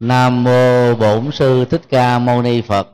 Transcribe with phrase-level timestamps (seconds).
[0.00, 2.88] Nam mô Bổn sư Thích Ca Mâu Ni Phật.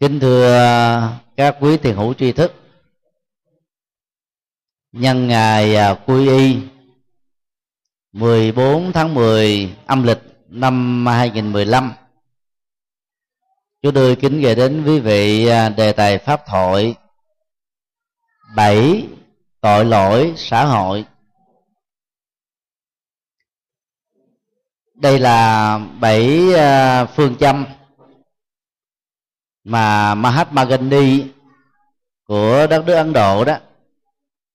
[0.00, 2.54] Kính thưa các quý thiền hữu tri thức.
[4.92, 6.58] Nhân ngày à, quy y
[8.12, 11.92] 14 tháng 10 âm lịch năm 2015
[13.82, 16.94] Chú đưa kính gửi đến quý vị à, đề tài pháp thoại
[18.56, 19.06] bảy
[19.60, 21.04] tội lỗi xã hội
[24.96, 27.64] đây là bảy ờ, phương châm
[29.64, 31.24] mà Mahatma Gandhi
[32.26, 33.56] của đất nước Ấn Độ đó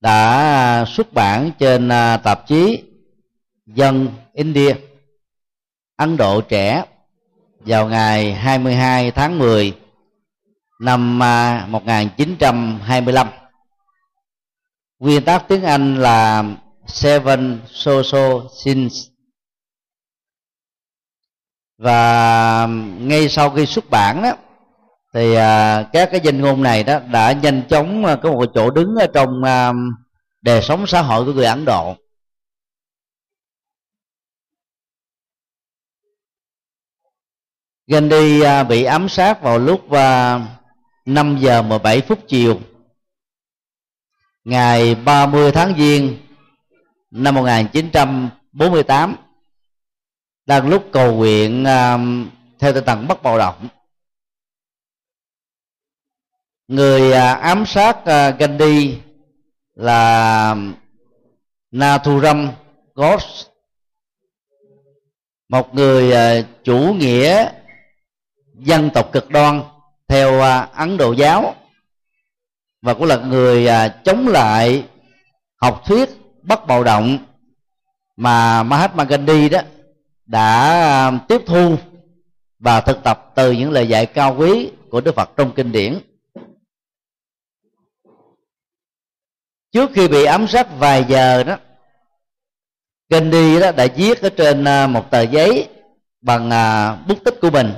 [0.02, 2.84] đã xuất bản trên ờ, tạp chí
[3.66, 4.76] Dân India
[5.98, 6.84] Ấn Độ trẻ
[7.60, 9.78] vào ngày 22 tháng 10
[10.80, 13.28] năm ờ, 1925.
[15.00, 16.44] Nguyên tắc tiếng Anh là
[16.88, 19.11] Seven Social Sins
[21.82, 22.68] và
[23.00, 24.34] ngay sau khi xuất bản đó
[25.14, 28.70] thì à, các cái danh ngôn này đó đã nhanh chóng à, có một chỗ
[28.70, 29.74] đứng ở trong à,
[30.42, 31.96] đời sống xã hội của người Ấn Độ.
[37.88, 40.40] Gandhi à, bị ám sát vào lúc à,
[41.06, 42.60] 5 giờ 17 phút chiều
[44.44, 46.18] ngày 30 tháng Giêng
[47.12, 49.16] năm 1948
[50.46, 52.28] đang lúc cầu nguyện uh,
[52.60, 53.68] theo tinh thần bất bạo động
[56.68, 58.98] người uh, ám sát uh, Gandhi
[59.74, 60.56] là
[61.72, 62.52] Nathuram
[62.96, 63.48] Ghosh
[65.50, 67.50] một người uh, chủ nghĩa
[68.54, 69.64] dân tộc cực đoan
[70.08, 71.56] theo uh, Ấn Độ giáo
[72.82, 74.86] và cũng là người uh, chống lại
[75.56, 76.10] học thuyết
[76.42, 77.18] bất bạo động
[78.16, 79.60] mà Mahatma Gandhi đó
[80.32, 81.76] đã um, tiếp thu
[82.60, 86.00] và thực tập từ những lời dạy cao quý của Đức Phật trong kinh điển.
[89.72, 91.58] Trước khi bị ám sát vài giờ đó,
[93.10, 95.70] Gandhi đó đã viết ở trên uh, một tờ giấy
[96.22, 97.74] bằng uh, bút tích của mình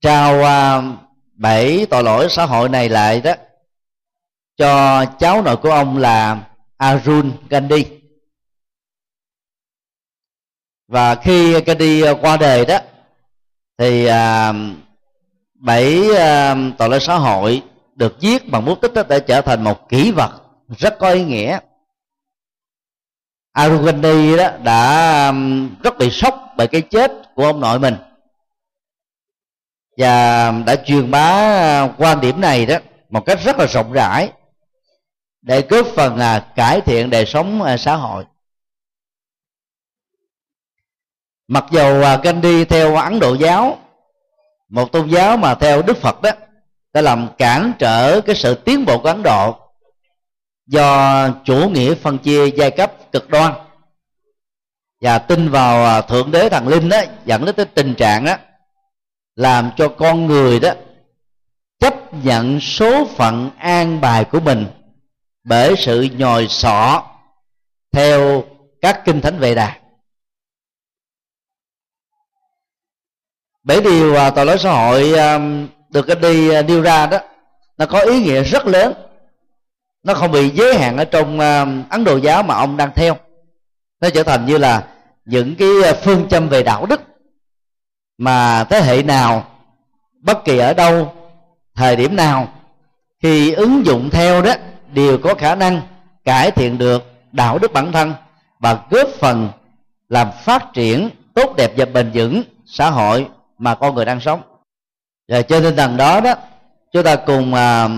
[0.00, 0.96] trao um,
[1.34, 3.32] bảy tội lỗi xã hội này lại đó
[4.56, 7.97] cho cháu nội của ông là Arun Gandhi
[10.88, 12.78] và khi cái đi ờ, qua đời đó
[13.78, 14.52] thì à,
[15.54, 17.62] bảy à, tội lỗi xã hội
[17.94, 20.42] được viết bằng bút tích đó để trở thành một kỷ vật
[20.78, 21.58] rất có ý nghĩa.
[23.52, 25.32] Arugandi đó đã
[25.82, 27.94] rất bị sốc bởi cái chết của ông nội mình.
[29.96, 32.76] Và đã truyền bá à, quan điểm này đó
[33.10, 34.32] một cách rất là rộng rãi
[35.42, 38.24] để góp phần là cải thiện đời sống à, xã hội.
[41.48, 43.78] Mặc dù à, Gandhi theo ấn độ giáo,
[44.68, 46.30] một tôn giáo mà theo đức phật đó,
[46.92, 49.56] đã làm cản trở cái sự tiến bộ của ấn độ
[50.66, 53.52] do chủ nghĩa phân chia giai cấp cực đoan.
[55.00, 58.36] Và tin vào à, thượng đế thần linh đó, dẫn đến cái tình trạng đó,
[59.36, 60.70] làm cho con người đó
[61.80, 64.66] chấp nhận số phận an bài của mình
[65.44, 67.02] bởi sự nhồi sọ
[67.92, 68.44] theo
[68.80, 69.77] các kinh thánh vệ đà.
[73.68, 77.18] Bảy điều tội lỗi xã hội um, được cái đi uh, nêu ra đó,
[77.78, 78.92] nó có ý nghĩa rất lớn.
[80.02, 83.16] Nó không bị giới hạn ở trong um, ấn độ giáo mà ông đang theo.
[84.00, 84.84] Nó trở thành như là
[85.24, 87.00] những cái uh, phương châm về đạo đức
[88.18, 89.46] mà thế hệ nào,
[90.20, 91.12] bất kỳ ở đâu,
[91.74, 92.48] thời điểm nào,
[93.22, 94.54] khi ứng dụng theo đó,
[94.92, 95.80] đều có khả năng
[96.24, 97.02] cải thiện được
[97.32, 98.14] đạo đức bản thân
[98.58, 99.48] và góp phần
[100.08, 103.26] làm phát triển tốt đẹp và bền vững xã hội
[103.58, 104.42] mà con người đang sống.
[105.28, 106.34] Và trên tinh thần đó đó
[106.92, 107.88] chúng ta cùng à,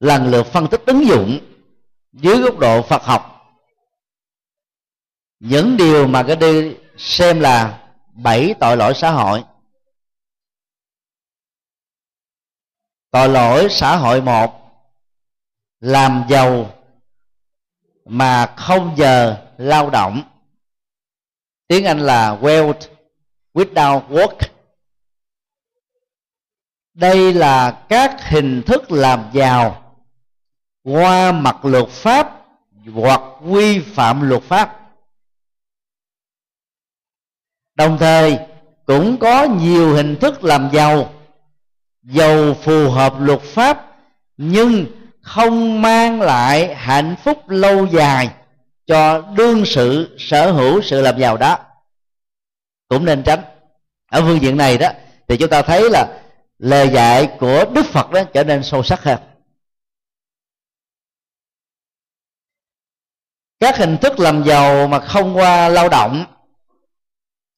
[0.00, 1.38] lần lượt phân tích ứng dụng
[2.12, 3.32] dưới góc độ Phật học.
[5.40, 9.44] Những điều mà cái đi xem là bảy tội lỗi xã hội.
[13.10, 14.66] Tội lỗi xã hội một
[15.80, 16.70] làm giàu
[18.04, 20.22] mà không giờ lao động.
[21.68, 22.80] Tiếng anh là wealth
[23.54, 24.55] without work
[26.96, 29.82] đây là các hình thức làm giàu
[30.84, 32.46] qua mặt luật pháp
[32.94, 34.80] hoặc vi phạm luật pháp.
[37.74, 38.38] Đồng thời,
[38.86, 41.12] cũng có nhiều hình thức làm giàu.
[42.02, 43.86] Giàu phù hợp luật pháp,
[44.36, 44.86] nhưng
[45.20, 48.30] không mang lại hạnh phúc lâu dài
[48.86, 51.58] cho đương sự, sở hữu sự làm giàu đó.
[52.88, 53.40] Cũng nên tránh.
[54.10, 54.88] Ở phương diện này đó,
[55.28, 56.22] thì chúng ta thấy là
[56.58, 59.18] lời dạy của đức phật đó trở nên sâu sắc hơn.
[63.60, 66.24] Các hình thức làm giàu mà không qua lao động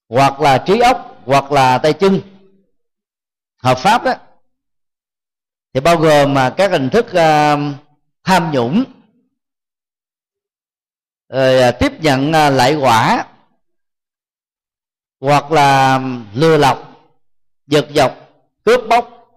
[0.08, 2.20] hoặc là trí óc hoặc là tay chân
[3.56, 4.14] hợp pháp đó
[5.74, 7.76] thì bao gồm mà các hình thức uh,
[8.24, 8.84] tham nhũng
[11.28, 13.26] rồi uh, tiếp nhận uh, lại quả
[15.20, 16.00] hoặc là
[16.34, 16.78] lừa lọc
[17.66, 18.27] giật dọc
[18.68, 19.30] cướp bóc.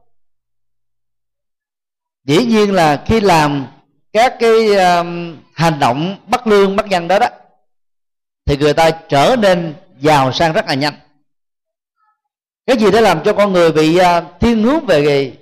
[2.23, 3.67] Dĩ nhiên là khi làm
[4.13, 7.27] các cái um, hành động bắt lương bắt danh đó đó
[8.45, 10.93] thì người ta trở nên giàu sang rất là nhanh.
[12.65, 14.03] Cái gì đã làm cho con người bị uh,
[14.39, 15.37] thiên hướng về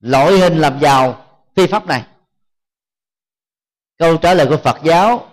[0.00, 1.26] loại hình làm giàu
[1.56, 2.04] phi pháp này?
[3.98, 5.30] Câu trả lời của phật giáo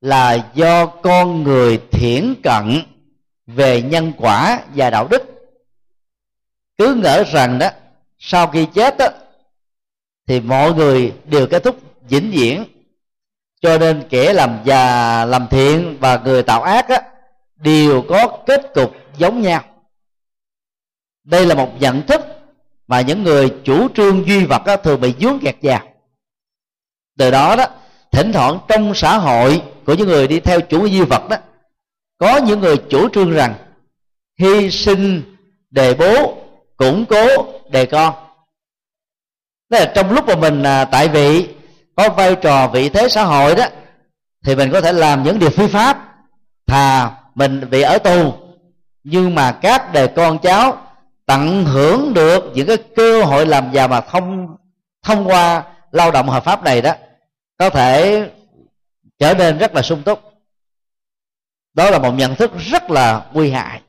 [0.00, 2.82] là do con người thiển cận
[3.46, 5.41] về nhân quả và đạo đức
[6.82, 7.70] cứ ngỡ rằng đó
[8.18, 9.06] sau khi chết đó
[10.26, 11.76] thì mọi người đều kết thúc
[12.08, 12.64] vĩnh viễn.
[13.60, 17.02] Cho nên kẻ làm già làm thiện và người tạo ác á,
[17.56, 19.64] đều có kết cục giống nhau.
[21.24, 22.20] Đây là một nhận thức
[22.86, 25.82] mà những người chủ trương duy vật đó, thường bị dướng kẹt vào.
[27.18, 27.66] Từ đó đó
[28.12, 31.36] thỉnh thoảng trong xã hội của những người đi theo chủ duy vật đó
[32.18, 33.54] có những người chủ trương rằng
[34.38, 35.22] hy sinh
[35.70, 36.41] đề bố
[36.82, 37.26] củng cố
[37.70, 38.14] đề con.
[39.70, 41.48] Tức là trong lúc mà mình à, tại vị,
[41.96, 43.64] có vai trò vị thế xã hội đó,
[44.44, 46.14] thì mình có thể làm những điều phi pháp,
[46.66, 48.34] thà mình bị ở tù.
[49.04, 50.86] Nhưng mà các đề con cháu
[51.26, 54.56] tận hưởng được những cái cơ hội làm giàu mà thông
[55.02, 56.92] thông qua lao động hợp pháp này đó,
[57.58, 58.24] có thể
[59.18, 60.32] trở nên rất là sung túc.
[61.74, 63.82] Đó là một nhận thức rất là nguy hại.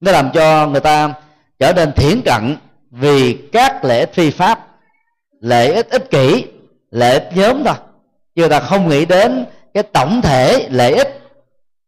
[0.00, 1.14] Nó làm cho người ta
[1.62, 2.56] trở nên thiển cận
[2.90, 4.66] vì các lễ phi pháp
[5.40, 6.46] lễ ích ích kỷ
[6.90, 7.74] lễ ích nhóm thôi.
[8.34, 11.20] Chứ ta không nghĩ đến cái tổng thể lợi ích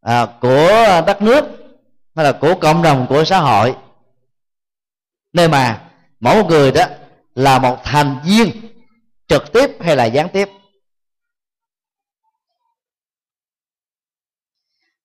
[0.01, 1.45] à, của đất nước
[2.17, 3.75] hay là của cộng đồng của xã hội.
[5.33, 5.81] Nơi mà
[6.21, 6.85] mỗi một người đó
[7.35, 8.51] là một thành viên
[9.29, 10.49] trực tiếp hay là gián tiếp.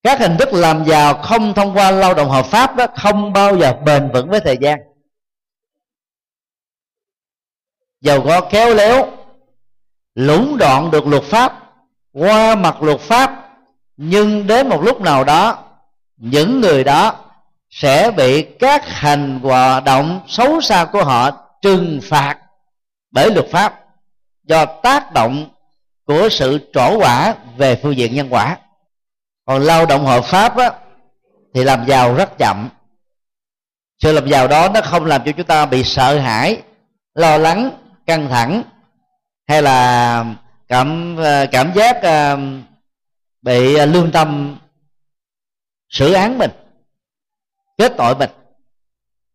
[0.03, 3.57] Các hình thức làm giàu không thông qua lao động hợp pháp đó không bao
[3.57, 4.79] giờ bền vững với thời gian.
[8.01, 9.11] Giàu có khéo léo,
[10.15, 11.73] lũng đoạn được luật pháp,
[12.13, 13.49] qua mặt luật pháp,
[13.97, 15.63] nhưng đến một lúc nào đó,
[16.17, 17.15] những người đó
[17.69, 21.31] sẽ bị các hành hoạt động xấu xa của họ
[21.61, 22.35] trừng phạt
[23.11, 23.79] bởi luật pháp
[24.43, 25.49] do tác động
[26.05, 28.57] của sự trổ quả về phương diện nhân quả
[29.49, 30.71] còn lao động hợp pháp á,
[31.53, 32.69] thì làm giàu rất chậm.
[33.99, 36.61] Sự làm giàu đó nó không làm cho chúng ta bị sợ hãi
[37.13, 37.71] lo lắng
[38.05, 38.63] căng thẳng
[39.47, 40.25] hay là
[40.67, 42.37] cảm ờ, cảm giác ờ,
[43.41, 44.57] bị lương tâm
[45.89, 46.51] xử án mình
[47.77, 48.29] kết tội mình.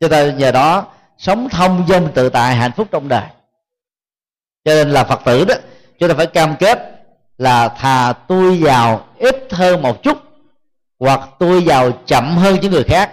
[0.00, 0.86] Cho ta nhờ đó
[1.18, 3.26] sống thông dong tự tại hạnh phúc trong đời.
[4.64, 5.54] Cho nên là phật tử đó
[5.98, 6.93] chúng ta phải cam kết
[7.38, 10.18] là thà tôi giàu ít hơn một chút
[10.98, 13.12] hoặc tôi giàu chậm hơn những người khác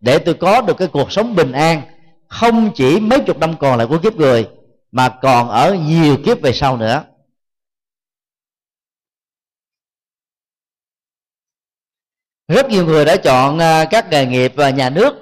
[0.00, 1.82] để tôi có được cái cuộc sống bình an
[2.28, 4.48] không chỉ mấy chục năm còn lại của kiếp người
[4.92, 7.04] mà còn ở nhiều kiếp về sau nữa.
[12.48, 15.14] Rất nhiều người đã chọn à, các nghề nghiệp và nhà nước.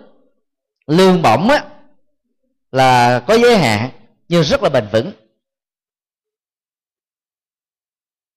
[0.87, 1.65] Lương bổng á,
[2.73, 3.91] là có giới hạn
[4.29, 5.13] nhưng rất là bền vững.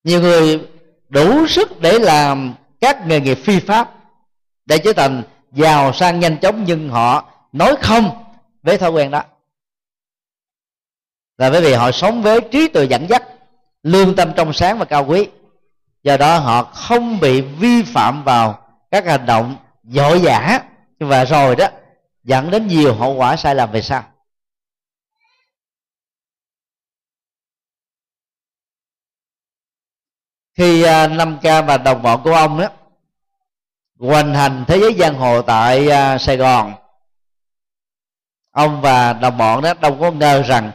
[0.03, 0.67] Nhiều người
[1.09, 3.93] đủ sức để làm các nghề nghiệp phi pháp
[4.65, 8.23] để trở thành giàu sang nhanh chóng, nhưng họ nói không
[8.63, 9.23] với thói quen đó.
[11.37, 13.23] Là bởi vì họ sống với trí tuệ dẫn dắt,
[13.83, 15.27] lương tâm trong sáng và cao quý.
[16.03, 18.59] Do đó họ không bị vi phạm vào
[18.91, 20.59] các hành động dội dã
[20.99, 21.67] và rồi đó,
[22.23, 24.03] dẫn đến nhiều hậu quả sai lầm về sau.
[30.59, 32.67] Khi à, năm ca và đồng bọn của ông đó
[33.99, 36.73] hoành hành thế giới giang hồ tại à, sài gòn,
[38.51, 40.71] ông và đồng bọn đó đâu có ngờ rằng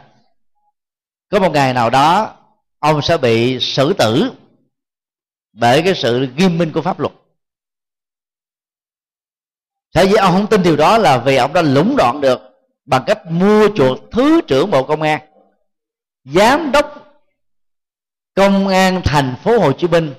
[1.29, 2.35] có một ngày nào đó
[2.79, 4.31] ông sẽ bị xử tử
[5.53, 7.13] bởi cái sự nghiêm minh của pháp luật.
[9.93, 12.41] Thế giới ông không tin điều đó là vì ông đã lũng đoạn được
[12.85, 15.21] bằng cách mua chuộc thứ trưởng bộ công an,
[16.23, 16.94] giám đốc
[18.35, 20.13] công an thành phố hồ chí minh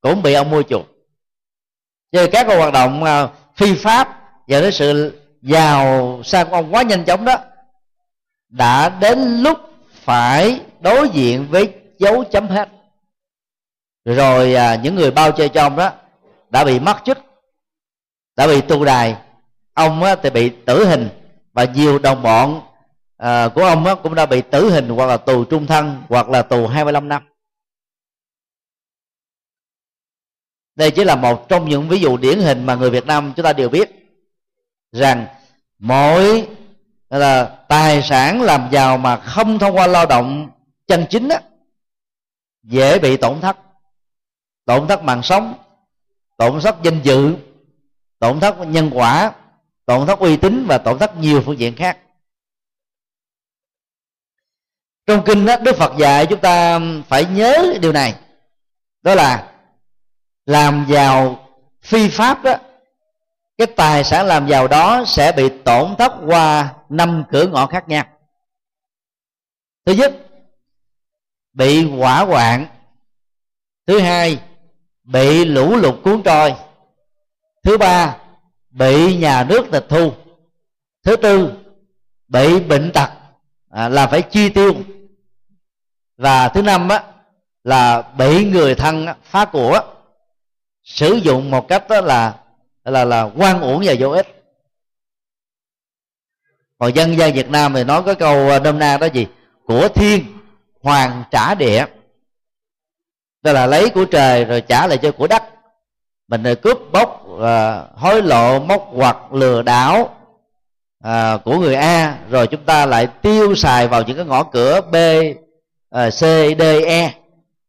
[0.00, 0.86] cũng bị ông mua chuộc.
[2.12, 6.74] Cho các cái hoạt động à, phi pháp và đến sự giàu sang của ông
[6.74, 7.36] quá nhanh chóng đó
[8.48, 9.58] đã đến lúc
[9.92, 12.68] phải đối diện với dấu chấm hết.
[14.04, 15.92] Rồi à, những người bao che cho ông đó
[16.50, 17.18] đã bị mất chức
[18.36, 19.16] đã bị tù đài.
[19.74, 21.08] Ông á, thì bị tử hình
[21.52, 22.60] và nhiều đồng bọn
[23.16, 26.28] à, của ông á, cũng đã bị tử hình hoặc là tù trung thân hoặc
[26.28, 27.29] là tù 25 năm.
[30.80, 33.44] Đây chỉ là một trong những ví dụ điển hình mà người Việt Nam chúng
[33.44, 33.90] ta đều biết
[34.92, 35.26] rằng
[35.78, 36.48] mỗi
[37.10, 40.48] là tài sản làm giàu mà không thông qua lao động
[40.86, 41.40] chân chính á,
[42.62, 43.56] dễ bị tổn thất.
[44.64, 45.54] Tổn thất mạng sống
[46.36, 47.36] tổn thất danh dự
[48.18, 49.32] tổn thất nhân quả
[49.86, 51.98] tổn thất uy tín và tổn thất nhiều phương diện khác.
[55.06, 58.14] Trong kinh đó, đức phật dạy chúng ta phải nhớ điều này
[59.02, 59.50] đó là
[60.50, 61.48] làm giàu
[61.82, 62.54] phi pháp đó
[63.58, 67.88] cái tài sản làm giàu đó sẽ bị tổn thất qua năm cửa ngõ khác
[67.88, 68.04] nhau.
[69.86, 70.14] Thứ nhất
[71.52, 72.66] bị hỏa hoạn.
[73.86, 74.42] Thứ hai
[75.04, 76.54] bị lũ lụt cuốn trôi.
[77.62, 78.16] Thứ ba
[78.70, 80.12] bị nhà nước tịch thu.
[81.04, 81.52] Thứ tư
[82.28, 83.10] bị bệnh tật
[83.70, 84.74] à, là phải chi tiêu.
[86.16, 87.04] Và thứ năm á,
[87.64, 89.99] là bị người thân phá của
[90.84, 92.34] sử dụng một cách đó là
[92.84, 94.26] là là quan uổng và vô ích.
[96.78, 99.26] Còn dân gian Việt Nam thì nói có câu à, đâm na đó gì?
[99.64, 100.24] Của thiên
[100.82, 101.84] hoàng trả địa.
[103.42, 105.42] Tức là lấy của trời rồi trả lại cho của đất.
[106.28, 110.16] Mình cướp bóc à, hối lộ móc hoặc lừa đảo
[111.00, 114.80] à, của người a rồi chúng ta lại tiêu xài vào những cái ngõ cửa
[114.80, 114.96] b
[115.90, 116.20] à, c
[116.58, 117.14] d e.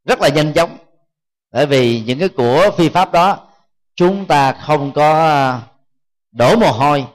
[0.06, 0.78] Rất là nhanh chóng
[1.52, 3.48] bởi vì những cái của phi pháp đó,
[3.96, 5.62] chúng ta không có à,
[6.32, 7.06] đổ mồ hôi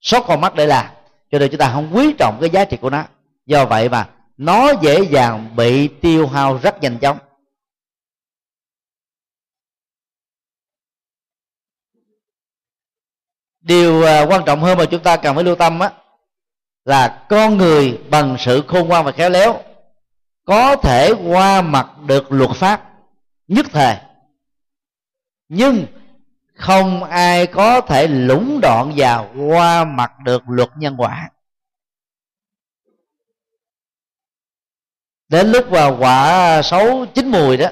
[0.00, 0.86] sốt con mắt để làm.
[1.30, 3.04] Cho nên chúng ta không quý trọng cái giá trị của nó.
[3.46, 7.18] Do vậy mà nó dễ dàng bị tiêu hao rất nhanh chóng.
[13.60, 15.90] Điều à, quan trọng hơn mà chúng ta cần phải lưu tâm á,
[16.84, 19.62] là con người bằng sự khôn ngoan và khéo léo
[20.44, 22.95] có thể qua mặt được luật pháp
[23.48, 23.96] nhất thời.
[25.48, 25.86] Nhưng
[26.54, 31.30] không ai có thể lũng đoạn và qua mặt được luật nhân quả.
[35.28, 37.68] Đến lúc vào quả xấu chín mùi đó,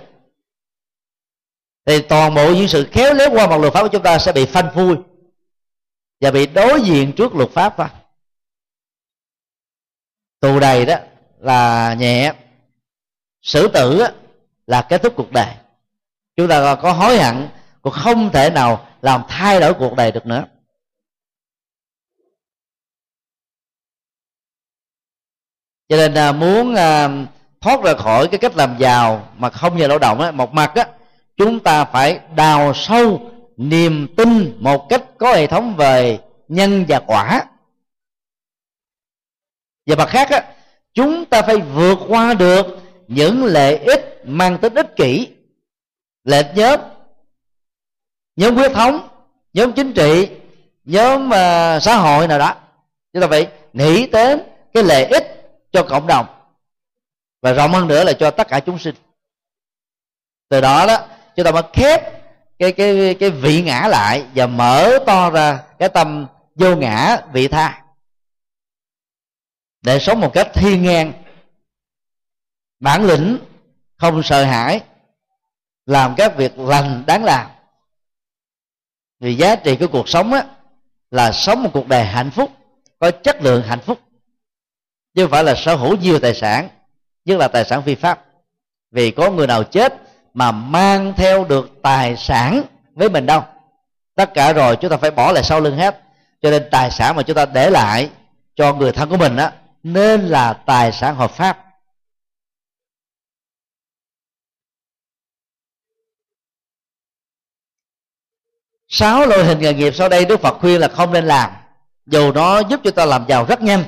[1.84, 4.32] thì toàn bộ những sự khéo léo qua mặt luật pháp của chúng ta sẽ
[4.32, 4.96] bị phanh phui
[6.20, 7.88] và bị đối diện trước luật pháp đó.
[10.40, 10.96] tù đầy đó
[11.38, 12.32] là nhẹ,
[13.42, 14.02] xử tử
[14.66, 15.54] là kết thúc cuộc đời
[16.36, 17.48] chúng ta có hối hận,
[17.82, 20.44] cũng không thể nào làm thay đổi cuộc đời được nữa.
[25.88, 27.08] Cho nên à, muốn à,
[27.60, 30.72] thoát ra khỏi cái cách làm giàu mà không nhờ lao động ấy một mặt
[30.74, 30.86] á,
[31.36, 37.00] chúng ta phải đào sâu niềm tin một cách có hệ thống về nhân và
[37.06, 37.44] quả.
[39.86, 40.54] Và mặt khác á,
[40.94, 42.66] chúng ta phải vượt qua được
[43.08, 45.28] những lợi ích mang tính ích kỷ
[46.24, 46.80] lệch nhóm.
[48.36, 49.08] Nhóm quyết thống
[49.52, 50.30] nhóm chính trị
[50.84, 52.56] nhóm uh, xã hội nào đó.
[53.12, 55.24] Chúng ta phải nghĩ đến cái lợi ích
[55.72, 56.26] cho cộng đồng.
[57.42, 58.94] Và rộng hơn nữa là cho tất cả chúng sinh.
[60.48, 62.02] Từ đó đó chúng ta mới khép
[62.58, 67.48] cái cái cái vị ngã lại và mở to ra cái tâm vô ngã vị
[67.48, 67.84] tha.
[69.82, 71.12] Để sống một cách thiên ngang
[72.80, 73.38] bản lĩnh
[73.96, 74.80] không sợ hãi
[75.86, 77.46] làm các việc lành đáng làm.
[79.20, 80.44] Vì giá trị của cuộc sống á,
[81.10, 82.50] là sống một cuộc đời hạnh phúc,
[82.98, 84.00] có chất lượng hạnh phúc.
[85.14, 86.68] Chứ không phải là sở hữu nhiều tài sản,
[87.24, 88.24] nhất là tài sản phi pháp.
[88.90, 89.94] Vì có người nào chết
[90.34, 92.62] mà mang theo được tài sản
[92.94, 93.42] với mình đâu.
[94.14, 96.00] Tất cả rồi chúng ta phải bỏ lại sau lưng hết.
[96.42, 98.10] Cho nên tài sản mà chúng ta để lại
[98.56, 101.63] cho người thân của mình á, nên là tài sản hợp pháp.
[108.88, 111.50] Sáu loại hình nghề nghiệp sau đây đức phật khuyên là không nên làm.
[112.06, 113.84] Dù nó giúp cho ta làm giàu rất nhanh.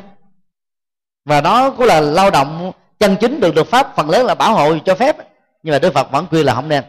[1.25, 4.55] Và nó cũng là lao động chân chính được được pháp, phần lớn là bảo
[4.55, 5.17] hộ cho phép.
[5.63, 6.85] Nhưng mà đức phật vẫn khuyên là không nên.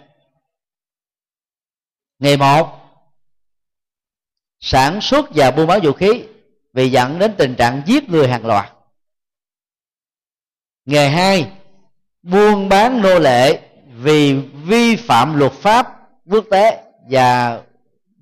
[2.19, 2.79] Nghề một,
[4.59, 6.23] sản xuất và buôn bán vũ khí
[6.73, 8.71] vì dẫn đến tình trạng giết người hàng loạt.
[10.85, 11.51] Nghề hai,
[12.21, 14.33] buôn bán nô lệ vì
[14.63, 15.87] vi phạm luật pháp
[16.25, 17.61] quốc tế và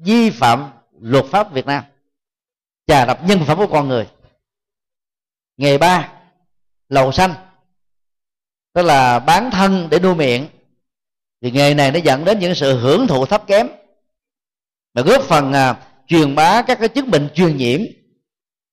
[0.06, 1.84] vi phạm luật pháp Việt Nam
[2.88, 4.08] trà đập nhân phẩm của con người.
[5.58, 6.12] Nghề ba
[6.90, 7.34] lầu xanh
[8.74, 10.48] tức là bán thân để nuôi miệng.
[11.42, 13.68] Thì nghề này nó dẫn đến những sự hưởng thụ thấp kém
[14.94, 17.82] và góp phần à, truyền bá các cái chứng bệnh truyền nhiễm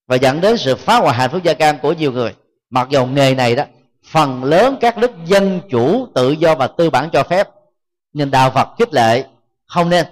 [0.07, 2.35] và dẫn đến sự phá hoại hạnh phúc gia can của nhiều người.
[2.71, 3.65] Mặc dù nghề này đó
[4.05, 7.49] phần lớn các nước dân chủ tự do và tư bản cho phép
[8.13, 9.25] nhưng đạo phật khích lệ
[9.67, 10.07] không nên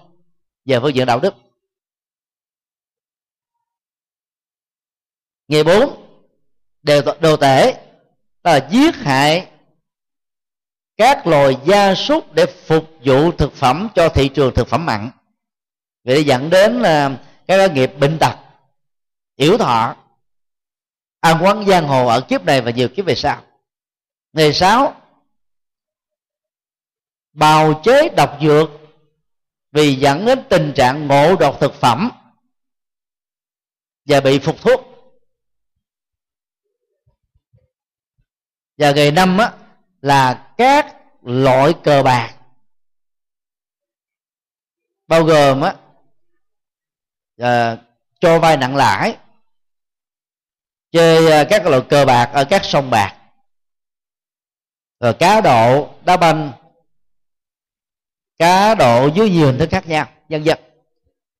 [0.70, 1.34] về phương diện đạo đức.
[5.48, 6.06] Ngày bốn
[6.82, 7.86] đều đồ tể
[8.44, 9.50] là giết hại
[10.96, 15.10] các loài gia súc để phục vụ thực phẩm cho thị trường thực phẩm mặn.
[16.04, 18.36] Để dẫn đến là các nghiệp bệnh tật,
[19.36, 19.96] yếu thọ,
[21.20, 23.42] ăn quán giang hồ ở kiếp này và nhiều kiếp về sau.
[24.32, 25.02] Ngày sáu,
[27.32, 28.79] bào chế độc dược
[29.72, 32.10] vì dẫn đến tình trạng ngộ độc thực phẩm
[34.04, 34.80] và bị phục thuốc.
[38.76, 39.52] Và ngày năm á,
[40.00, 42.36] là các loại cờ bạc.
[45.06, 45.74] Bao gồm á
[47.36, 47.76] à,
[48.20, 49.16] cho vay nặng lãi
[50.92, 53.16] chơi à, các loại cờ bạc ở các sông bạc.
[55.00, 56.52] Rồi cá độ đá banh
[58.40, 60.58] cá độ dưới nhiều hình thức khác nhau dân dân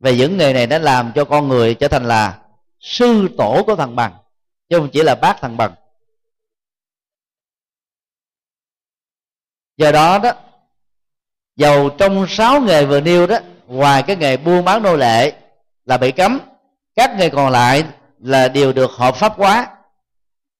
[0.01, 2.39] về những nghề này đã làm cho con người trở thành là
[2.81, 4.13] sư tổ của thằng bằng,
[4.69, 5.75] chứ không chỉ là bác thằng bằng.
[9.77, 10.33] Do đó đó
[11.57, 15.33] dầu trong sáu nghề vừa nêu đó, ngoài cái nghề buôn bán nô lệ
[15.85, 16.39] là bị cấm,
[16.97, 17.85] các nghề còn lại
[18.19, 19.77] là đều được hợp pháp hóa.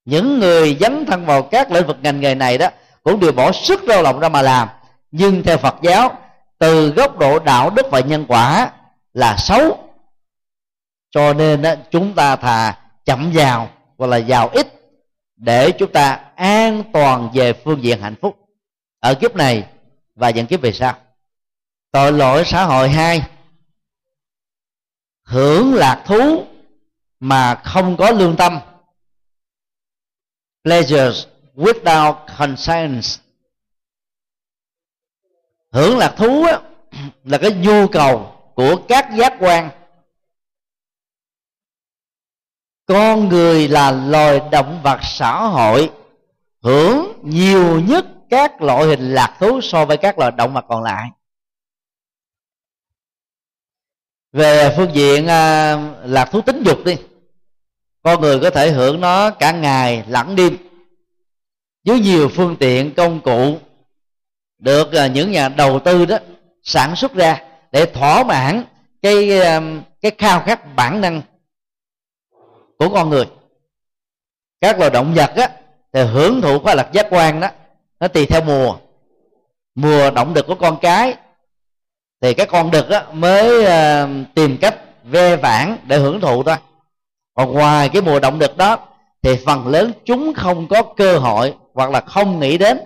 [0.05, 2.69] Những người dấn thân vào các lĩnh vực ngành nghề này đó,
[3.03, 4.69] cũng đều bỏ sức lao động ra mà làm,
[5.11, 6.17] nhưng theo phật giáo
[6.61, 8.73] từ góc độ đạo đức và nhân quả
[9.13, 9.91] là xấu.
[11.11, 14.67] Cho nên đó, chúng ta thà chậm vào hoặc là vào ít
[15.37, 18.37] để chúng ta an toàn về phương diện hạnh phúc.
[19.01, 19.67] Ở kiếp này
[20.15, 20.99] và những kiếp về sau.
[21.93, 23.23] Tội lỗi xã hội hai.
[25.25, 26.45] Hưởng lạc thú
[27.21, 28.61] mà không có lương tâm.
[30.65, 33.09] Pleasures without conscience
[35.73, 36.61] hưởng lạc thú á,
[37.25, 39.71] là cái nhu cầu của các giác quan.
[42.87, 45.91] Con người là loài động vật xã hội
[46.63, 50.83] hưởng nhiều nhất các loại hình lạc thú so với các loài động vật còn
[50.83, 51.11] lại.
[54.33, 56.97] Về phương diện à, lạc thú tính dục đi
[58.03, 60.57] con người có thể hưởng nó cả ngày lẫn đêm
[61.85, 63.59] với nhiều phương tiện công cụ
[64.61, 66.19] được à, những nhà đầu tư đó
[66.63, 67.43] sản xuất ra
[67.73, 68.65] để thỏa mãn
[69.03, 69.61] cái à,
[70.03, 71.23] cái khao khát bản năng
[72.79, 73.27] của con người.
[74.61, 75.51] Các loài động vật á
[75.93, 77.49] thì hưởng thụ khoa lạc giác quan đó
[78.01, 78.77] nó tùy theo mùa.
[79.75, 81.15] Mùa động đực của con cái
[82.21, 86.57] thì các con đực á, mới uh, tìm cách ve vãn để hưởng thụ thôi.
[87.35, 88.79] Còn ngoài cái mùa động đực đó
[89.23, 92.79] thì phần lớn chúng không có cơ hội hoặc là không nghĩ đến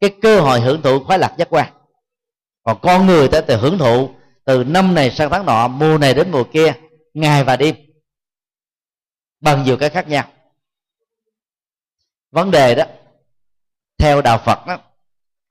[0.00, 1.72] cái cơ hội hưởng thụ khoái lạc giác quan.
[2.62, 4.10] Còn con người ta thì hưởng thụ
[4.44, 6.72] từ năm này sang tháng nọ, mùa này đến mùa kia,
[7.14, 7.76] ngày và đêm.
[9.40, 10.24] Bằng nhiều cái khác nhau.
[12.30, 12.84] Vấn đề đó,
[13.98, 14.78] theo đạo phật đó,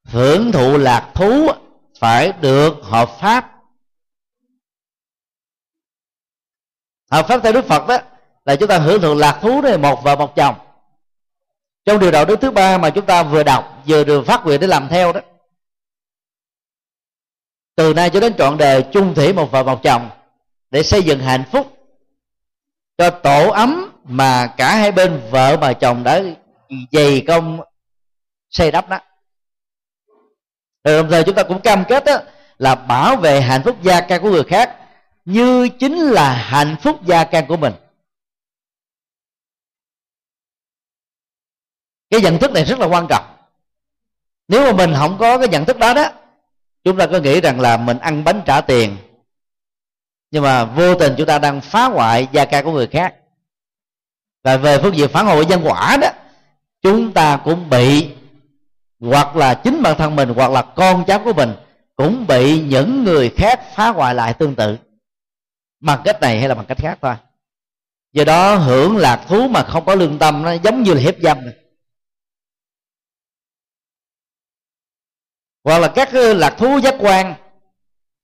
[0.03, 1.47] hưởng thụ lạc thú
[1.99, 3.49] phải được hợp pháp.
[7.12, 7.97] Hợp pháp theo đức phật đó,
[8.45, 10.56] là chúng ta hưởng thụ lạc thú này một vợ một chồng.
[11.86, 14.60] Trong điều đạo đức thứ ba mà chúng ta vừa đọc vừa được phát nguyện
[14.60, 15.22] để làm theo đó.
[17.76, 20.10] Từ nay cho đến trọn đời chung thủy một vợ một chồng
[20.72, 21.78] để xây dựng hạnh phúc
[22.98, 26.22] cho tổ ấm mà cả hai bên vợ và chồng đã
[26.91, 27.60] dày công
[28.50, 29.00] xây đắp đó.
[30.84, 32.17] Rồi đồng thời chúng ta cũng cam kết đó,
[32.58, 34.80] là bảo vệ hạnh phúc gia can của người khác
[35.26, 37.74] như chính là hạnh phúc gia can của mình.
[42.10, 43.26] Cái nhận thức này rất là quan trọng
[44.47, 46.10] nếu mà mình không có cái nhận thức đó đó,
[46.84, 48.97] chúng ta có nghĩ rằng là mình ăn bánh trả tiền,
[50.32, 53.15] nhưng mà vô tình chúng ta đang phá hoại gia ca của người khác
[54.43, 56.08] và về phương diện phản hồi nhân quả đó,
[56.82, 58.10] chúng ta cũng bị,
[58.99, 61.53] hoặc là chính bản thân mình, hoặc là con cháu của mình
[61.95, 64.77] cũng bị những người khác phá hoại lại tương tự,
[65.79, 67.15] bằng cách này hay là bằng cách khác thôi
[68.13, 71.15] do đó hưởng lạc thú mà không có lương tâm nó giống như là hiếp
[71.19, 71.53] dâm này.
[75.63, 77.34] Hoặc là các lạc thú giác quan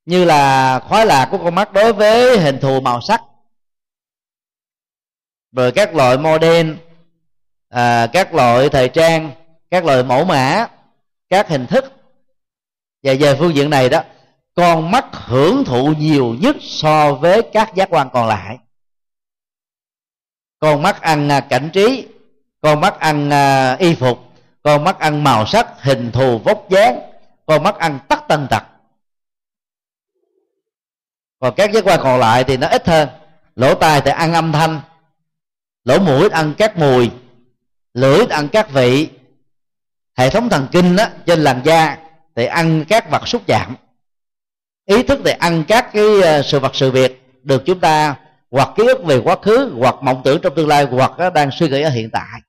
[0.06, 3.21] như là khói lạc của con mắt đối với hình thù màu sắc.
[5.52, 6.71] Rồi các loại model
[7.69, 9.32] à, các loại thời trang
[9.69, 10.67] các loại mẫu mã
[11.30, 11.93] các hình thức.
[13.04, 14.04] Và về phương diện này đó
[14.56, 18.58] con mắt hưởng thụ nhiều nhất so với các giác quan còn lại.
[20.60, 22.08] Con mắt ăn à, cảnh trí
[22.62, 24.19] con mắt ăn à, y phục
[24.63, 27.09] con mắt ăn màu sắc hình thù vóc dáng
[27.49, 28.63] con mắt ăn tất tần tật.
[31.39, 33.09] Còn các giác quan còn lại thì nó ít hơn.
[33.55, 34.81] Lỗ tai thì ăn âm thanh.
[35.83, 37.12] Lỗ mũi ăn các mùi.
[37.93, 39.09] Lưỡi ăn các vị.
[40.17, 41.97] Hệ thống thần kinh đó, trên làn da
[42.35, 43.75] thì ăn các vật xúc chạm.
[44.85, 48.15] Ý thức thì ăn các cái ờ, sự vật sự việc được chúng ta
[48.51, 51.69] hoặc ký ức về quá khứ hoặc mộng tưởng trong tương lai hoặc đang suy
[51.69, 52.41] nghĩ ở hiện tại.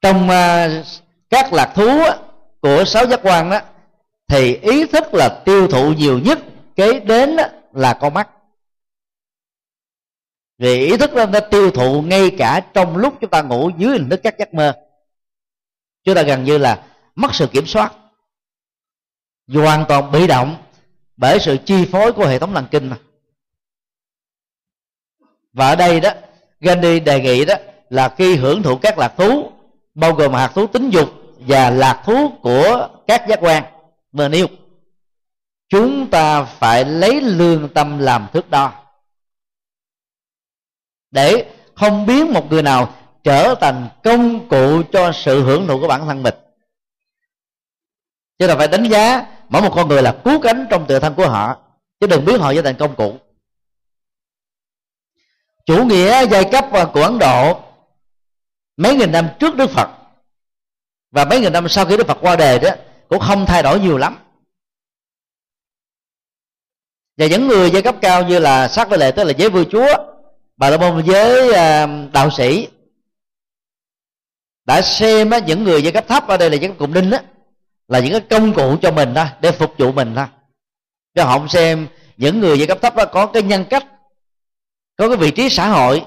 [0.00, 0.86] Trong uh,
[1.30, 2.00] các lạc thú
[2.60, 3.60] của sáu giác quan đó
[4.28, 6.38] thì ý thức là tiêu thụ nhiều nhất
[6.76, 7.36] kế đến
[7.72, 8.28] là con mắt.
[10.58, 13.90] Vì ý thức đó nó tiêu thụ ngay cả trong lúc chúng ta ngủ dưới
[13.90, 14.76] hình thức các giấc mơ.
[16.04, 17.92] Chúng ta gần như là mất sự kiểm soát.
[19.54, 20.56] Hoàn toàn bị động
[21.16, 22.98] bởi sự chi phối của hệ thống thần kinh này.
[25.52, 26.10] và ở đây đó
[26.60, 27.54] Gandhi đề nghị đó
[27.90, 29.52] là khi hưởng thụ các lạc thú
[29.98, 31.08] bao gồm hạt thú tính dục
[31.38, 33.64] và lạc thú của các giác quan.
[34.12, 34.46] Vừa nêu
[35.68, 38.84] chúng ta phải lấy lương tâm làm thước đo.
[41.10, 45.88] Để không biến một người nào trở thành công cụ cho sự hưởng thụ của
[45.88, 46.34] bản thân mình.
[48.38, 51.14] Chứ là phải đánh giá mỗi một con người là cứu cánh trong tự thân
[51.14, 51.56] của họ,
[52.00, 53.16] chứ đừng biến họ trở thành công cụ.
[55.66, 57.67] Chủ nghĩa giai cấp của ấn độ
[58.78, 59.88] mấy nghìn năm trước đức phật,
[61.10, 62.70] và mấy nghìn năm sau khi đức phật qua đời đó,
[63.08, 64.18] cũng không thay đổi nhiều lắm.
[67.16, 69.64] Và những người giai cấp cao như là sát với lệ tức là giới vua
[69.64, 69.88] chúa,
[70.56, 72.68] bà la môn với à, đạo sĩ,
[74.64, 77.18] đã xem những người giai cấp thấp ở đây là những cụm đinh đó
[77.88, 80.26] là những cái công cụ cho mình thôi để phục vụ mình thôi
[81.14, 83.86] cho họ không xem những người giai cấp thấp đó có cái nhân cách,
[84.96, 86.04] có cái vị trí xã hội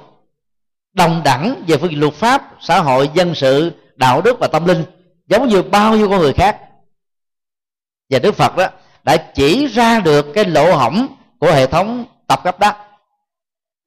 [0.94, 4.66] đồng đẳng về phương diện luật pháp, xã hội, dân sự, đạo đức và tâm
[4.66, 4.84] linh,
[5.28, 6.60] giống như bao nhiêu con người khác.
[8.10, 8.68] Và đức phật đó
[9.04, 11.08] đã chỉ ra được cái lỗ hỏng
[11.40, 12.74] của hệ thống tập cấp đó.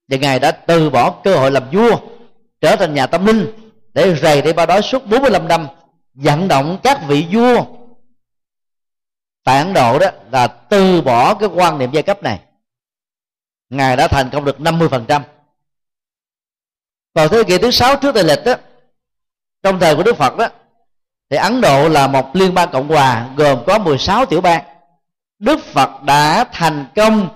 [0.09, 1.99] Và ngài đã từ bỏ cơ hội làm vua,
[2.61, 5.67] trở thành nhà tâm linh, để rầy để ba đó suốt 45 năm,
[6.15, 7.65] vận động các vị vua
[9.45, 12.41] tại Ấn Độ đó là từ bỏ cái quan niệm giai cấp này.
[13.71, 15.21] Ngài đã thành công được 50%
[17.15, 18.55] vào thế kỷ thứ sáu trước tây lịch đó
[19.63, 20.49] trong thời của Đức Phật đó
[21.31, 24.65] thì Ấn Độ là một liên bang cộng hòa gồm có 16 tiểu bang.
[25.39, 27.29] Đức Phật đã thành công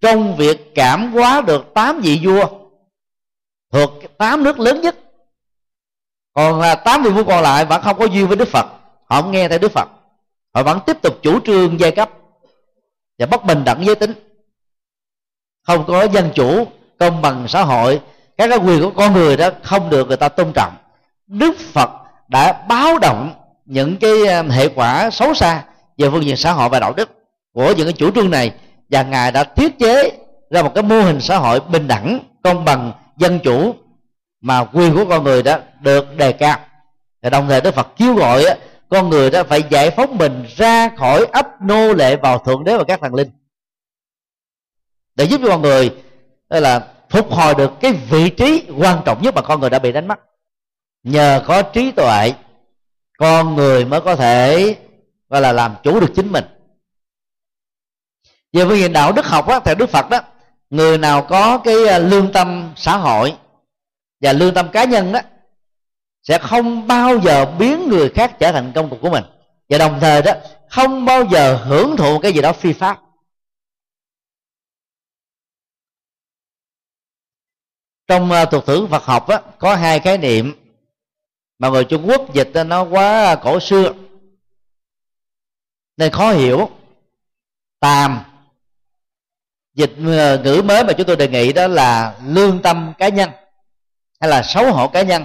[0.00, 2.46] trong việc cảm hóa được tám vị vua,
[3.72, 4.96] thuộc tám nước lớn nhất.
[6.34, 8.66] Còn tám vị vua còn lại vẫn không có duyên với Đức Phật,
[9.04, 9.88] họ không nghe theo Đức Phật.
[10.54, 12.10] Họ vẫn tiếp tục chủ trương giai cấp
[13.18, 14.12] và bất bình đẳng giới tính,
[15.62, 16.66] không có dân chủ,
[16.98, 18.00] công bằng xã hội
[18.38, 20.74] các cái quyền của con người đó không được người ta tôn trọng.
[21.26, 21.90] Đức phật
[22.28, 25.62] đã báo động những cái um, hệ quả xấu xa
[25.98, 27.10] về phương diện xã hội và đạo đức
[27.54, 28.52] của những cái chủ trương này
[28.90, 30.12] và ngài đã thiết chế
[30.50, 33.74] ra một cái mô hình xã hội bình đẳng, công bằng, dân chủ
[34.40, 36.58] mà quyền của con người đó được đề cao.
[37.22, 38.44] Và đồng thời đức phật kêu gọi
[38.88, 42.76] con người đó phải giải phóng mình ra khỏi ấp nô lệ vào thượng đế
[42.76, 43.30] và các thần linh.
[45.14, 45.94] Để giúp cho con người,
[46.50, 49.78] đó là phục hồi được cái vị trí quan trọng nhất mà con người đã
[49.78, 50.20] bị đánh mất.
[51.02, 52.32] Nhờ có trí tuệ
[53.18, 54.76] con người mới có thể
[55.28, 56.44] gọi là làm chủ được chính mình.
[58.52, 60.20] Về phương diện đạo đức học á, theo đức phật đó
[60.70, 63.34] người nào có cái à, lương tâm xã hội
[64.20, 65.20] và lương tâm cá nhân đó
[66.22, 69.24] sẽ không bao giờ biến người khác trở thành công cụ của mình.
[69.68, 70.32] Và đồng thời đó
[70.70, 73.00] không bao giờ hưởng thụ cái gì đó phi pháp.
[78.06, 80.52] Trong ờ, thuật ngữ Phật học á, có hai khái niệm
[81.58, 83.92] mà người Trung Quốc dịch nó quá cổ xưa.
[85.96, 86.70] Nên khó hiểu.
[87.80, 88.20] Tàm
[89.74, 93.30] dịch ờ, ngữ mới mà chúng tôi đề nghị đó là lương tâm cá nhân
[94.20, 95.24] hay là xấu hổ cá nhân.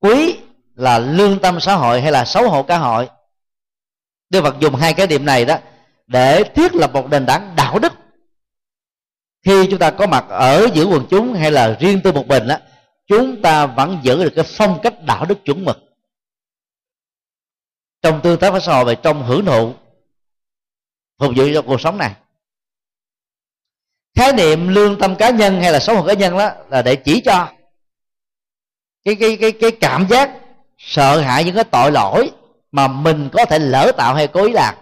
[0.00, 0.38] Quý
[0.74, 3.08] là lương tâm xã hội hay là xấu hổ xã hội?
[4.30, 5.58] Đức Phật dùng hai cái điểm này đó
[6.06, 7.92] để thiết lập một nền tảng đạo đức
[9.44, 12.46] khi chúng ta có mặt ở giữa quần chúng hay là riêng tư một mình
[12.46, 12.56] đó
[13.06, 15.78] chúng ta vẫn giữ được cái phong cách đạo đức chuẩn mực.
[18.02, 19.74] Trong tương tác với xã hội và trong hưởng thụ
[21.18, 22.14] phục vụ cho cuộc sống này.
[24.16, 26.96] Khái niệm lương tâm cá nhân hay là sống một cá nhân đó là để
[26.96, 27.48] chỉ cho
[29.04, 30.38] cái cái cái cái cảm giác
[30.78, 32.30] sợ hãi những cái tội lỗi
[32.72, 34.74] mà mình có thể lỡ tạo hay cố ý làm.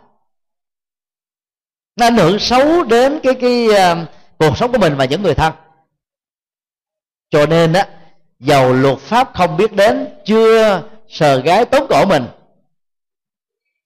[1.96, 4.09] Nó ảnh hưởng xấu đến cái cái uh,
[4.42, 5.52] cuộc sống của mình và những người thân.
[7.31, 7.88] Cho nên á,
[8.40, 12.26] dầu luật pháp không biết đến, chưa sờ gái tốn cổ mình,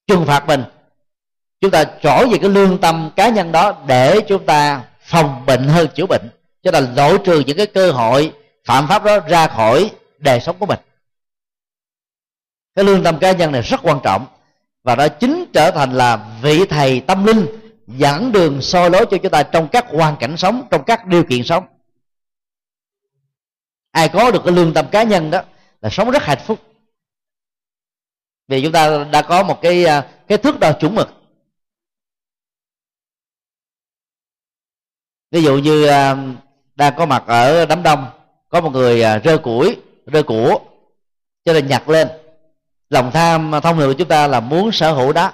[0.07, 0.63] trừng phạt mình,
[1.61, 5.67] chúng ta trổ về cái lương tâm cá nhân đó để chúng ta phòng bệnh
[5.67, 6.29] hơn chữa bệnh.
[6.63, 8.33] Cho là loại trừ những cái cơ hội,
[8.65, 10.79] phạm pháp đó ra khỏi đời sống của mình.
[12.75, 14.25] Cái lương tâm cá nhân này rất quan trọng
[14.83, 17.45] và nó chính trở thành là vị thầy tâm linh
[17.87, 21.23] dẫn đường soi lối cho chúng ta trong các hoàn cảnh sống, trong các điều
[21.23, 21.65] kiện sống.
[23.91, 25.41] Ai có được cái lương tâm cá nhân đó
[25.81, 26.59] là sống rất hạnh phúc.
[28.47, 31.09] Vì chúng ta đã có một cái à, cái thước đo chuẩn mực.
[35.31, 36.15] Ví dụ như à,
[36.75, 38.05] đang có mặt ở đám đông,
[38.49, 40.59] có một người rơ rơi củi, rơi của,
[41.45, 42.07] cho nên nhặt lên.
[42.89, 45.33] Lòng tham thông thường của chúng ta là muốn sở hữu đó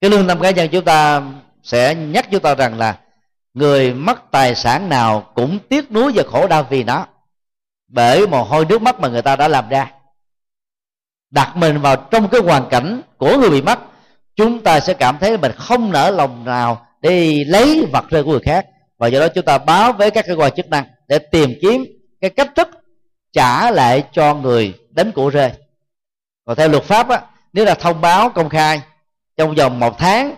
[0.00, 1.22] cái lương tâm cá nhân chúng ta
[1.62, 2.98] sẽ nhắc chúng ta rằng là
[3.54, 7.06] người mất tài sản nào cũng tiếc nuối và khổ đau vì nó.
[7.88, 9.90] Bởi mồ hôi nước mắt mà người ta đã làm ra.
[11.30, 13.78] Đặt mình vào trong cái hoàn cảnh của người bị mất,
[14.36, 18.30] chúng ta sẽ cảm thấy mình không nở lòng nào đi lấy vật rơi của
[18.30, 18.66] người khác.
[18.98, 21.84] Và do đó chúng ta báo với các cơ quan chức năng để tìm kiếm
[22.20, 22.68] cái cách thức
[23.32, 25.52] trả lại cho người đánh của rơi
[26.48, 27.20] còn theo luật pháp á,
[27.52, 28.80] nếu là thông báo công khai
[29.38, 30.34] trong vòng một tháng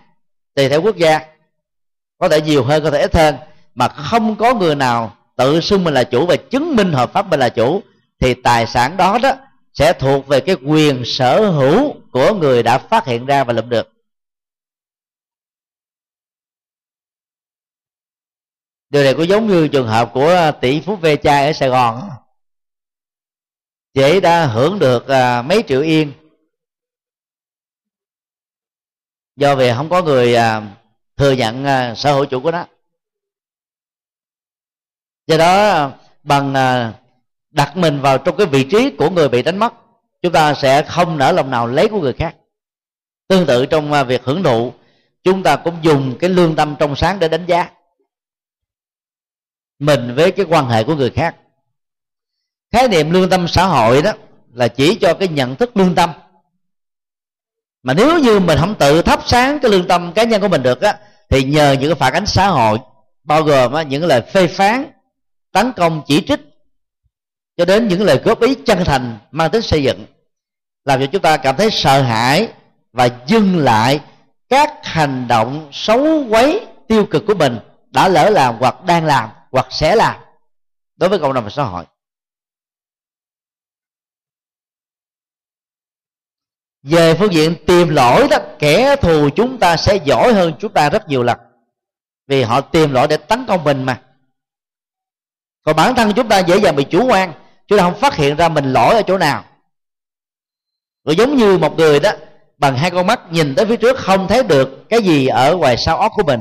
[0.54, 1.20] tùy theo quốc gia.
[2.18, 3.34] Có thể nhiều hơn, có thể ít hơn.
[3.74, 7.26] Mà không có người nào tự xưng mình là chủ và chứng minh hợp pháp
[7.26, 7.82] mình là chủ,
[8.18, 9.32] thì tài sản đó đó
[9.72, 13.68] sẽ thuộc về cái quyền sở hữu của người đã phát hiện ra và lượm
[13.68, 13.92] được.
[18.90, 21.68] Điều này có giống như trường hợp của à, tỷ phú ve chai ở sài
[21.68, 22.10] gòn.
[23.94, 26.12] Chị đã hưởng được à, mấy triệu yên
[29.40, 30.62] do vì không có người à,
[31.16, 32.66] thừa nhận à, sở hữu chủ của nó.
[35.26, 35.90] Do đó à,
[36.22, 36.54] bằng
[37.50, 39.74] đặt mình vào trong cái vị trí của người bị đánh mất,
[40.22, 42.36] chúng ta sẽ không nở lòng nào lấy của người khác.
[43.28, 44.72] Tương tự trong việc hưởng thụ,
[45.24, 47.70] chúng ta cũng dùng cái lương tâm trong sáng để đánh giá
[49.78, 51.36] mình với cái quan hệ của người khác.
[52.72, 54.12] Khái niệm lương tâm xã hội đó
[54.52, 56.10] là chỉ cho cái nhận thức lương tâm
[57.82, 60.62] mà nếu như mình không tự thắp sáng cái lương tâm cá nhân của mình
[60.62, 62.78] được á thì nhờ những cái phản ánh xã hội
[63.24, 64.92] bao gồm á, những lời phê phán
[65.52, 66.40] tấn công chỉ trích
[67.56, 70.06] cho đến những lời góp ý chân thành mang tính xây dựng
[70.84, 72.48] làm cho chúng ta cảm thấy sợ hãi
[72.92, 74.00] và dừng lại
[74.48, 77.58] các hành động xấu quấy tiêu cực của mình
[77.90, 80.16] đã lỡ làm hoặc đang làm hoặc sẽ làm
[80.96, 81.84] đối với cộng đồng và xã hội.
[86.82, 90.90] Về phương diện tìm lỗi đó, kẻ thù chúng ta sẽ giỏi hơn chúng ta
[90.90, 91.38] rất nhiều lần.
[92.26, 94.02] Vì họ tìm lỗi để tấn công mình mà.
[95.62, 97.32] Còn bản thân chúng ta dễ dàng bị chủ quan,
[97.66, 99.44] chúng ta không phát hiện ra mình lỗi ở chỗ nào.
[101.04, 102.12] Rồi giống như một người đó,
[102.58, 105.76] bằng hai con mắt nhìn tới phía trước không thấy được cái gì ở ngoài
[105.76, 106.40] sau óc của mình.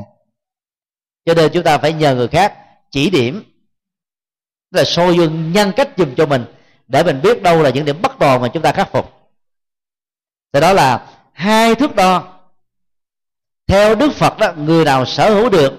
[1.25, 2.53] Cho nên chúng ta phải nhờ người khác
[2.91, 3.43] chỉ điểm.
[4.71, 6.45] Là soi dương nhân cách dùm cho mình,
[6.87, 9.18] để mình biết đâu là những điểm bất toàn mà chúng ta khắc phục
[10.53, 12.23] thì đó là hai thước đo.
[13.67, 15.73] Theo đức phật đó, người nào sở hữu được,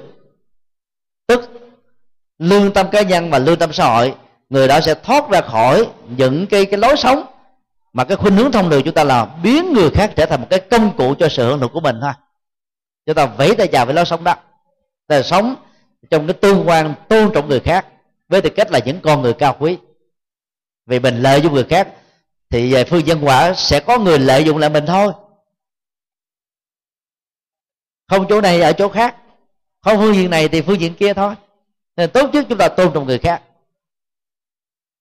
[1.26, 1.50] tức
[2.38, 4.14] lương tâm cá nhân và lương tâm xã hội,
[4.48, 7.24] người đó sẽ thoát ra khỏi những cái cái lối sống
[7.92, 10.46] mà cái khuynh hướng thông thường chúng ta là biến người khác trở thành một
[10.50, 12.12] cái công cụ cho sự hưởng thụ của mình thôi.
[13.06, 14.34] Chúng ta vẫy tay chào với lối sống đó.
[15.08, 15.54] Là sống
[16.10, 17.86] trong cái tương quan, tôn trọng người khác
[18.28, 19.78] với tư cách là những con người cao quý.
[20.86, 21.88] Vì mình lợi cho người khác
[22.50, 25.12] thì về phương nhân quả sẽ có người lợi dụng lại mình thôi.
[28.08, 29.16] Không chỗ này ở chỗ khác.
[29.80, 31.34] Không phương diện này thì phương diện kia thôi.
[31.96, 33.42] Nên tốt nhất chúng ta tôn trọng người khác.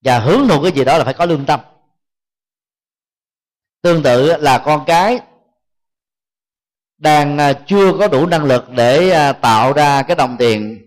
[0.04, 1.60] Và hướng thụ cái gì đó là phải có lương tâm.
[3.82, 5.20] Tương tự là con cái
[6.98, 10.86] đang à, chưa có đủ năng lực để à, tạo ra cái đồng tiền,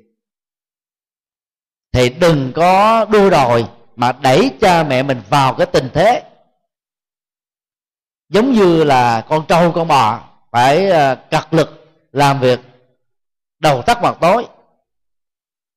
[1.93, 6.32] thì đừng có đua đòi mà đẩy cha mẹ mình vào cái tình thế
[8.33, 12.61] giống như là con trâu con bò phải ờ, cật lực làm việc
[13.59, 14.47] đầu tắt mặt tối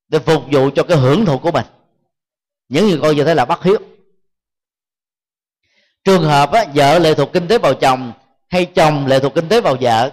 [0.08, 1.66] để phục vụ cho cái hưởng thụ của mình.
[2.70, 3.78] Những người coi như thế là bắt hiếu.
[6.04, 8.14] Trường hợp á, vợ lệ thuộc kinh tế vào chồng
[8.50, 10.12] hay chồng lệ thuộc kinh tế vào vợ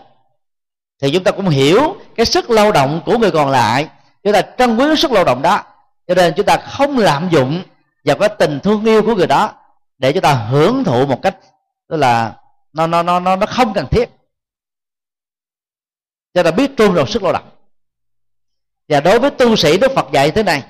[1.00, 3.88] thì chúng ta cũng hiểu cái sức lao động của người còn lại.
[4.24, 5.62] Chúng ta trân quý sức lao động đó.
[6.06, 7.62] Cho nên chúng ta không lạm dụng
[8.04, 9.52] vào cái tình thương yêu của người đó
[9.98, 11.36] để chúng ta hưởng thụ một cách
[11.92, 12.36] tức là
[12.72, 14.10] nó nó nó nó nó không cần thiết.
[16.34, 17.48] Cho ta biết tôn rồi sức lao động
[18.88, 20.64] và đối với tu sĩ đức phật dạy thế này,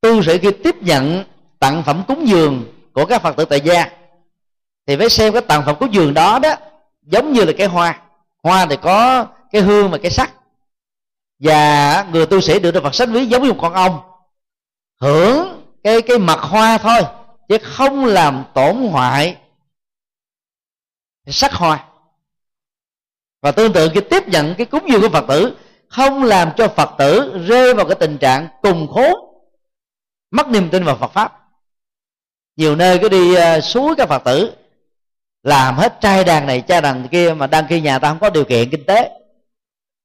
[0.00, 1.24] tu sĩ khi tiếp nhận
[1.58, 3.90] tặng phẩm cúng dường của các phật tử tại gia,
[4.86, 6.54] thì phải xem cái tặng phẩm cúng dường đó đó
[7.02, 8.00] giống như là cái hoa.
[8.42, 10.32] Hoa thì có cái hương và cái sắc.
[11.38, 14.00] Và người tu sĩ được đức phật sánh ví giống như một con ong
[15.00, 17.00] hưởng cái cái mặt hoa thôi,
[17.48, 19.36] chứ không làm tổn hoại
[21.26, 21.84] sắc hoa.
[23.42, 25.56] Và tương tự cái tiếp nhận, cái cúng dường của phật tử
[25.88, 29.34] không làm cho phật tử rơi vào cái tình trạng cùng khố,
[30.30, 31.38] mất niềm tin vào phật pháp.
[32.56, 34.52] Nhiều nơi cứ đi ờ, suối các phật tử,
[35.42, 38.30] làm hết trai đàn này trai đàn kia mà đăng khi nhà ta không có
[38.30, 39.10] điều kiện kinh tế.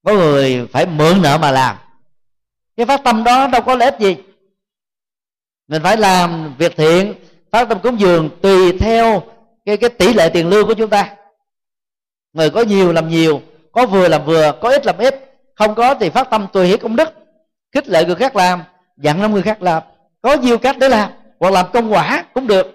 [0.04, 1.78] Có người phải mượn nợ mà làm.
[2.78, 4.16] Cái phát tâm đó đâu có lợi ích gì.
[5.68, 7.14] Mình phải làm việc thiện,
[7.52, 9.24] phát tâm cúng dường tùy theo
[9.68, 11.16] cái cái tỷ lệ tiền lương của chúng ta.
[12.34, 15.16] Người có nhiều làm nhiều, có vừa làm vừa, có ít làm ít.
[15.56, 17.10] Không có thì phát tâm tùy hiếu công đức.
[17.72, 18.64] Khích lệ người khác làm
[18.98, 19.84] dặn năm người khác làm.
[20.22, 22.68] Có nhiều cách để làm, hoặc làm công quả cũng được.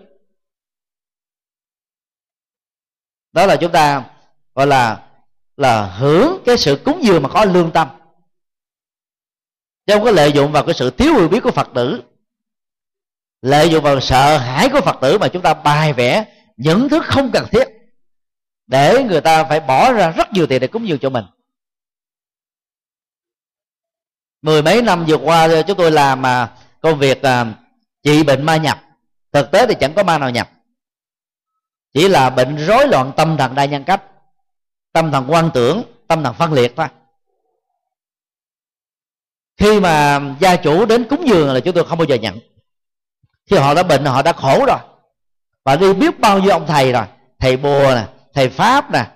[3.33, 4.05] Đó là chúng ta
[4.55, 5.03] gọi là
[5.57, 7.89] là hưởng cái sự cúng dường mà có lương tâm.
[9.87, 12.03] Chứ không có lợi dụng vào cái sự thiếu hiểu biết của phật tử.
[13.43, 16.27] Lợi dụng vào sợ hãi của phật tử mà chúng ta bài vẽ
[16.63, 17.69] những thứ không cần thiết
[18.67, 21.25] để người ta phải bỏ ra rất nhiều tiền để cúng dường cho mình.
[24.43, 27.55] Mười mấy năm vừa qua, chúng tôi làm mà công việc à,
[28.03, 28.79] trị bệnh ma nhập.
[29.33, 30.51] Thực tế thì chẳng có ma nào nhập.
[31.95, 34.03] Chỉ là bệnh rối loạn tâm thần đa nhân cách,
[34.93, 36.87] tâm thần quan tưởng, tâm thần phân liệt thôi.
[39.57, 42.39] Khi mà gia chủ đến cúng dường là chúng tôi không bao giờ nhận.
[43.51, 44.79] Khi họ đã bệnh, họ đã khổ rồi
[45.65, 47.05] và đi biết bao nhiêu ông thầy rồi.
[47.41, 49.07] Thầy bùa nè, thầy pháp nè,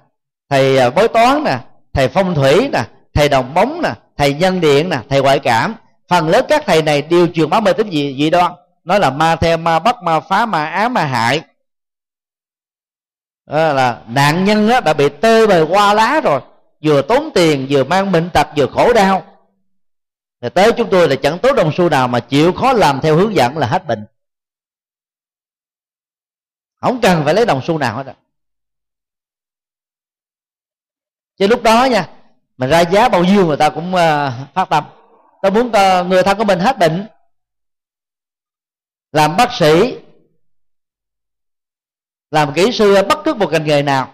[0.50, 1.58] thầy à, bói toán nè,
[1.92, 5.74] thầy phong thủy nè, thầy đồng bóng nè, thầy nhân điện nè, thầy ngoại cảm.
[6.08, 9.10] Phần lớn các thầy này đều truyền bá mê tín gì gì đó nói là
[9.10, 11.42] ma theo ma bắt ma phá, ma ám, ma hại.
[13.46, 16.40] Đó là nạn nhân đã bị tê bời qua lá rồi.
[16.82, 19.24] Vừa tốn tiền, vừa mang bệnh tật, vừa khổ đau.
[20.42, 23.16] Thì tới chúng tôi là chẳng tốt đồng xu nào mà chịu khó làm theo
[23.16, 24.06] hướng dẫn là hết bệnh
[26.80, 28.14] không cần phải lấy đồng xu nào hết rồi
[31.36, 32.08] chứ lúc đó nha
[32.56, 34.84] mình ra giá bao nhiêu người ta cũng ờ, phát tâm.
[35.42, 37.06] Tôi muốn ờ, người thân của mình hết bệnh.
[39.12, 39.98] Làm bác sĩ
[42.30, 44.12] làm kỹ sư bất cứ một ngành nghề nào.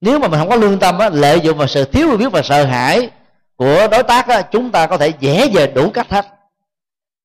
[0.00, 2.32] Nếu mà mình không có lương tâm á, lợi dụng vào sự thiếu hiểu biết
[2.32, 3.10] và sợ hãi
[3.56, 6.26] của đối tác á, chúng ta có thể dễ dàng đủ cách hết.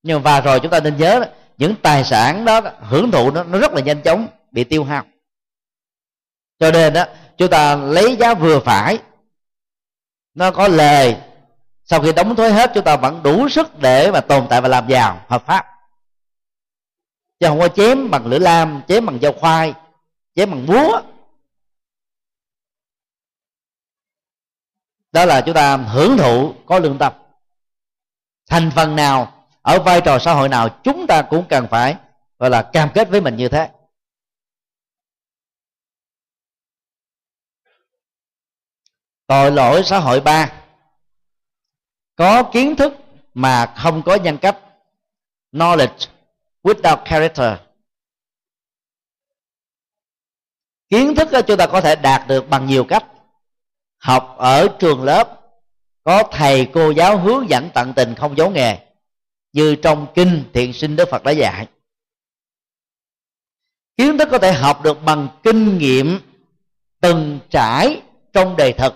[0.04, 1.26] Nhưng và rồi chúng ta nên nhớ đó,
[1.58, 5.06] những tài sản đó hưởng thụ nó, nó rất là nhanh chóng bị tiêu hao.
[6.60, 7.06] Cho nên đó
[7.38, 9.00] chúng ta lấy giá vừa phải.
[10.34, 11.18] Nó có lời.
[11.84, 14.68] Sau khi đóng thuế hết chúng ta vẫn đủ sức để mà tồn tại và
[14.68, 15.66] làm giàu hợp pháp.
[17.40, 19.74] Chứ không có chém bằng lửa lam chém bằng dao khoai
[20.36, 21.02] chém bằng búa.
[25.12, 27.14] Đó là chúng ta hưởng thụ có lương tâm.
[28.50, 29.35] Thành phần nào
[29.66, 31.96] ở vai trò xã hội nào chúng ta cũng cần phải,
[32.40, 33.70] gọi là, cam kết với mình như thế.
[39.28, 40.54] Tội lỗi xã hội ba.
[42.16, 42.94] Có kiến thức
[43.34, 44.58] mà không có nhân cách.
[45.52, 46.08] Knowledge
[46.64, 47.60] without character.
[50.90, 53.06] Kiến thức chúng ta có thể đạt được bằng nhiều cách.
[53.98, 55.42] Học ở trường lớp,
[56.04, 58.85] có thầy cô giáo hướng dẫn tận tình không giấu nghề
[59.56, 61.68] như trong kinh thiện sinh đức phật đã dạy.
[63.98, 66.20] Kiến thức có thể học được bằng kinh nghiệm
[67.02, 68.02] từng trải
[68.34, 68.94] trong đời thực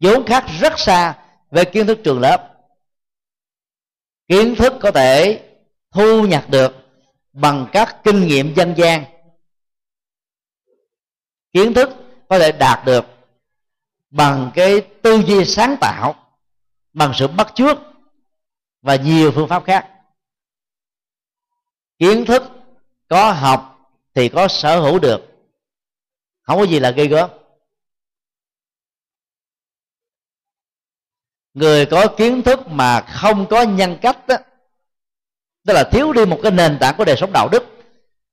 [0.00, 1.18] vốn khác rất xa
[1.50, 2.54] về kiến thức trường lớp.
[4.28, 5.42] Kiến thức có thể
[5.90, 6.76] thu nhặt được
[7.32, 9.04] bằng các kinh nghiệm dân gian.
[11.52, 11.90] Kiến thức
[12.28, 13.04] có thể đạt được
[14.10, 16.14] bằng cái tư duy sáng tạo,
[16.92, 17.87] bằng sự bắt chước
[18.82, 19.88] và nhiều phương pháp khác.
[21.98, 22.42] Kiến thức
[23.08, 25.20] có học thì có sở hữu được.
[26.42, 27.30] Không có gì là gây gớm.
[31.54, 34.36] Người có kiến thức mà không có nhân cách đó,
[35.66, 37.62] tức là thiếu đi một cái nền tảng của đời sống đạo đức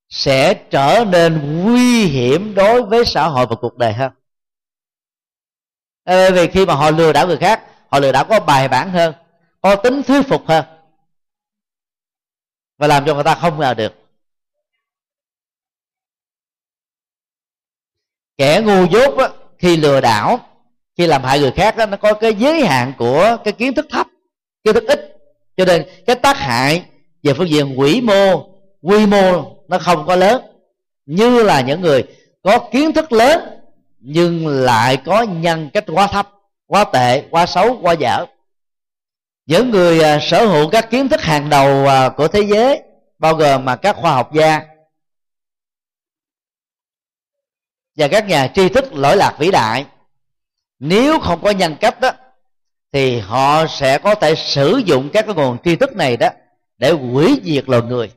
[0.10, 4.12] sẽ trở nên nguy hiểm đối với xã hội và cuộc đời hơn.
[6.06, 8.92] Bởi vì khi mà họ lừa đảo người khác họ lừa đảo có bài bản
[8.92, 9.14] hơn
[9.66, 10.66] có tính thuyết phục hơn
[12.78, 13.94] và làm cho người ta không ngờ được.
[18.38, 20.40] Kẻ ngu dốt á, khi lừa đảo
[20.98, 23.86] khi làm hại người khác đó, nó có cái giới hạn của cái kiến thức
[23.90, 24.08] thấp
[24.64, 25.18] kiến thức ít.
[25.58, 26.86] Cho nên cái tác hại
[27.24, 28.50] về phương diện quỷ mô
[28.82, 30.42] quy mô nó không có lớn.
[31.06, 32.04] Như là những người
[32.44, 33.42] có kiến thức lớn
[34.00, 36.30] nhưng lại có nhân cách quá thấp
[36.68, 38.26] quá tệ quá xấu quá dở
[39.46, 42.82] những người à, sở hữu các kiến thức hàng đầu à, của thế giới,
[43.20, 44.62] bao gồm mà các khoa học gia
[47.96, 49.86] và các nhà tri thức lỗi lạc vĩ đại,
[50.80, 52.12] nếu không có nhân cách đó,
[52.92, 56.30] thì họ sẽ có thể sử dụng các cái nguồn tri thức này đó
[56.78, 58.12] để hủy diệt loài người.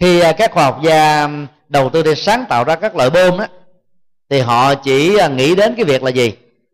[0.00, 1.28] Khi à, các khoa học gia
[1.68, 3.46] đầu tư để sáng tạo ra các loại bom đó,
[4.28, 6.32] thì họ chỉ nghĩ đến cái việc là gì?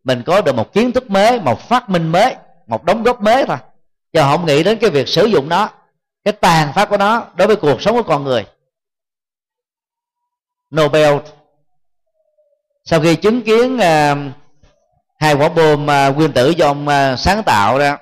[0.09, 2.37] Mình có được một kiến thức mới một phát minh mới
[2.67, 3.57] một đóng góp mới thôi.
[4.13, 5.71] Chứ không nghĩ đến cái việc sử dụng nó
[6.25, 8.47] cái tàn phát của nó đối với cuộc sống của con người.
[10.77, 11.17] Nobel.
[12.85, 14.19] Sau khi chứng kiến uh,
[15.19, 17.99] hai quả bom uh, nguyên tử do ông uh, sáng tạo ra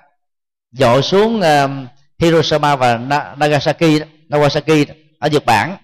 [0.73, 1.71] dội xuống uh,
[2.19, 2.97] Hiroshima và
[3.37, 4.89] Nagasaki Nagasaki
[5.19, 5.77] ở Nhật Bản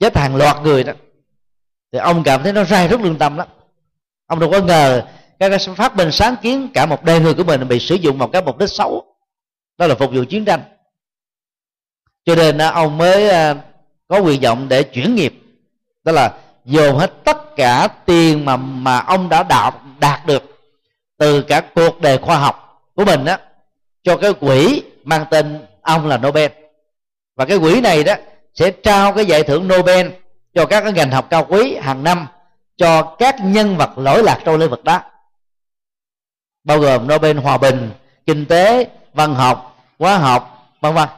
[0.00, 0.92] chết hàng loạt người đó.
[1.92, 3.48] Thì ông cảm thấy nó rai rất lương tâm lắm
[4.26, 5.02] ông đâu có ngờ
[5.38, 8.18] các cái phát minh sáng kiến cả một đời người của mình bị sử dụng
[8.18, 9.04] vào cái mục đích xấu.
[9.78, 10.60] Đó là phục vụ chiến tranh.
[12.24, 13.54] Cho nên ông mới à,
[14.08, 15.34] có quyền vọng để chuyển nghiệp.
[16.04, 16.32] Đó là
[16.64, 20.42] dồn hết tất cả tiền mà mà ông đã đạt đạt được
[21.18, 23.36] từ cả cuộc đời khoa học của mình đó
[24.02, 26.50] cho cái quỹ mang tên ông là Nobel.
[27.36, 28.14] Và cái quỹ này đó
[28.54, 30.08] sẽ trao cái giải thưởng Nobel
[30.54, 32.26] cho các cái ngành học cao quý hàng năm
[32.76, 35.02] cho các nhân vật lỗi lạc trong lĩnh vực đó.
[36.64, 37.90] Bao gồm Nobel hòa bình
[38.26, 41.08] kinh tế văn học hóa học vân vân.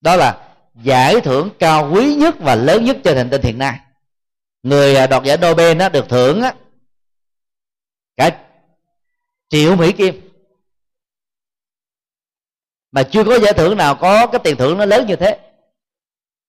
[0.00, 3.80] Đó là giải thưởng cao quý nhất và lớn nhất trên hành tinh hiện nay.
[4.62, 6.54] Người à, đoạt giải Nobel đó được thưởng á,
[8.16, 8.44] cả
[9.48, 10.28] triệu mỹ kim.
[12.90, 15.50] Mà chưa có giải thưởng nào có cái tiền thưởng nó lớn như thế.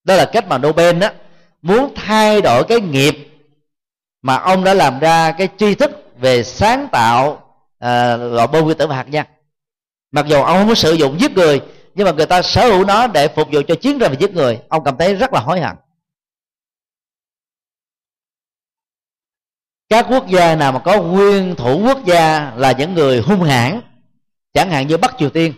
[0.04, 1.10] Đó là cách mà Nobel đó
[1.64, 3.16] muốn thay đổi cái nghiệp
[4.22, 7.44] mà ông đã làm ra cái tri thức về sáng tạo
[7.80, 9.26] ờ, à, loại bom nguyên tử và hạt nhân.
[10.12, 11.62] Mặc dù ông không có sử dụng giết người
[11.96, 14.34] nhưng mà người ta sở hữu nó để phục vụ cho chiến tranh và giết
[14.34, 15.76] người ông cảm thấy rất là hối hận.
[19.90, 23.82] Các quốc gia nào mà có nguyên thủ quốc gia là những người hung hãn
[24.54, 25.54] chẳng hạn như bắc triều tiên.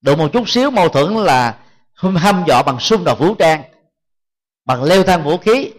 [0.00, 1.58] Độ một chút xíu mâu thuẫn là
[1.94, 3.62] hâm dọa bằng xung đột vũ trang
[4.70, 5.72] bằng leo thang vũ khí,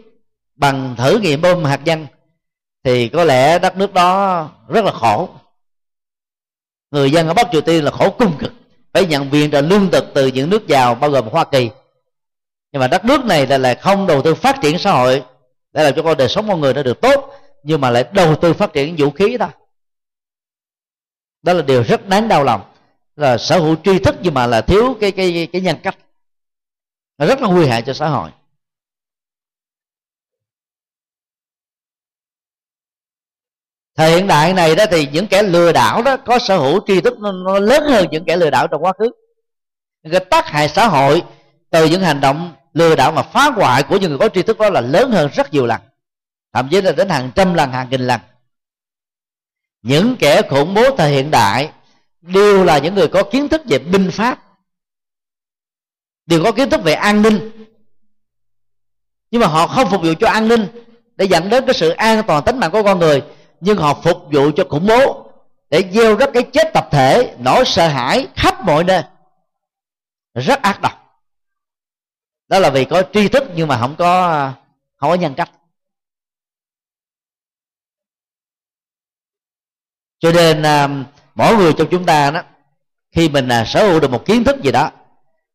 [0.56, 2.08] bằng thử nghiệm bom hạt nhân,
[2.84, 5.30] thì có lẽ đất nước đó rất là khổ.
[6.92, 8.54] Người dân ở bắc triều tiên là khổ cung cực,
[8.94, 11.70] phải nhận viện trợ lương thực từ những nước giàu, bao gồm hoa kỳ.
[12.72, 15.24] Nhưng mà đất nước này là lại không đầu tư phát triển xã hội,
[15.72, 17.34] để làm cho con đời sống con người nó được tốt,
[17.64, 19.50] nhưng mà lại đầu tư phát triển vũ khí đó.
[21.42, 22.62] Đó là điều rất đáng đau lòng,
[23.16, 25.98] là sở hữu tri thức nhưng mà là thiếu cái cái cái nhân cách.
[27.18, 28.30] Nó rất là nguy hại cho xã hội.
[33.96, 37.02] Thời hiện đại này đó thì những kẻ lừa đảo đó có sở hữu tri
[37.02, 39.12] thức nó, nó lớn hơn những kẻ lừa đảo trong quá khứ.
[40.12, 41.24] Cái tác hại xã hội
[41.70, 44.60] từ những hành động lừa đảo mà phá hoại của những người có tri thức
[44.60, 45.82] đó là lớn hơn rất nhiều lần
[46.54, 48.22] thậm chí là đến hàng trăm lần hàng nghìn lần.
[49.82, 51.72] Những kẻ khủng bố thời hiện đại
[52.22, 54.44] đều là những người có kiến thức về binh pháp
[56.26, 57.52] đều có kiến thức về an ninh.
[59.32, 60.68] Nhưng mà họ không phục vụ cho an ninh
[61.16, 63.24] để dẫn đến cái sự an toàn tính mạng của con người
[63.62, 65.32] nhưng họ phục vụ cho khủng bố,
[65.70, 69.04] để gieo rất cái chết tập thể, nỗi sợ hãi khắp mọi nơi.
[70.34, 71.22] Rất ác độc.
[72.48, 74.52] Đó là vì có tri thức nhưng mà không có
[74.96, 75.52] không có nhân cách.
[80.20, 80.88] Cho nên à,
[81.36, 82.44] mỗi người trong chúng ta đó,
[83.12, 84.92] khi mình à, sở hữu được một kiến thức gì đó,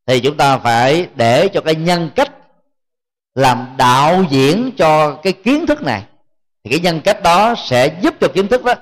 [0.07, 2.33] thì chúng ta phải để cho cái nhân cách
[3.35, 6.05] làm đạo diễn cho cái kiến thức này
[6.67, 8.75] thì cái nhân cách đó sẽ giúp cho kiến thức đó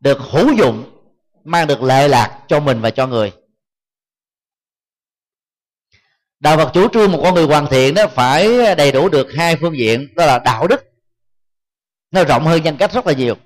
[0.00, 0.84] được hữu dụng,
[1.44, 3.32] mang được lệ lạc cho mình và cho người.
[6.40, 9.56] Đạo phật chủ trương một con người hoàn thiện đó phải đầy đủ được hai
[9.56, 10.84] phương diện, đó là đạo đức.
[12.10, 13.36] Nó rộng hơn nhân cách rất là nhiều.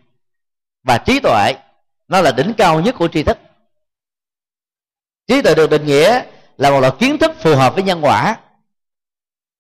[0.82, 1.54] Và trí tuệ,
[2.08, 3.38] nó là đỉnh cao nhất của tri thức.
[5.26, 6.22] Trí tuệ được định nghĩa
[6.56, 8.40] là một loại kiến thức phù hợp với nhân quả.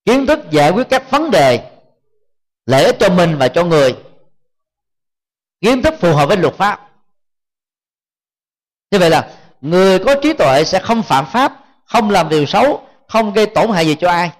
[0.04, 1.70] Kiến thức giải quyết các vấn đề,
[2.66, 3.96] lợi ích cho mình và cho người
[5.60, 6.90] kiến thức phù hợp với luật pháp.
[8.90, 9.30] Như vậy là,
[9.60, 11.52] người có trí tuệ sẽ không phạm pháp,
[11.84, 14.30] không làm điều xấu, không gây tổn hại gì cho ai.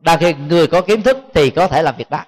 [0.00, 2.24] Đa khi người có kiến thức thì có thể làm việc đó.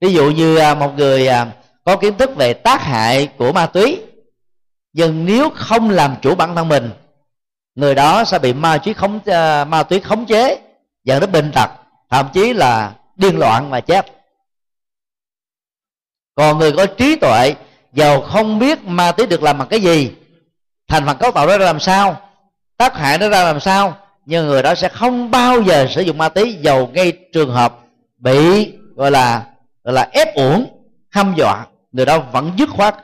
[0.00, 1.46] Ví dụ như à, một người à,
[1.84, 4.02] có kiến thức về tác hại của ma túy,
[4.92, 6.90] nhưng nếu không làm chủ bản thân mình,
[7.74, 10.58] người đó sẽ bị ma túy khống à, ma túy khống chế,
[11.04, 11.70] dẫn đến bệnh tật,
[12.10, 14.06] thậm chí là điên loạn và chết
[16.34, 17.54] còn người có trí tuệ,
[17.92, 20.10] giàu không biết ma túy được làm bằng cái gì.
[20.88, 22.20] Thành phần cấu tạo đó ra làm sao?
[22.76, 23.96] Tác hại nó ra làm sao?
[24.26, 27.78] Nhưng người đó sẽ không bao giờ sử dụng ma túy giàu gây trường hợp
[28.18, 29.46] bị, gọi là
[29.84, 30.66] gọi là ép uổng,
[31.10, 31.66] hăm dọa.
[31.92, 32.94] Người đó vẫn dứt khoát,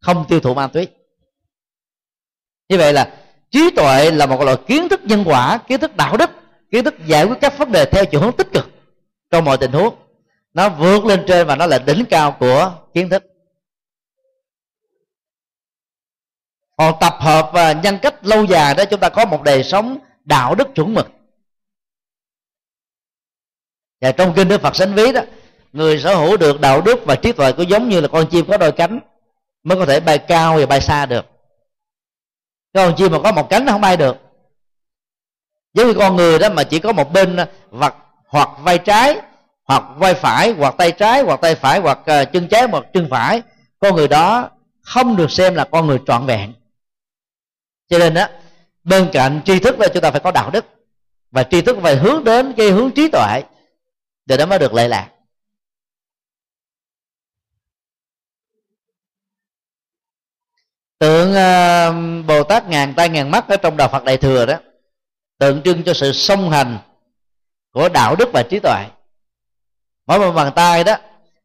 [0.00, 0.88] không tiêu thụ ma túy
[2.68, 3.10] như vậy là
[3.50, 6.30] trí tuệ là một loại kiến thức nhân quả, kiến thức đạo đức,
[6.70, 8.70] kiến thức giải quyết các vấn đề theo chiều hướng tích cực
[9.30, 9.94] trong mọi tình huống
[10.58, 13.24] nó vượt lên trên và nó là đỉnh cao của kiến thức.
[16.76, 19.98] Còn tập hợp và nhân cách lâu dài đó, chúng ta có một đời sống
[20.24, 21.08] đạo đức chuẩn mực.
[24.00, 25.20] Và trong kinh đức phật sánh ví đó,
[25.72, 28.46] người sở hữu được đạo đức và trí tuệ có giống như là con chim
[28.48, 29.00] có đôi cánh
[29.62, 31.26] mới có thể bay cao và bay xa được.
[32.74, 34.16] Con chim mà có một cánh nó không bay được.
[35.74, 37.36] Giống như con người đó mà chỉ có một bên
[37.70, 37.94] vật
[38.26, 39.20] hoặc vai trái
[39.68, 43.06] hoặc vai phải hoặc tay trái hoặc tay phải hoặc uh, chân trái hoặc chân
[43.10, 43.42] phải
[43.78, 44.50] con người đó
[44.82, 46.52] không được xem là con người trọn vẹn.
[47.88, 48.30] Cho nên á
[48.84, 50.64] bên cạnh tri thức là chúng ta phải có đạo đức
[51.30, 53.42] và tri thức phải hướng đến cái hướng trí tuệ
[54.26, 55.10] để nó mới được lệ lạc.
[60.98, 64.54] Tượng uh, bồ tát ngàn tay ngàn mắt ở trong đạo phật đại thừa đó
[65.38, 66.78] tượng trưng cho sự song hành
[67.72, 68.86] của đạo đức và trí tuệ
[70.08, 70.96] mỗi một bàn tay đó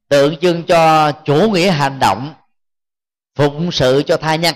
[0.09, 2.33] tượng trưng cho chủ nghĩa hành động
[3.35, 4.55] phụng sự cho thai nhân.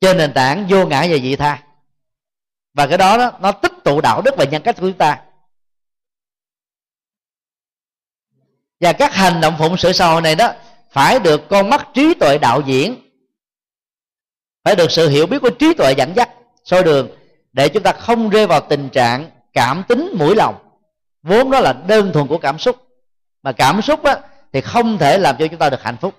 [0.00, 1.62] Trên nền tảng vô ngã và dị tha.
[2.74, 5.22] Và cái đó, đó nó tích tụ đạo đức và nhân cách của chúng ta.
[8.80, 10.52] Và các hành động phụng sự xã hội này đó
[10.90, 12.96] phải được con mắt trí tuệ đạo diễn.
[14.64, 16.30] Phải được sự hiểu biết của trí tuệ dẫn dắt
[16.64, 17.08] soi đường
[17.52, 20.67] để chúng ta không rơi vào tình trạng cảm tính mũi lòng
[21.22, 22.76] vốn đó là đơn thuần của cảm xúc.
[23.42, 24.16] Mà cảm xúc á,
[24.52, 26.14] thì không thể làm cho chúng ta được hạnh phúc.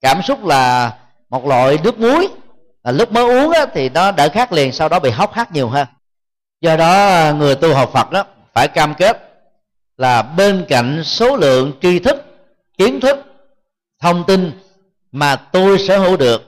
[0.00, 0.92] Cảm xúc là
[1.28, 2.28] một loại nước muối.
[2.84, 5.52] Là lúc mới uống á, thì nó đỡ khát liền sau đó bị hốc hác
[5.52, 5.86] nhiều hơn.
[6.60, 9.28] Do đó người tu học phật đó phải cam kết
[9.96, 12.24] là bên cạnh số lượng tri thức
[12.78, 13.16] kiến thức
[14.00, 14.52] thông tin
[15.12, 16.42] mà tôi sở hữu được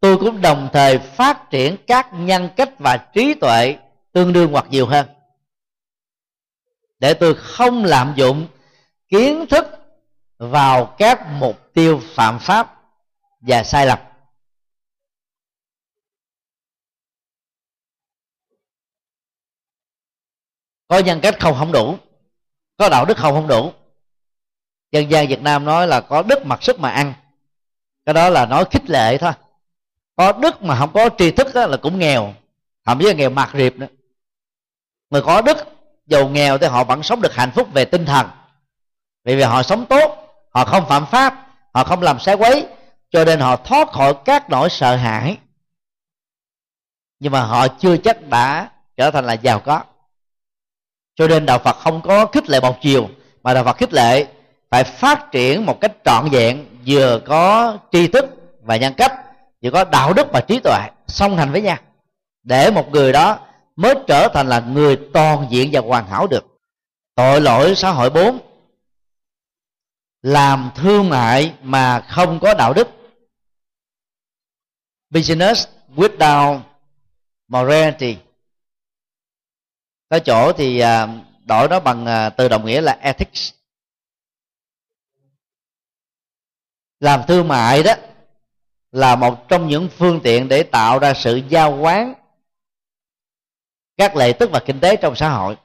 [0.00, 3.76] tôi cũng đồng thời phát triển các nhân cách và trí tuệ
[4.12, 5.06] tương đương hoặc nhiều hơn
[7.06, 8.46] để tôi không lạm dụng
[9.08, 9.66] kiến thức
[10.38, 12.82] vào các mục tiêu phạm pháp
[13.40, 13.98] và sai lầm.
[20.88, 21.96] Có nhân cách không không đủ,
[22.76, 23.72] có đạo đức không không đủ.
[24.92, 27.14] Dân gian việt nam nói là có đức mặc sức mà ăn,
[28.04, 29.32] cái đó là nói khích lệ thôi.
[30.16, 32.34] Có đức mà không có tri thức là cũng nghèo,
[32.84, 33.88] thậm chí là nghèo mạt riệp nữa.
[35.10, 35.75] Người có đức
[36.06, 38.26] giàu nghèo thì họ vẫn sống được hạnh phúc về tinh thần.
[39.24, 40.16] Vì vì họ sống tốt,
[40.54, 42.66] họ không phạm pháp, họ không làm sai quấy,
[43.10, 45.36] cho nên họ thoát khỏi các nỗi sợ hãi.
[47.18, 49.82] Nhưng mà họ chưa chắc đã trở thành là giàu có.
[51.14, 53.08] Cho nên đạo phật không có khích lệ một chiều,
[53.42, 54.26] mà đạo phật khích lệ
[54.70, 58.26] phải phát triển một cách trọn vẹn, vừa có tri thức
[58.62, 59.12] và nhân cách,
[59.62, 61.76] vừa có đạo đức và trí tuệ song hành với nhau.
[62.42, 63.38] Để một người đó
[63.76, 66.44] mới trở thành là người toàn diện và hoàn hảo được.
[67.14, 68.38] Tội lỗi xã hội bốn,
[70.22, 72.88] làm thương mại mà không có đạo đức.
[75.10, 75.66] Business
[75.96, 76.60] without
[77.48, 78.16] morality.
[80.08, 81.08] Có chỗ thì à,
[81.44, 83.52] đổi nó bằng à, từ đồng nghĩa là ethics.
[87.00, 87.94] Làm thương mại đó
[88.92, 92.14] là một trong những phương tiện để tạo ra sự giao quán
[93.96, 95.56] các lệ tức và kinh tế trong xã hội.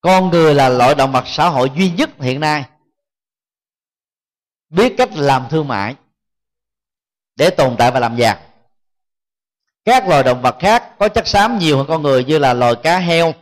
[0.00, 2.64] Con người là loại động vật xã hội duy nhất hiện nay.
[4.68, 5.96] Biết cách làm thương mại
[7.36, 8.38] để tồn tại và làm giàu.
[9.84, 12.74] Các loài động vật khác có chất xám nhiều hơn con người như là loài
[12.82, 13.34] cá heo.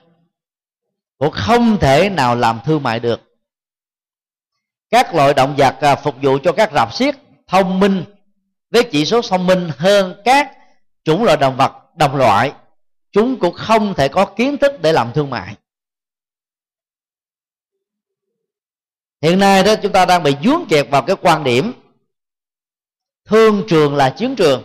[1.19, 3.21] Cũng không thể nào làm thương mại được.
[4.91, 7.15] Các loại động vật à, phục vụ cho các rạp xiếc
[7.47, 8.05] thông minh
[8.71, 10.54] với chỉ số thông minh hơn các
[11.05, 12.53] chủng loại động vật, đồng loại.
[13.13, 15.57] Chúng cũng không thể có kiến thức để làm thương mại.
[19.23, 21.73] Hiện nay đó, chúng ta đang bị dướng kẹt vào cái quan điểm
[23.25, 24.63] thương trường là chiến trường.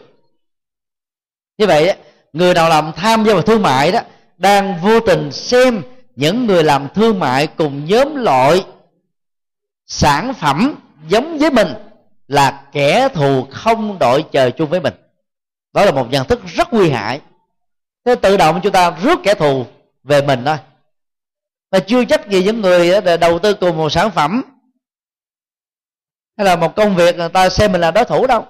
[1.58, 1.98] Như vậy
[2.34, 4.00] người nào làm tham gia vào thương mại đó,
[4.38, 5.82] đang vô tình xem
[6.16, 8.66] những người làm thương mại cùng nhóm loại
[9.86, 10.76] sản phẩm
[11.08, 11.68] giống với mình
[12.28, 14.94] là kẻ thù không đội trời chung với mình
[15.74, 17.22] đó là một nhận thức rất nguy hại.
[18.06, 19.66] Thế tự động chúng ta rước kẻ thù
[20.04, 20.58] về mình thôi.
[21.72, 24.44] Mà chưa chắc gì những người đầu tư cùng một sản phẩm.
[26.38, 28.46] Hay là một công việc người ta xem mình là đối thủ đâu.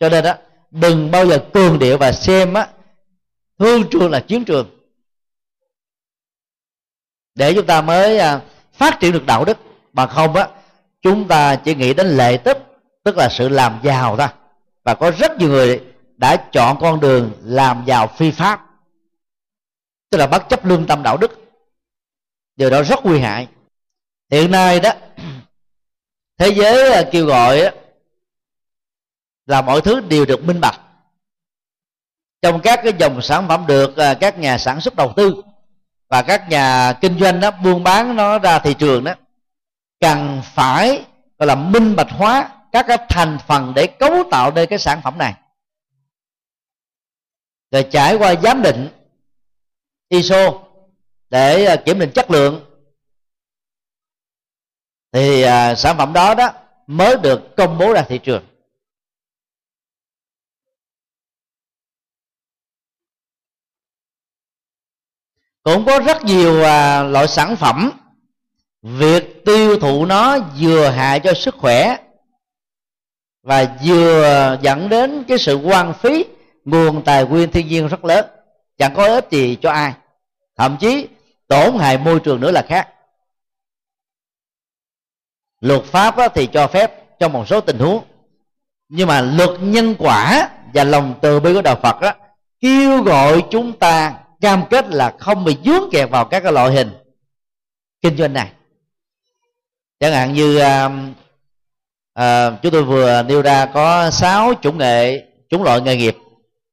[0.00, 0.34] Cho nên đó
[0.70, 2.68] đừng bao giờ cường điệu và xem á,
[3.58, 4.70] thương trường là chiến trường.
[7.34, 8.40] Để chúng ta mới à,
[8.72, 9.58] phát triển được đạo đức.
[9.92, 10.48] Mà không á,
[11.02, 12.58] chúng ta chỉ nghĩ đến lệ tức
[13.04, 14.28] tức là sự làm giàu thôi
[14.84, 15.82] và có rất nhiều người
[16.16, 18.66] đã chọn con đường làm giàu phi pháp,
[20.10, 21.40] tức là bất chấp lương tâm đạo đức.
[22.56, 23.48] Điều đó rất nguy hại.
[24.30, 24.92] Hiện nay đó,
[26.38, 27.70] thế giới à, kêu gọi
[29.46, 30.80] là mọi thứ đều được minh bạch.
[32.42, 35.42] Trong các cái dòng sản phẩm được à, các nhà sản xuất đầu tư
[36.08, 39.14] và các nhà kinh doanh đó buôn bán nó ra thị trường đó,
[40.00, 41.04] cần phải,
[41.38, 45.00] gọi là minh bạch hóa các cái thành phần để cấu tạo nên cái sản
[45.04, 45.34] phẩm này.
[47.70, 48.88] Rồi trải qua giám định
[50.08, 50.52] ISO
[51.30, 52.64] để à, kiểm định chất lượng
[55.12, 56.52] thì à, sản phẩm đó đó
[56.86, 58.44] mới được công bố ra thị trường.
[65.62, 67.90] Cũng có rất nhiều à, loại sản phẩm
[68.82, 72.03] việc tiêu thụ nó vừa hại cho sức khỏe
[73.44, 76.24] và vừa dẫn đến cái sự quan phí,
[76.64, 78.26] nguồn tài nguyên thiên nhiên rất lớn.
[78.78, 79.92] Chẳng có ích gì cho ai.
[80.56, 81.08] Thậm chí,
[81.48, 82.88] tổn hại môi trường nữa là khác.
[85.60, 88.04] Luật pháp thì cho phép trong một số tình huống.
[88.88, 92.12] Nhưng mà luật nhân quả và lòng từ bi của đạo phật đó
[92.60, 96.72] kêu gọi chúng ta cam kết là không bị dướng kẹt vào các cái loại
[96.72, 96.90] hình
[98.02, 98.52] kinh doanh này.
[100.00, 100.90] Chẳng hạn như à,
[102.14, 106.16] à, chúng tôi vừa nêu ra có sáu chủng nghệ chủng loại nghề nghiệp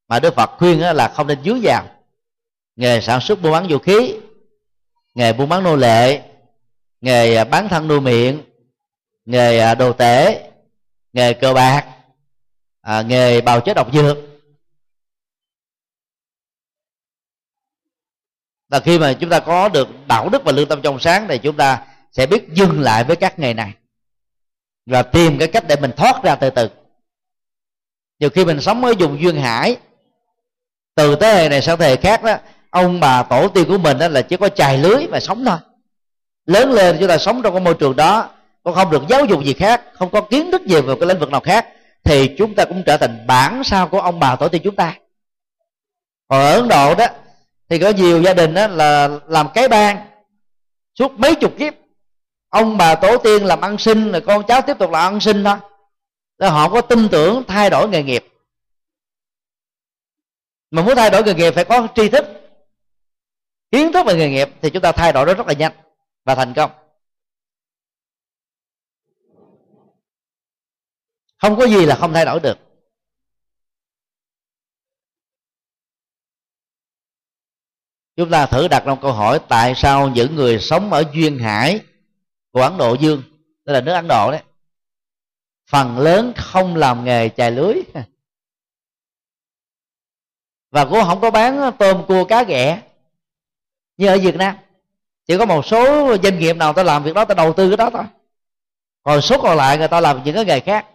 [0.07, 1.85] mà đức phật khuyên là không nên dướng vào
[2.75, 4.15] nghề sản xuất buôn bán vũ khí
[5.13, 6.21] nghề buôn bán nô lệ
[7.01, 8.41] nghề à, bán thân nuôi miệng
[9.25, 10.49] nghề à, đồ tể
[11.13, 11.85] nghề cờ bạc
[12.81, 14.17] à, nghề bào chế độc dược.
[18.69, 21.37] Và khi mà chúng ta có được đạo đức và lương tâm trong sáng thì
[21.37, 23.73] chúng ta sẽ biết dừng lại với các nghề này
[24.85, 26.69] và tìm cái cách để mình thoát ra từ từ.
[28.19, 29.77] Nhiều khi mình sống ở vùng duyên hải,
[30.95, 32.35] từ thế hệ này sang thế hệ khác đó,
[32.69, 35.57] ông bà tổ tiên của mình đó là chỉ có chài lưới mà sống thôi.
[36.45, 38.29] Lớn lên chúng ta sống trong cái môi trường đó
[38.63, 41.19] con không được giáo dục gì khác, không có kiến thức gì về cái lĩnh
[41.19, 41.67] vực nào khác,
[42.03, 44.95] thì chúng ta cũng trở thành bản sao của ông bà tổ tiên chúng ta.
[46.27, 47.05] Còn ở ấn độ đó,
[47.69, 49.97] thì có nhiều gia đình đó là làm cái ban
[50.99, 51.73] suốt mấy chục kiếp
[52.51, 55.43] ông bà tổ tiên làm ăn sinh, rồi con cháu tiếp tục làm ăn sinh
[55.43, 55.57] thôi
[56.37, 58.23] là họ có tin tưởng thay đổi nghề nghiệp.
[60.71, 62.25] Mà muốn thay đổi nghề nghiệp phải có tri thức,
[63.71, 65.71] kiến thức về nghề nghiệp thì chúng ta thay đổi nó rất là nhanh
[66.25, 66.71] và thành công.
[71.37, 72.57] Không có gì là không thay đổi được.
[78.15, 81.79] Chúng ta thử đặt ra câu hỏi, tại sao những người sống ở duyên hải
[82.51, 83.23] của ấn độ dương
[83.65, 84.41] tức là nước ấn độ đấy.
[85.69, 87.75] Phần lớn không làm nghề chài lưới.
[90.71, 92.81] Và cũng không có bán tôm, cua, cá, ghẹ.
[93.97, 94.55] Như ở việt nam,
[95.27, 97.77] chỉ có một số doanh nghiệp nào ta làm việc đó, ta đầu tư cái
[97.77, 98.03] đó thôi.
[99.03, 100.85] Còn số còn lại người ta làm những cái nghề khác.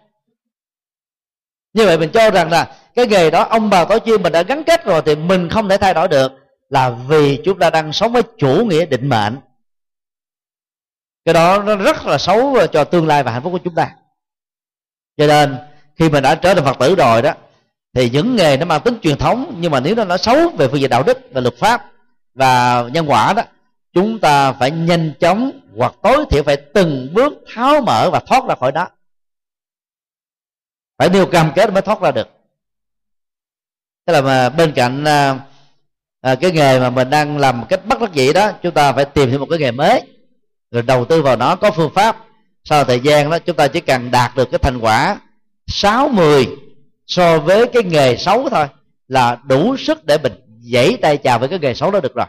[1.73, 4.43] Như vậy mình cho rằng là cái nghề đó, ông bà tổ tiên mình đã
[4.43, 6.33] gắn kết rồi thì mình không thể thay đổi được
[6.69, 9.37] là vì chúng ta đang sống với chủ nghĩa định mệnh
[11.27, 13.91] cái đó nó rất là xấu cho tương lai và hạnh phúc của chúng ta.
[15.16, 15.57] Cho nên
[15.97, 17.33] khi mình đã trở thành phật tử rồi đó
[17.95, 20.68] thì những nghề nó mang tính truyền thống nhưng mà nếu nó nó xấu về
[20.68, 21.91] phương diện đạo đức và luật pháp
[22.35, 23.43] và nhân quả đó
[23.93, 28.45] chúng ta phải nhanh chóng hoặc tối thiểu phải từng bước tháo mở và thoát
[28.49, 28.89] ra khỏi đó.
[30.99, 32.29] Phải nêu cam kết mới thoát ra được.
[34.07, 35.41] Tức là mà bên cạnh à,
[36.20, 38.93] à cái nghề mà mình đang làm một cách bất đắc dĩ đó chúng ta
[38.93, 40.16] phải tìm thêm một cái nghề mới
[40.71, 42.25] rồi đầu tư vào nó, có phương pháp.
[42.64, 45.21] Sau thời gian đó, chúng ta chỉ cần đạt được cái thành quả
[45.67, 46.49] sáu mười
[47.07, 48.67] so với cái nghề xấu thôi
[49.09, 50.33] là đủ sức để mình
[50.73, 52.27] dãy tay chào với cái nghề xấu đó được rồi.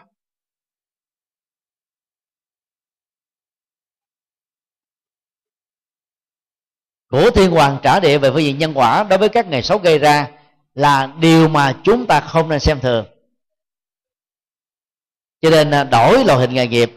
[7.09, 9.77] Của thiên hoàng trả địa về phương diện nhân quả đối với các nghề xấu
[9.77, 10.31] gây ra
[10.73, 13.05] là điều mà chúng ta không nên xem thường.
[15.41, 16.91] Cho nên à, đổi loại hình nghề nghiệp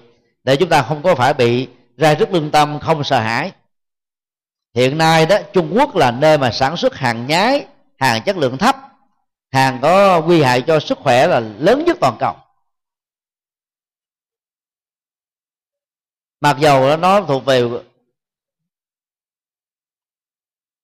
[0.50, 3.52] để chúng ta không có phải bị ra rất lương tâm, không sợ hãi.
[4.74, 7.66] Hiện nay đó, trung quốc là nơi mà sản xuất hàng nhái,
[7.98, 8.76] hàng chất lượng thấp,
[9.52, 12.36] hàng có nguy hại cho sức khỏe là lớn nhất toàn cầu.
[16.40, 17.64] Mặc dầu nó thuộc về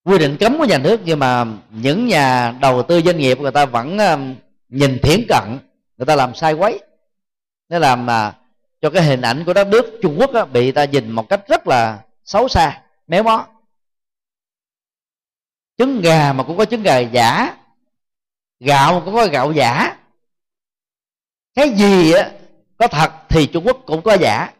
[0.04, 3.52] quy định cấm của nhà nước, nhưng mà những nhà đầu tư doanh nghiệp người
[3.52, 4.34] ta vẫn um,
[4.68, 5.58] nhìn thiển cận,
[5.96, 6.80] người ta làm sai quấy.
[7.68, 8.34] Nó làm mà
[8.80, 11.40] cho cái hình ảnh của đất nước Trung Quốc á, bị ta nhìn một cách
[11.48, 13.46] rất là xấu xa méo mó.
[15.78, 17.56] Trứng gà mà cũng có trứng gà giả
[18.60, 19.96] gạo mà cũng có gạo giả.
[21.54, 22.32] Cái gì á
[22.78, 24.52] có thật thì Trung Quốc cũng có giả.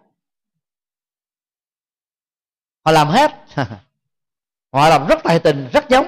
[2.84, 3.44] Họ làm hết.
[4.72, 6.06] Họ làm rất tài tình rất giống.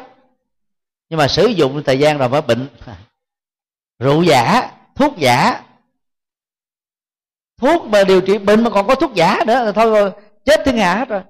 [1.09, 2.69] Nhưng mà sử dụng thời gian rồi mới bệnh.
[3.99, 5.63] Rượu giả thuốc giả
[7.59, 10.11] thuốc mà điều trị bệnh mà còn có thuốc giả nữa là thôi rồi
[10.45, 11.21] chết thiên hạ hết rồi.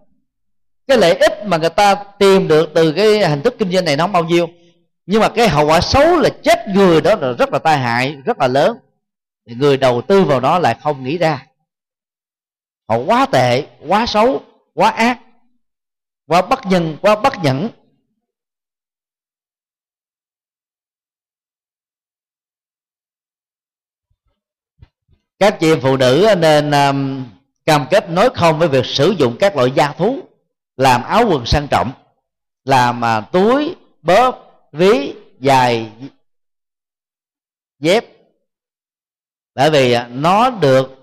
[0.87, 3.97] Cái lợi ích mà người ta tìm được từ cái hình thức kinh doanh này
[3.97, 4.49] nó không bao nhiêu.
[5.07, 8.17] Nhưng mà cái hậu quả xấu là chết người đó là rất là tai hại,
[8.25, 8.79] rất là lớn.
[9.47, 11.47] Thì người đầu tư vào đó lại không nghĩ ra.
[12.89, 14.41] Họ quá tệ, quá xấu,
[14.75, 15.19] quá ác,
[16.27, 17.69] quá bất nhân, quá bất nhẫn.
[25.39, 27.25] Các chị em phụ nữ nên um,
[27.67, 30.19] cam kết nói không với việc sử dụng các loại gia thú
[30.77, 31.93] làm áo quần sang trọng
[32.65, 35.93] làm uh, túi bóp ví dài
[37.79, 38.05] dép.
[39.55, 40.99] Bởi vì uh, nó được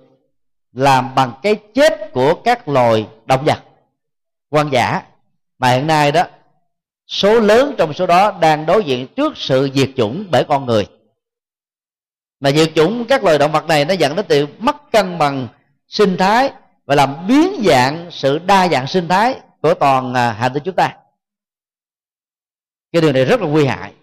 [0.71, 3.59] làm bằng cái chết của các loài động vật
[4.49, 5.01] quan giả
[5.59, 6.23] mà hiện nay đó
[7.07, 10.87] số lớn trong số đó đang đối diện trước sự diệt chủng bởi con người
[12.45, 15.47] mà diệt chủng các loài động vật này nó dẫn đến từ mất cân bằng
[15.87, 16.51] sinh thái
[16.85, 20.75] và làm biến dạng sự đa dạng sinh thái của toàn à, hành tinh chúng
[20.75, 20.97] ta.
[22.91, 23.93] Cái điều này rất là nguy hại.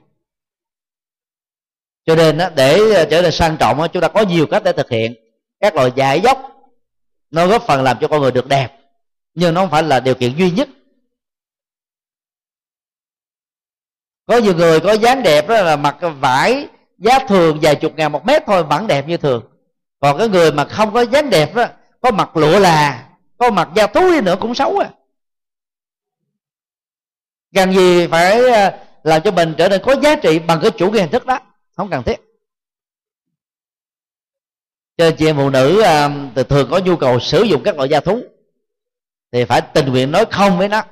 [2.06, 4.90] Cho nên để à, trở nên sang trọng chúng ta có nhiều cách để thực
[4.90, 5.14] hiện.
[5.60, 6.38] Các loại giải dốc,
[7.30, 8.78] nó góp phần làm cho con người được đẹp,
[9.34, 10.68] nhưng nó không phải là điều kiện duy nhất.
[14.26, 16.68] Có nhiều người có dáng đẹp, đó là mặc vải
[17.02, 19.42] giá thường vài chục ngàn một mét thôi, vẫn đẹp như thường.
[20.00, 21.66] Còn cái người mà không có dáng đẹp đó
[22.00, 24.90] có mặt lụa là, có mặt da túi nữa cũng xấu à.
[27.54, 30.90] Cần gì phải à, làm cho mình trở nên có giá trị bằng cái chủ
[30.90, 31.38] nghĩa hình thức đó?
[31.76, 32.20] Không cần thiết.
[34.96, 37.88] Cho chị em phụ nữ à, từ thường có nhu cầu sử dụng các loại
[37.88, 38.22] da thú,
[39.32, 40.82] thì phải tình nguyện nói không với nó.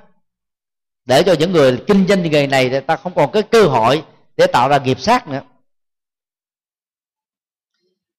[1.04, 4.04] Để cho những người kinh doanh nghề này người ta không còn cái cơ hội
[4.36, 5.40] để tạo ra nghiệp sát nữa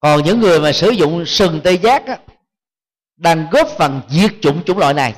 [0.02, 2.18] còn những người mà sử dụng sừng tê giác á,
[3.18, 5.16] đang góp phần diệt chủng chủng loại này.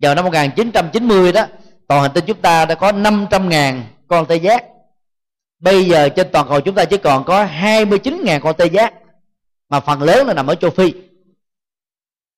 [0.00, 1.46] Vào năm 1990 đó
[1.88, 4.64] toàn hành tinh chúng ta đã có 500.000 con tê giác.
[5.58, 8.94] Bây giờ trên toàn cầu chúng ta chỉ còn có 29.000 con tê giác
[9.68, 10.92] mà phần lớn là nằm ở châu Phi.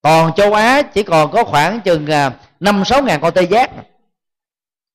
[0.03, 3.71] Còn châu Á chỉ còn có khoảng chừng à, năm sáu ngàn con tê giác.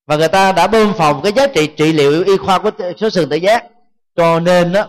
[0.08, 3.10] Và người ta đã bơm phòng cái giá trị trị liệu y khoa của số
[3.10, 3.66] sừng tê giác.
[4.16, 4.88] Cho nên đó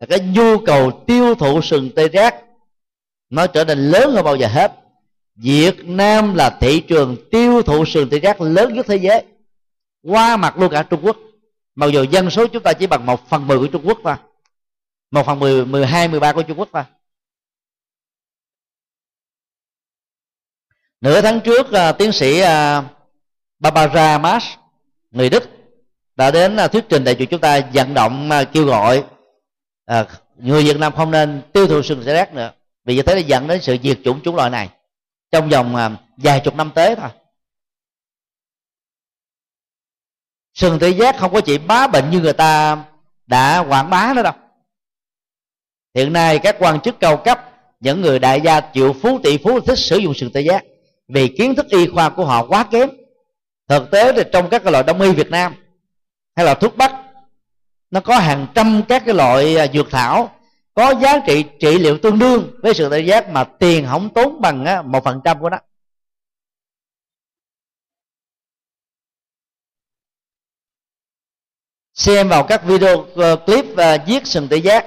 [0.00, 2.34] là cái nhu cầu tiêu thụ sừng tê giác
[3.30, 4.72] nó trở nên lớn hơn bao giờ hết.
[5.34, 9.24] Việt Nam là thị trường tiêu thụ sừng tê giác lớn nhất thế giới.
[10.02, 11.16] Qua mặt luôn cả Trung Quốc.
[11.74, 14.14] Mặc dù dân số chúng ta chỉ bằng một phần mười của Trung Quốc thôi.
[15.10, 16.82] Một phần mười mười hai mười ba của Trung Quốc thôi.
[21.00, 22.84] Nửa tháng trước uh, tiến sĩ à, uh,
[23.58, 24.44] Barbara Mas
[25.10, 25.44] người Đức
[26.16, 29.04] đã đến uh, thuyết trình đại chúng chúng ta vận động uh, kêu gọi
[29.86, 30.06] à,
[30.36, 32.52] người Việt Nam không nên tiêu thụ sừng tê giác nữa
[32.84, 34.68] vì như thế là dẫn đến sự diệt chủng chủng loại này
[35.30, 37.10] trong vòng à, vài chục năm tới thôi.
[40.54, 42.84] Sừng tê giác không có chỉ bá bệnh như người ta
[43.26, 44.32] đã quảng bá nữa đâu.
[45.94, 47.40] Hiện nay các quan chức cao cấp
[47.80, 50.64] những người đại gia triệu phú tỷ phú thích sử dụng sừng tê giác
[51.08, 52.90] vì kiến thức y khoa của họ quá kém.
[53.68, 55.54] Thực tế thì trong các loại đông y việt nam
[56.36, 57.05] hay là thuốc bắc
[57.96, 60.40] nó có hàng trăm các cái loại à, dược thảo,
[60.74, 64.40] có giá trị trị liệu tương đương với sự tê giác mà tiền không tốn
[64.40, 65.58] bằng một phần trăm của nó.
[71.94, 74.86] Xem vào các video ờ, clip à, giết sừng tê giác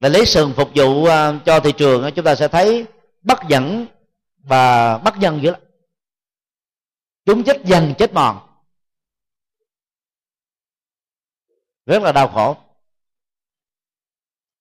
[0.00, 2.86] và lấy sừng phục vụ à, cho thị trường chúng ta sẽ thấy
[3.22, 3.86] bất dẫn
[4.36, 5.60] và bất nhân dữ lắm.
[7.24, 8.51] Chúng chết dần chết mòn.
[11.86, 12.56] Rất là đau khổ.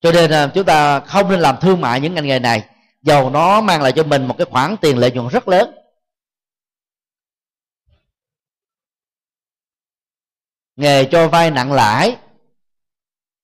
[0.02, 2.70] Cho nên à, chúng ta không nên làm thương mại những ngành nghề này.
[3.02, 5.72] Dầu nó mang lại cho mình một cái khoản tiền lợi nhuận rất lớn.
[10.76, 12.18] Nghề cho vay nặng lãi,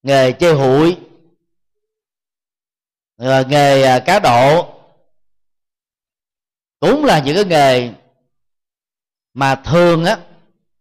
[0.02, 0.98] nghề chơi hụi
[3.16, 4.74] ờ, nghề à, cá độ,
[6.80, 7.92] cũng là những cái nghề
[9.34, 10.18] mà thường á,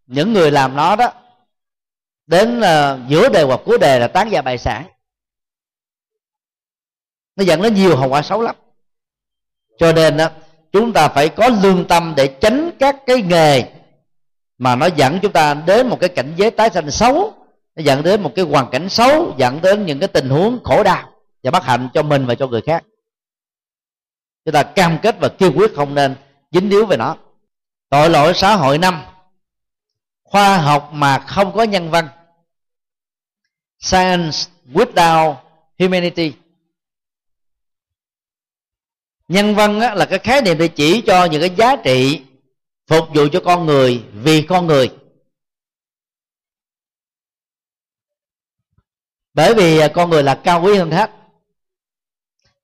[0.06, 1.27] những người làm nó đó
[2.28, 4.86] đến uh, giữa đề hoặc cuối đề là tán gia bài sản
[7.36, 8.56] nó dẫn đến nhiều hậu quả xấu lắm.
[9.78, 10.30] Cho nên đó,
[10.72, 13.64] chúng ta phải có lương tâm để tránh các cái nghề
[14.58, 17.34] mà nó dẫn chúng ta đến một cái cảnh giới tái sanh xấu
[17.76, 20.84] nó dẫn đến một cái hoàn cảnh xấu dẫn đến những cái tình huống khổ
[20.84, 21.10] đau
[21.44, 22.84] và bất hạnh cho mình và cho người khác.
[24.46, 26.16] Chúng ta cam kết và kiên quyết không nên
[26.52, 27.16] dính líu về nó.
[27.90, 29.02] Tội lỗi xã hội năm.
[30.24, 32.08] Khoa học mà không có nhân văn
[33.80, 34.38] science
[34.74, 35.36] without
[35.80, 36.34] humanity.
[39.28, 42.22] Nhân văn là cái khái niệm để chỉ cho những cái giá trị
[42.88, 44.90] phục vụ cho con người vì con người.
[49.34, 51.12] Bởi vì à, con người là cao quý hơn hết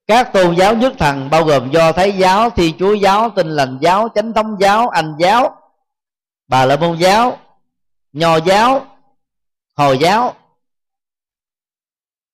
[0.08, 3.78] các tôn giáo nhất thần bao gồm do thái giáo, thi chúa giáo tinh lành
[3.82, 5.56] giáo, chánh thống giáo, anh giáo,
[6.48, 7.38] bà la môn giáo,
[8.14, 8.98] nho giáo,
[9.76, 10.36] hồi giáo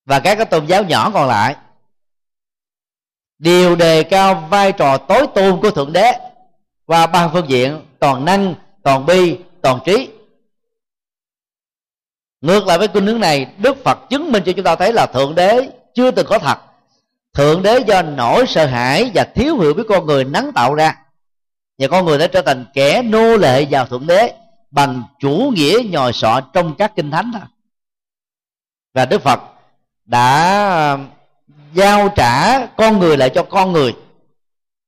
[0.10, 1.55] và các cái tôn giáo nhỏ còn lại
[3.39, 6.14] đều đề cao vai trò tối tôn của thượng đế
[6.86, 10.10] qua ba phương diện, toàn năng, toàn bi, toàn trí.
[12.41, 15.05] Ngược lại với kinh hướng này, đức phật chứng minh cho chúng ta thấy là
[15.05, 16.57] thượng đế chưa từng có thật.
[17.34, 20.95] Thượng đế do nỗi sợ hãi và thiếu hiểu biết con người nắng tạo ra.
[21.78, 24.34] Và con người đã trở thành kẻ nô lệ vào thượng đế
[24.72, 27.47] bằng chủ nghĩa nhòi sọ trong các kinh thánh thôi.
[28.93, 29.39] Và đức phật
[30.10, 30.99] đã ờ,
[31.74, 33.95] giao trả con người lại cho con người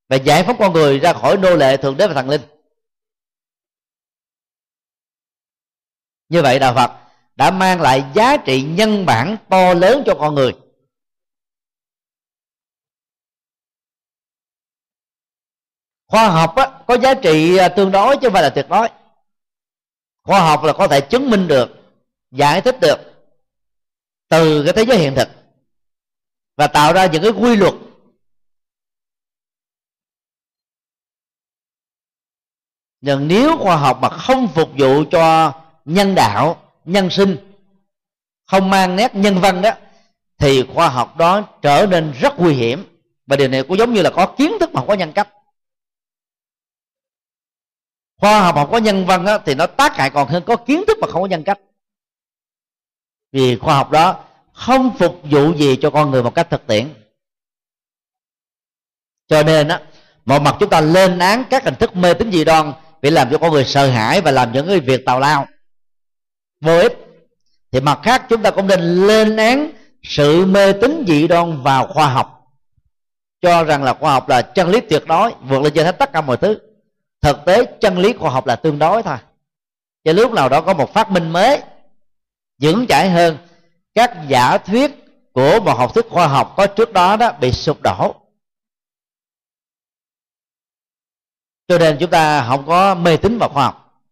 [0.09, 2.41] và giải phóng con người ra khỏi nô lệ thượng đế và thần linh.
[6.30, 6.91] Như vậy đạo phật
[7.36, 10.53] đã mang lại giá trị nhân bản to lớn cho con người.
[16.07, 18.89] Khoa học á, có giá trị ờ, tương đối chứ không phải là tuyệt đối.
[20.24, 21.69] Khoa học là có thể chứng minh được
[22.32, 23.11] giải thích được
[24.32, 25.27] từ cái thế giới hiện thực
[26.57, 27.73] và tạo ra những cái quy luật
[33.01, 35.53] nhưng nếu khoa học mà không phục vụ cho
[35.86, 37.38] nhân đạo nhân sinh
[38.45, 39.71] không mang nét nhân văn đó
[40.41, 42.86] thì khoa học đó trở nên rất nguy hiểm.
[43.27, 45.29] Và điều này cũng giống như là có kiến thức mà không có nhân cách.
[48.17, 50.84] Khoa học học có nhân văn đó, thì nó tác hại còn hơn có kiến
[50.88, 51.59] thức mà không có nhân cách
[53.32, 54.23] vì khoa học đó
[54.53, 56.93] không phục vụ gì cho con người một cách thực tiễn.
[59.27, 59.82] Cho nên á,
[60.25, 63.32] một mặt chúng ta lên án các hình thức mê tín dị đoan vì làm
[63.32, 65.47] cho con người sợ hãi và làm những cái việc tào lao.
[66.61, 66.97] Vô ích.
[67.71, 69.71] Thì mặt khác chúng ta cũng nên lên án
[70.03, 72.47] sự mê tín dị đoan vào khoa học.
[73.41, 76.13] Cho rằng là khoa học là chân lý tuyệt đối, vượt lên trên hết tất
[76.13, 76.57] cả mọi thứ.
[77.21, 79.17] Thực tế chân lý khoa học là tương đối thôi.
[80.03, 81.61] Cho lúc nào đó có một phát minh mới
[82.62, 83.38] vững chãi hơn.
[83.93, 84.91] Các giả thuyết
[85.34, 88.16] của một học thuyết khoa học có trước đó đó bị sụp đổ.
[91.68, 94.03] Cho nên chúng ta không có mê tín vào khoa học.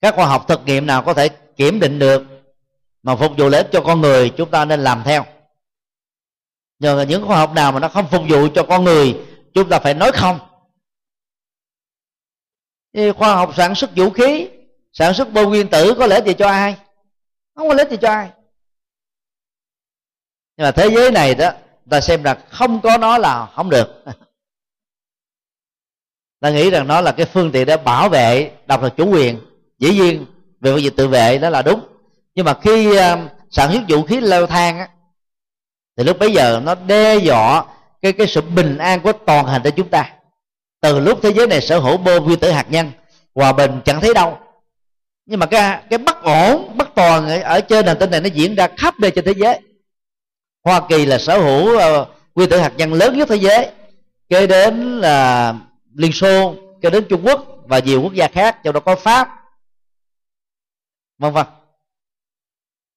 [0.00, 2.22] Các khoa học thực nghiệm nào có thể kiểm định được
[3.02, 5.24] mà phục vụ lợi ích cho con người, chúng ta nên làm theo.
[6.78, 9.20] Nhờ những khoa học nào mà nó không phục vụ cho con người,
[9.54, 10.38] chúng ta phải nói không.
[12.92, 14.48] Thì khoa học sản xuất vũ khí,
[14.92, 16.76] sản xuất bom nguyên tử có lẽ gì cho ai?
[17.54, 18.30] Không có lợi gì cho ai.
[20.56, 21.50] Nhưng mà thế giới này đó
[21.90, 24.04] ta xem là không có nó là không được.
[26.40, 29.40] Ta nghĩ rằng nó là cái phương tiện để bảo vệ độc lập chủ quyền.
[29.78, 30.26] Dĩ nhiên
[30.60, 31.80] về việc tự vệ đó là đúng.
[32.34, 32.98] Nhưng mà khi uh,
[33.50, 34.88] sản xuất vũ khí leo thang á
[35.96, 37.64] thì lúc bấy giờ nó đe dọa
[38.02, 40.12] cái cái sự bình an của toàn hành tinh chúng ta.
[40.80, 42.90] Từ lúc thế giới này sở hữu bom nguyên tử hạt nhân
[43.34, 44.38] hòa bình chẳng thấy đâu
[45.32, 48.28] nhưng mà cái cái bất ổn bất toàn ở, ở trên hành tinh này nó
[48.28, 49.60] diễn ra khắp nơi trên thế giới.
[50.64, 53.70] Hoa kỳ là sở hữu ờ, uh, nguyên tử hạt nhân lớn nhất thế giới
[54.28, 55.54] kế đến là
[55.94, 59.28] liên xô kế đến trung quốc và nhiều quốc gia khác trong đó có pháp.
[61.18, 61.46] Vân vân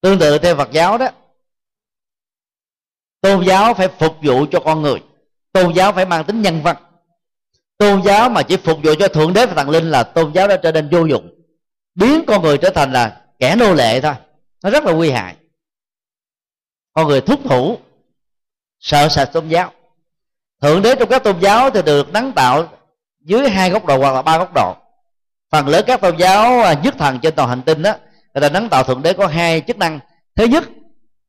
[0.00, 1.08] tương tự theo phật giáo đó
[3.20, 5.02] tôn giáo phải phục vụ cho con người
[5.52, 6.76] tôn giáo phải mang tính nhân văn.
[7.78, 10.48] Tôn giáo mà chỉ phục vụ cho thượng đế và thần linh là tôn giáo
[10.48, 11.35] đã trở nên vô dụng
[11.96, 14.14] biến con người trở thành là kẻ nô lệ thôi.
[14.62, 15.36] Nó rất là nguy hại.
[16.92, 17.78] Con người thúc thủ,
[18.80, 19.72] sợ sệt tôn giáo.
[20.62, 22.68] Thượng đế trong các tôn giáo thì được nắng tạo
[23.20, 24.76] dưới hai góc độ hoặc là ba góc độ.
[25.50, 27.94] Phần lớn các tôn giáo à, nhất thần trên toàn hành tinh đó,
[28.34, 30.00] người ta nắng tạo thượng đế có hai chức năng.
[30.36, 30.64] Thứ nhất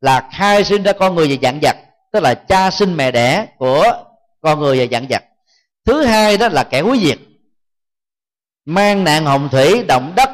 [0.02, 1.76] là khai sinh ra con người về dạng vật,
[2.12, 4.04] tức là cha sinh mẹ đẻ của
[4.42, 5.24] con người về dạng vật.
[5.86, 7.20] Thứ hai đó là kẻ quý diệt,
[8.66, 10.27] mang nạn hồng thủy, động đất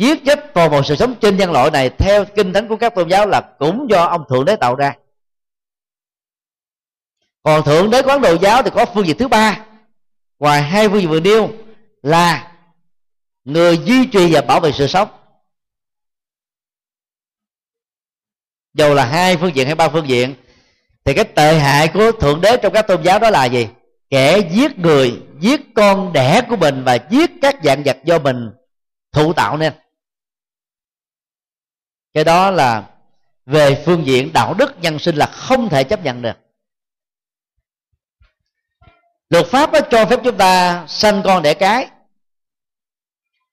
[0.00, 2.94] giết chết toàn bộ sự sống trên nhân loại này theo kinh thánh của các
[2.94, 4.96] tôn giáo là cũng do ông thượng đế tạo ra.
[7.42, 9.66] Còn thượng đế quán đồ giáo thì có phương diện thứ ba.
[10.38, 11.50] Ngoài hai phương diện vừa nêu
[12.02, 12.52] là
[13.44, 15.08] người duy trì và bảo vệ sự sống.
[18.74, 20.34] Dù là hai phương diện hay ba phương diện,
[21.04, 23.68] thì cái tệ hại của thượng đế trong các tôn giáo đó là gì?
[24.10, 28.50] Kẻ giết người, giết con đẻ của mình và giết các dạng vật do mình
[29.12, 29.72] thụ tạo nên
[32.14, 32.90] cái đó là
[33.46, 36.36] về phương diện đạo đức nhân sinh là không thể chấp nhận được.
[39.30, 41.88] Luật pháp cho phép chúng ta sanh con đẻ cái.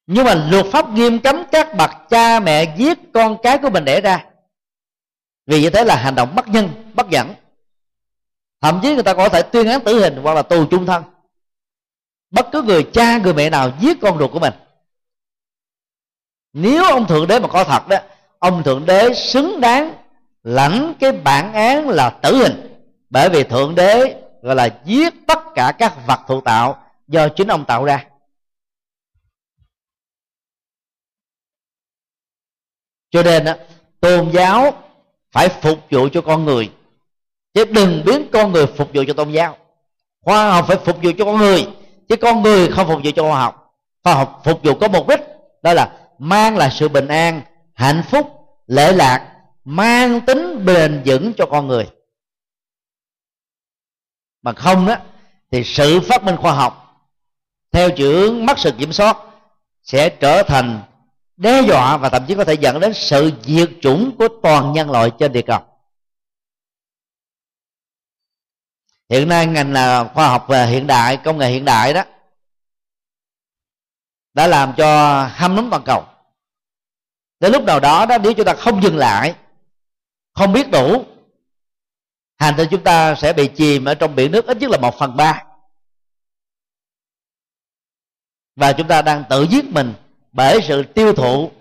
[0.07, 3.85] Nhưng mà luật pháp nghiêm cấm các bậc cha mẹ giết con cái của mình
[3.85, 4.25] đẻ ra.
[5.45, 7.33] Vì như thế là hành động bất nhân, bất dẫn
[8.61, 11.03] thậm chí người ta có thể tuyên án tử hình hoặc là tù chung thân.
[12.31, 14.53] Bất cứ người cha, người mẹ nào giết con ruột của mình.
[16.53, 17.97] Nếu ông thượng đế mà có thật đó
[18.39, 19.93] ông thượng đế xứng đáng
[20.43, 22.77] lãnh cái bản án là tử hình.
[23.09, 27.47] Bởi vì thượng đế gọi là giết tất cả các vật thụ tạo do chính
[27.47, 28.05] ông tạo ra.
[33.09, 33.53] Cho nên đó,
[33.99, 34.83] tôn giáo
[35.31, 36.71] phải phục vụ cho con người
[37.53, 39.57] chứ đừng biến con người phục vụ cho tôn giáo.
[40.21, 41.67] Khoa học phải phục vụ cho con người
[42.09, 43.73] chứ con người không phục vụ cho khoa học.
[44.03, 45.19] Khoa học phục vụ có mục đích
[45.61, 47.41] đó là mang lại sự bình an
[47.77, 48.27] hạnh phúc,
[48.67, 51.89] lễ lạc, mang tính bền vững cho con người.
[54.41, 54.95] Mà không đó,
[55.51, 57.03] thì sự phát minh khoa học,
[57.71, 59.17] theo chữ mất sự kiểm soát,
[59.83, 60.81] sẽ trở thành
[61.37, 64.91] đe dọa và thậm chí có thể dẫn đến sự diệt chủng của toàn nhân
[64.91, 65.59] loại trên địa cầu.
[69.09, 72.03] Hiện nay ngành là khoa học và hiện đại, công nghệ hiện đại đó,
[74.33, 76.05] đã làm cho hâm nóng toàn cầu
[77.39, 79.35] đến lúc nào đó đó nếu chúng ta không dừng lại
[80.33, 81.05] không biết đủ
[82.37, 84.95] hành tinh chúng ta sẽ bị chìm ở trong biển nước ít nhất là một
[84.99, 85.43] phần ba.
[88.55, 89.93] Và chúng ta đang tự giết mình
[90.31, 91.51] bởi sự tiêu thụ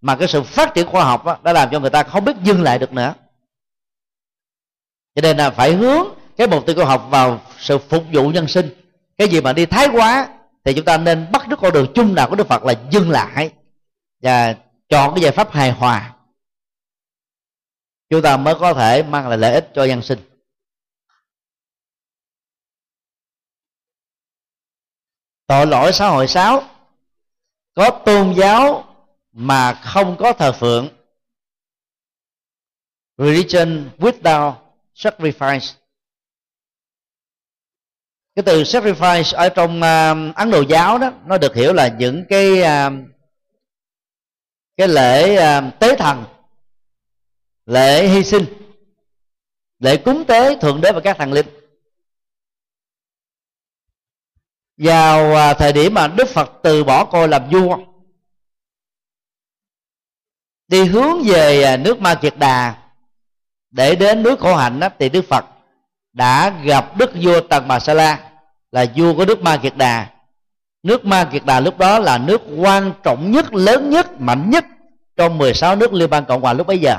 [0.00, 2.36] mà cái sự phát triển khoa học đó, đã làm cho người ta không biết
[2.42, 3.14] dừng lại được nữa.
[5.14, 6.06] Cho nên là phải hướng
[6.36, 8.68] cái mục tiêu của học vào sự phục vụ nhân sinh.
[9.18, 10.28] Cái gì mà đi thái quá
[10.64, 13.10] thì chúng ta nên bắt đứt con đường chung nào của đức phật là dừng
[13.10, 13.50] lại.
[14.22, 14.54] Và
[14.88, 16.16] chọn cái giải pháp hài hòa.
[18.08, 20.18] Chúng ta mới có thể mang lại lợi ích cho dân sinh.
[25.46, 26.62] Tội lỗi xã hội sáu
[27.74, 28.94] có tôn giáo
[29.32, 30.88] mà không có thờ phượng.
[33.18, 34.54] Religion without
[34.94, 35.74] sacrifice.
[38.34, 42.24] Cái từ sacrifice ở trong uh, ấn độ giáo đó nó được hiểu là những
[42.28, 43.15] cái uh,
[44.76, 46.24] cái lễ à, tế thần
[47.66, 48.44] lễ hy sinh
[49.78, 51.46] lễ cúng tế thượng đế và các thần linh.
[54.76, 57.78] Vào à, thời điểm mà đức phật từ bỏ cô làm vua
[60.68, 62.82] đi hướng về à, nước ma kiệt đà
[63.70, 65.44] để đến nước khổ hạnh đó, thì đức phật
[66.12, 68.32] đã gặp đức vua tần bà sa la
[68.72, 70.15] là vua của nước ma kiệt đà
[70.86, 74.64] nước ma kiệt đà lúc đó là nước quan trọng nhất, lớn nhất, mạnh nhất
[75.16, 76.96] trong 16 nước liên bang cộng hòa lúc bấy giờ.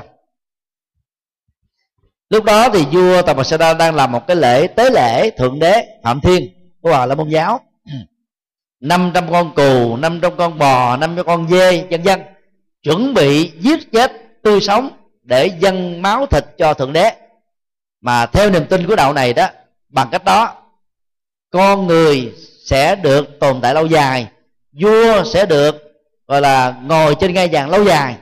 [2.30, 5.58] Lúc đó thì vua tần bà sa đang làm một cái lễ, tế lễ thượng
[5.58, 6.48] đế phạm thiên
[6.80, 7.60] của hòa là môn giáo.
[8.80, 12.20] 500 con cừu 500 con bò 500 con dê, vân vân.
[12.82, 14.12] Chuẩn bị giết chết
[14.42, 14.90] tươi sống
[15.22, 17.12] để dâng máu thịt cho thượng đế.
[18.00, 19.48] Mà theo niềm tin của đạo này đó,
[19.88, 20.54] bằng cách đó,
[21.50, 22.34] con người
[22.68, 24.30] sẽ được tồn tại lâu dài.
[24.72, 25.76] Vua sẽ được
[26.26, 28.16] gọi là ngồi trên ngai vàng lâu dài.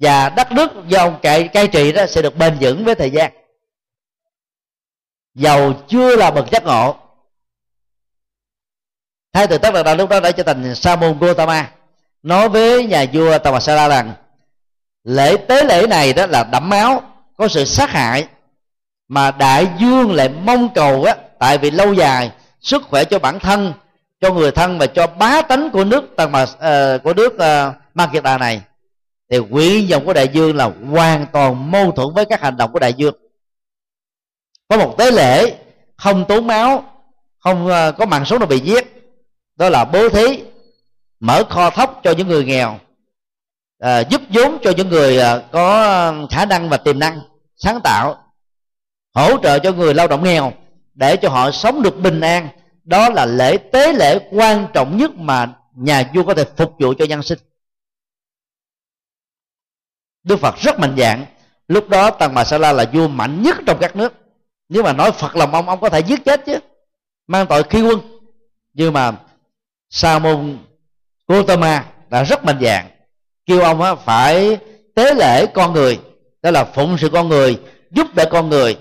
[0.00, 3.10] Và đất nước do ông cai, cai trị đó sẽ được bền vững với thời
[3.10, 3.32] gian.
[5.34, 6.96] Giàu chưa là bậc giác ngộ.
[9.32, 11.70] Thái tử tất đạt đa lúc đó đã trở thành sa môn gotama
[12.22, 14.12] nói với nhà vua Tamasala rằng
[15.04, 17.02] lễ tế lễ này đó là đẫm máu
[17.36, 18.28] có sự sát hại
[19.08, 22.30] mà đại dương lại mong cầu á tại vì lâu dài
[22.60, 23.72] sức khỏe cho bản thân
[24.20, 27.68] cho người thân và cho bá tánh của nước tăng mà uh, của nước ờ,
[27.68, 28.62] uh, ma này.
[29.30, 32.72] Thì quỹ dòng của đại dương là hoàn toàn mâu thuẫn với các hành động
[32.72, 33.14] của đại dương.
[34.68, 35.56] Có một tế lễ
[35.96, 36.84] không tốn máu
[37.38, 39.12] không uh, có mạng sống nào bị giết.
[39.56, 40.42] Đó là bố thí
[41.20, 42.78] mở kho thóc cho những người nghèo
[43.78, 47.20] à, giúp vốn cho những người à, có khả năng và tiềm năng
[47.56, 48.16] sáng tạo
[49.14, 50.52] hỗ trợ cho người lao động nghèo
[50.98, 52.48] để cho họ sống được bình an.
[52.84, 56.94] Đó là lễ, tế lễ quan trọng nhất mà nhà vua có thể phục vụ
[56.98, 57.38] cho nhân sinh.
[60.22, 61.26] Đức phật rất mạnh dạng.
[61.68, 64.12] Lúc đó tăng bà sa la là vua mạnh nhất trong các nước.
[64.68, 66.58] Nếu mà nói phật lòng ông ông có thể giết chết chứ.
[67.26, 68.00] Mang tội khi quân.
[68.74, 69.12] Nhưng mà
[69.90, 70.58] sa môn
[71.28, 72.88] Gotama đã rất mạnh dạng.
[73.46, 74.58] Kêu ông phải
[74.94, 76.00] tế lễ con người.
[76.42, 78.78] Đó là phụng sự con người, giúp đỡ con người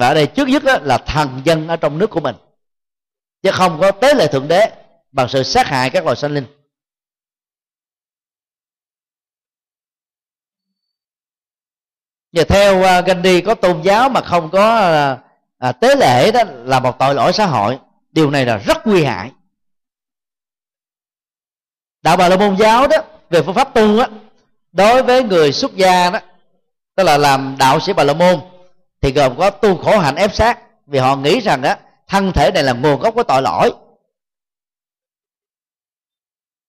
[0.00, 2.36] và ở đây trước nhất đó là thần dân ở trong nước của mình.
[3.42, 4.70] Chứ không có tế lễ thượng đế
[5.12, 6.46] bằng sự sát hại các loài sinh linh.
[12.32, 15.18] Và theo à, Gandhi có tôn giáo mà không có à,
[15.58, 17.78] à tế lễ đó là một tội lỗi xã hội.
[18.12, 19.32] Điều này là rất nguy hại.
[22.02, 22.96] Đạo bà la môn giáo đó
[23.30, 24.06] về phương pháp tu đó
[24.72, 26.18] đối với người xuất gia đó
[26.96, 28.40] tức là làm đạo sĩ bà la môn
[29.00, 31.78] thì gồm có tu khổ hạnh ép sát vì họ nghĩ rằng á
[32.08, 33.72] thân thể này là nguồn gốc của tội lỗi.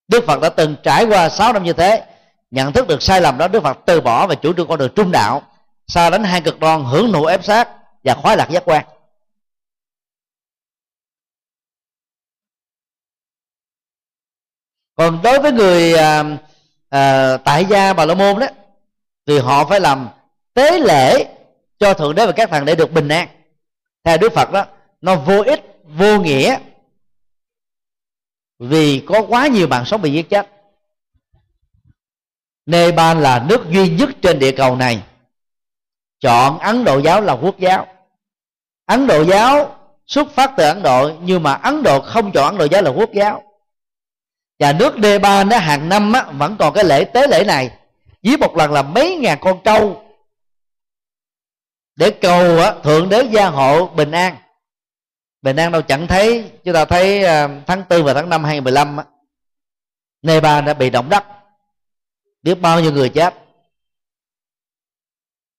[0.08, 2.06] Đức phật đã từng trải qua 6 năm như thế
[2.52, 4.92] nhận thức được sai lầm đó đức phật từ bỏ và chủ trương con đường
[4.96, 5.42] trung đạo
[5.88, 7.70] sau đánh hai cực đoan hưởng nụ ép sát
[8.04, 8.86] và khoái lạc giác quan.
[14.96, 16.24] Còn đối với người à,
[16.90, 18.48] à, tại gia bà la môn đó
[19.28, 20.10] thì họ phải làm
[20.54, 21.26] tế lễ
[21.82, 23.28] cho thượng đế và các thần để được bình an.
[24.04, 24.66] Theo đức phật đó
[25.02, 26.58] nó vô ích vô nghĩa
[28.60, 30.48] vì có quá nhiều mạng sống bị giết chết.
[32.66, 35.04] Nepal là nước duy nhất trên địa cầu này.
[36.20, 37.88] Chọn Ấn Độ giáo là quốc giáo.
[38.86, 39.76] Ấn Độ giáo
[40.08, 42.92] xuất phát từ Ấn Độ nhưng mà Ấn Độ không chọn Ấn Độ giáo là
[42.92, 43.44] quốc giáo.
[44.60, 47.72] Và nước Nepal nó hàng năm á, vẫn còn cái lễ tế lễ này.
[48.24, 50.11] Với một lần là mấy ngàn con trâu
[51.96, 54.36] để cầu á, thượng đế gia hộ bình an.
[55.42, 58.98] Bình an đâu chẳng thấy chúng ta thấy à, tháng 4 và tháng 5 2015
[58.98, 59.06] á,
[60.22, 61.24] Nepal đã bị động đất
[62.44, 63.34] biết bao nhiêu người chết.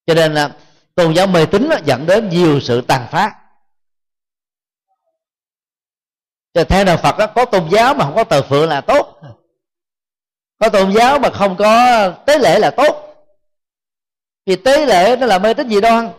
[0.06, 0.56] Cho nên là
[0.94, 3.38] tôn giáo mê tín dẫn đến nhiều sự tàn phá.
[6.54, 9.20] Cho theo đạo phật đó, có tôn giáo mà không có thờ phượng là tốt.
[10.58, 13.14] Có tôn giáo mà không có tế lễ là tốt.
[14.46, 16.10] Vì tế lễ nó là mê tín gì đoan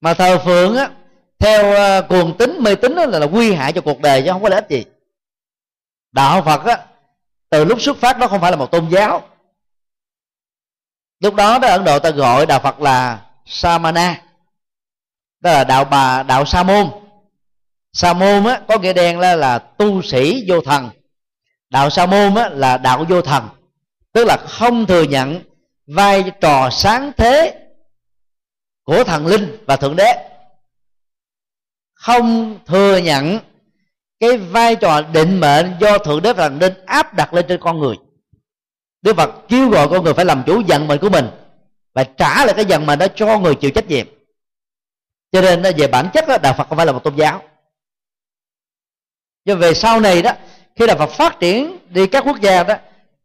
[0.00, 0.90] mà thờ phượng á
[1.38, 4.32] theo ờ, cuồng tính mê tín đó là, là nguy hại cho cuộc đời chứ
[4.32, 4.84] không có lợi ích gì.
[6.12, 6.78] Đạo phật á
[7.50, 9.22] từ lúc xuất phát nó không phải là một tôn giáo.
[11.20, 14.22] Lúc đó đó ấn độ ta gọi đạo phật là samana.
[15.40, 16.90] Đó là đạo bà đạo sa môn.
[17.92, 20.90] Sa môn á có nghĩa đen là là tu sĩ vô thần.
[21.70, 23.48] Đạo sa môn á là đạo vô thần.
[24.12, 25.40] Tức là không thừa nhận
[25.86, 27.60] vai trò sáng thế
[28.84, 30.28] của thần linh và thượng đế.
[31.94, 33.38] Không thừa nhận
[34.20, 37.60] cái vai trò định mệnh do thượng đế và thần linh áp đặt lên trên
[37.60, 37.96] con người.
[39.02, 41.26] Đức phật kêu gọi con người phải làm chủ vận mệnh của mình
[41.94, 44.06] và trả lại cái vận mệnh đó cho người chịu trách nhiệm.
[45.32, 47.42] Cho nên về bản chất đó, đạo phật không phải là một tôn giáo.
[49.44, 50.32] Nhưng về sau này đó
[50.76, 52.74] khi đạo Phật phát triển đi các quốc gia đó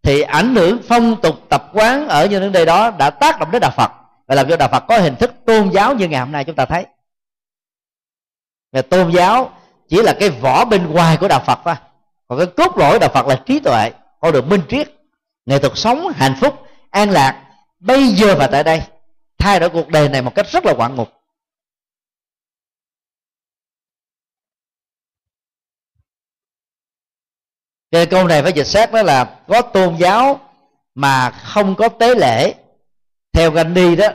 [0.04, 3.62] thì ảnh hưởng phong tục tập quán ở những nơi đó đã tác động đến
[3.62, 3.92] đạo Phật
[4.28, 6.56] và làm cho đạo Phật có hình thức tôn giáo như ngày hôm nay chúng
[6.56, 6.86] ta thấy.
[8.72, 9.58] Và tôn giáo
[9.88, 11.76] chỉ là cái vỏ bên ngoài của đạo Phật thôi.
[12.28, 14.92] Còn cái cốt lõi đạo Phật là trí tuệ, con được minh triết,
[15.46, 17.46] nghệ thuật sống, hạnh phúc, an lạc.
[17.80, 18.82] Bây giờ và tại đây,
[19.38, 21.10] thay đổi cuộc đời này một cách rất là ngoạn mục.
[27.92, 30.40] Cái câu này phải dịch sát đó là có tôn giáo
[30.96, 32.54] mà không có tế lễ
[33.36, 34.08] theo Gandhi đó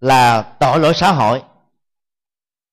[0.00, 1.42] là tội lỗi xã hội.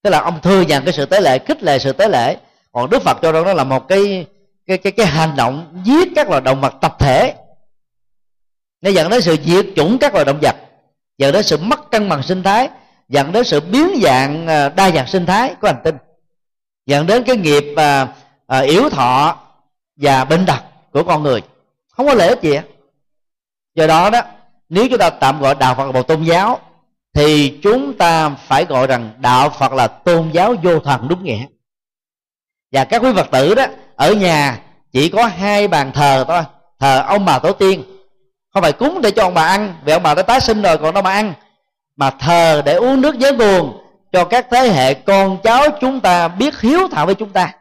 [0.03, 2.37] Tức là ông thừa nhận cái sự tế lễ khích lệ sự tế lễ.
[2.71, 4.25] Còn đức phật cho rằng đó là một cái
[4.65, 7.35] cái cái cái hành động giết các loài động vật tập thể.
[8.81, 10.55] Nó dẫn đến sự diệt chủng các loài động vật
[11.17, 12.69] dẫn đến sự mất cân bằng sinh thái
[13.09, 15.95] dẫn đến sự biến dạng à, đa dạng sinh thái của hành tinh
[16.85, 18.07] dẫn đến cái nghiệp à,
[18.47, 19.37] à, yếu thọ
[19.95, 20.59] và bệnh tật
[20.91, 21.41] của con người.
[21.89, 22.59] Không có lợi ích gì
[23.75, 24.21] do đó đó
[24.69, 26.59] nếu chúng ta tạm gọi đạo phật là một tôn giáo,
[27.13, 31.45] thì chúng ta phải gọi rằng đạo phật là tôn giáo vô thần đúng nghĩa.
[32.71, 33.65] Và các quý phật tử đó,
[33.95, 34.59] ở nhà
[34.91, 36.41] chỉ có hai bàn thờ thôi,
[36.79, 37.83] thờ ông bà tổ tiên.
[38.53, 40.77] Không phải cúng để cho ông bà ăn, vì ông bà đã tái sinh rồi,
[40.77, 41.33] còn đâu mà ăn,
[41.95, 43.77] mà thờ để uống nước nhớ nguồn
[44.11, 47.53] cho các thế hệ con cháu chúng ta biết hiếu thảo với chúng ta.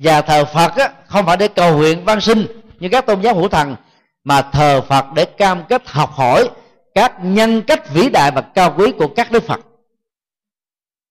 [0.00, 2.46] Và thờ phật á, không phải để cầu nguyện văn sinh
[2.78, 3.76] như các tôn giáo hữu thần
[4.24, 6.48] mà thờ phật để cam kết học hỏi
[6.94, 9.60] các nhân cách vĩ đại và cao quý của các đức phật.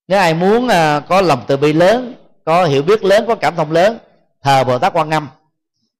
[0.08, 2.14] Nếu ai muốn à, có lòng từ bi lớn
[2.46, 3.98] có hiểu biết lớn có cảm thông lớn
[4.44, 5.28] thờ bồ tát quan âm.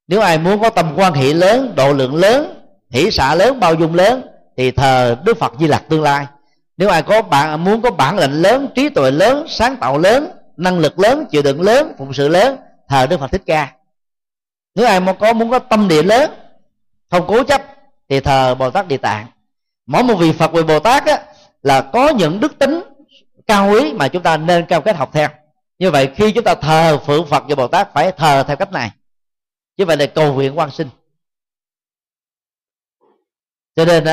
[0.08, 2.54] Nếu ai muốn có tâm quan hệ lớn độ lượng lớn
[2.90, 4.22] hỷ xả lớn bao dung lớn
[4.58, 6.26] thì thờ đức phật di lặc tương lai.
[6.78, 10.32] Nếu ai có bạn muốn có bản lĩnh lớn trí tuệ lớn sáng tạo lớn
[10.58, 12.58] năng lực lớn chịu đựng lớn phụng sự lớn
[12.90, 13.74] thờ đức phật thích ca.
[14.76, 16.32] Nếu ai muốn có muốn có tâm địa lớn
[17.12, 17.62] không cố chấp
[18.10, 19.28] thì thờ bồ tát địa tạng.
[19.86, 21.24] Mỗi một vị phật vị bồ tát á,
[21.64, 22.82] là có những đức tính
[23.48, 25.30] cao quý mà chúng ta nên cao kết học theo.
[25.80, 28.72] Như vậy khi chúng ta thờ phượng phật và bồ tát phải thờ theo cách
[28.72, 28.92] này.
[29.78, 30.90] Như vậy là cầu nguyện quan sinh.
[33.76, 34.04] Cho nên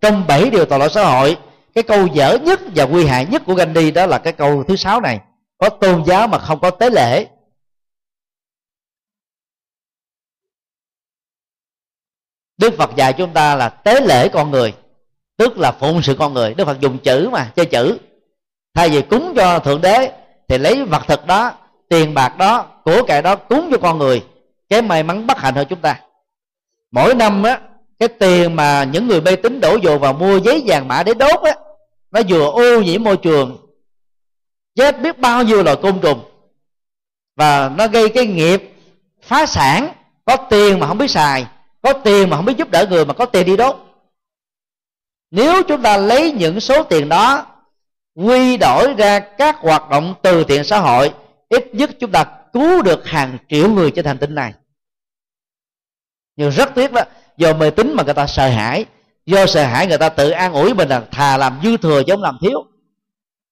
[0.00, 1.38] trong bảy điều tội lỗi xã hội
[1.74, 4.76] cái câu dở nhất và nguy hại nhất của Gandhi đó là cái câu thứ
[4.76, 5.20] sáu này.
[5.58, 7.26] Có tôn giáo mà không có tế lễ
[12.58, 14.74] Đức Phật dạy chúng ta là tế lễ con người,
[15.36, 16.54] tức là phụng sự con người.
[16.54, 17.98] Đức Phật dùng chữ mà chơi chữ.
[18.74, 20.12] Thay vì cúng cho thượng đế,
[20.48, 21.52] thì lấy vật thực đó,
[21.88, 24.24] tiền bạc đó, của cải đó cúng cho con người.
[24.68, 26.00] Cái may mắn bất hạnh hơn chúng ta.
[26.90, 27.60] Mỗi năm á,
[27.98, 31.14] cái tiền mà những người mê tín đổ dồn vào mua giấy vàng mã để
[31.14, 31.54] đốt á,
[32.10, 33.56] nó vừa ô nhiễm môi trường,
[34.74, 36.20] chết biết bao nhiêu loài côn trùng.
[37.36, 38.74] Và nó gây cái nghiệp
[39.22, 39.88] phá sản,
[40.24, 41.46] có tiền mà không biết xài
[41.86, 43.76] có tiền mà không biết giúp đỡ người mà có tiền đi đốt.
[45.30, 47.46] Nếu chúng ta lấy những số tiền đó,
[48.14, 51.14] quy đổi ra các hoạt động từ thiện xã hội,
[51.48, 54.52] ít nhất chúng ta cứu được hàng triệu người trên hành tinh này.
[56.36, 57.02] Nhưng rất tiếc đó,
[57.36, 58.84] do mê tín mà người ta sợ hãi,
[59.26, 62.12] do sợ hãi người ta tự an ủi mình là thà làm dư thừa chứ
[62.12, 62.66] không làm thiếu.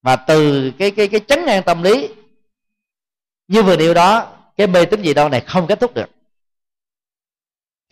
[0.02, 2.08] Và từ cái cái cái chấn an tâm lý,
[3.48, 6.10] như vừa điều đó, cái mê tín gì đâu này không kết thúc được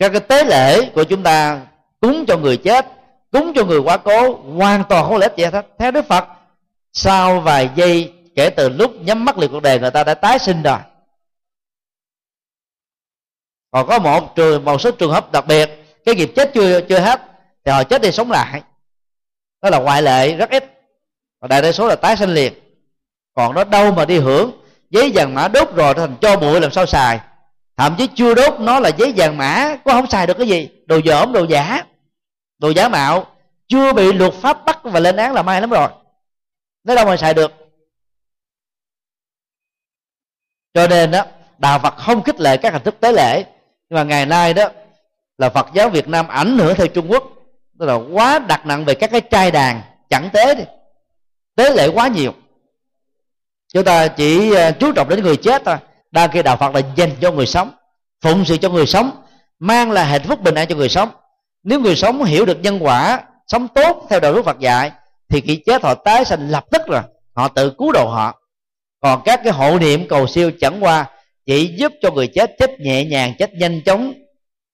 [0.03, 1.61] các cái tế lễ của chúng ta
[2.01, 2.87] cúng cho người chết,
[3.31, 5.65] cúng cho người quá cố, hoàn toàn không lẽ gì hết.
[5.77, 6.27] Theo đức phật,
[6.93, 10.39] sau vài giây, kể từ lúc nhắm mắt liệt cuộc đời, người ta đã tái
[10.39, 10.77] sinh rồi.
[13.71, 15.69] Còn có một trường, một số trường hợp đặc biệt,
[16.05, 17.21] cái nghiệp chết chưa chưa hết,
[17.65, 18.61] thì họ chết đi sống lại.
[19.61, 20.81] Đó là ngoại lệ rất ít.
[21.41, 22.53] Và đại đa số là tái sinh liền.
[23.35, 24.51] Còn nó đâu mà đi hưởng,
[24.89, 27.19] giấy vàng mã đốt rồi thành cho bụi, làm sao xài?
[27.77, 30.69] Thậm chí chưa đốt nó là giấy vàng mã, có không xài được cái gì.
[30.85, 31.83] Đồ dởm, đồ giả.
[32.59, 33.27] Đồ giả mạo.
[33.67, 35.89] Chưa bị luật pháp bắt và lên án là may lắm rồi.
[36.83, 37.51] Nó đâu mà xài được.
[40.73, 41.25] Cho nên đó
[41.57, 43.43] đạo phật không khích lệ các hình thức tế lễ.
[43.89, 44.69] Nhưng mà ngày nay đó,
[45.37, 47.23] là phật giáo việt nam ảnh hưởng theo trung quốc.
[47.79, 50.63] Tức là quá đặt nặng về các cái trai đàn, chẳng tế đi.
[51.55, 52.33] Tế lễ quá nhiều.
[53.73, 55.75] Chúng ta chỉ ờ, chú trọng đến người chết thôi
[56.13, 57.71] đa khi đạo phật là dành cho người sống,
[58.21, 59.23] phụng sự cho người sống,
[59.59, 61.09] mang là hạnh phúc bình an cho người sống.
[61.63, 64.91] Nếu người sống hiểu được nhân quả, sống tốt theo đạo đức phật dạy,
[65.29, 67.01] thì khi chết họ tái sanh lập tức rồi,
[67.35, 68.41] họ tự cứu độ họ.
[69.01, 71.09] Còn các cái hộ niệm cầu siêu chẳng qua
[71.45, 74.13] chỉ giúp cho người chết chết nhẹ nhàng, chết nhanh chóng.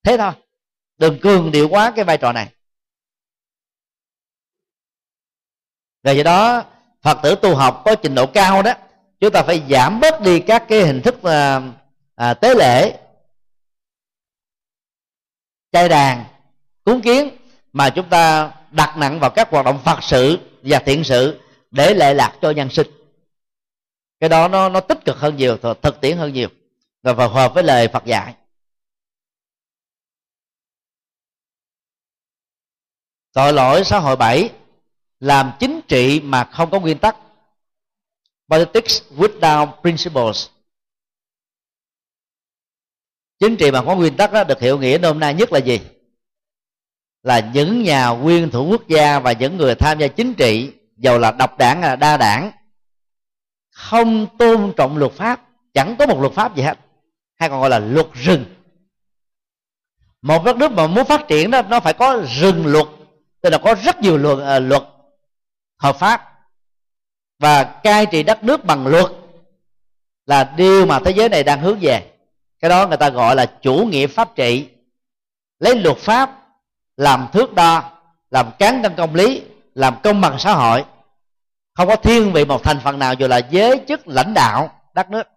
[0.03, 0.31] Thế thôi,
[0.97, 2.47] đừng cường điệu quá cái vai trò này.
[6.03, 6.63] Và do đó,
[7.01, 8.73] phật tử tu học có trình độ cao đó
[9.19, 11.61] chúng ta phải giảm bớt đi các cái hình thức à,
[12.15, 12.99] à, tế lễ.
[15.71, 16.25] Chay đàn
[16.83, 17.29] cúng kiến
[17.73, 21.41] mà chúng ta đặt nặng vào các hoạt động phật sự và thiện sự
[21.71, 22.87] để lệ lạc cho nhân sinh.
[24.19, 26.49] Cái đó nó nó tích cực hơn nhiều thực tiễn hơn nhiều
[27.03, 28.35] và phù hợp với lời Phật dạy.
[33.33, 34.49] Tội lỗi xã hội bảy
[35.19, 37.17] làm chính trị mà không có nguyên tắc
[38.49, 40.47] politics without principles.
[43.39, 45.79] Chính trị mà có nguyên tắc đó được hiểu nghĩa hôm nay nhất là gì?
[47.23, 51.19] Là những nhà nguyên thủ quốc gia và những người tham gia chính trị dầu
[51.19, 52.51] là độc đảng hay là đa đảng
[53.71, 56.79] không tôn trọng luật pháp chẳng có một luật pháp gì hết
[57.35, 58.45] hay còn gọi là luật rừng.
[60.21, 62.85] Một đất nước mà muốn phát triển đó nó phải có rừng luật
[63.41, 64.83] tức là có rất nhiều luật uh, ờ, luật
[65.77, 66.28] hợp pháp
[67.39, 69.05] và cai trị đất nước bằng luật
[70.25, 72.11] là điều mà thế giới này đang hướng về.
[72.61, 74.67] Cái đó người ta gọi là chủ nghĩa pháp trị.
[75.59, 76.47] Lấy luật pháp,
[76.97, 77.91] làm thước đo,
[78.31, 79.41] làm cán cân công lý,
[79.73, 80.83] làm công bằng xã hội.
[81.73, 85.09] Không có thiên vị một thành phần nào dù là giới chức, lãnh đạo, đất
[85.09, 85.27] nước.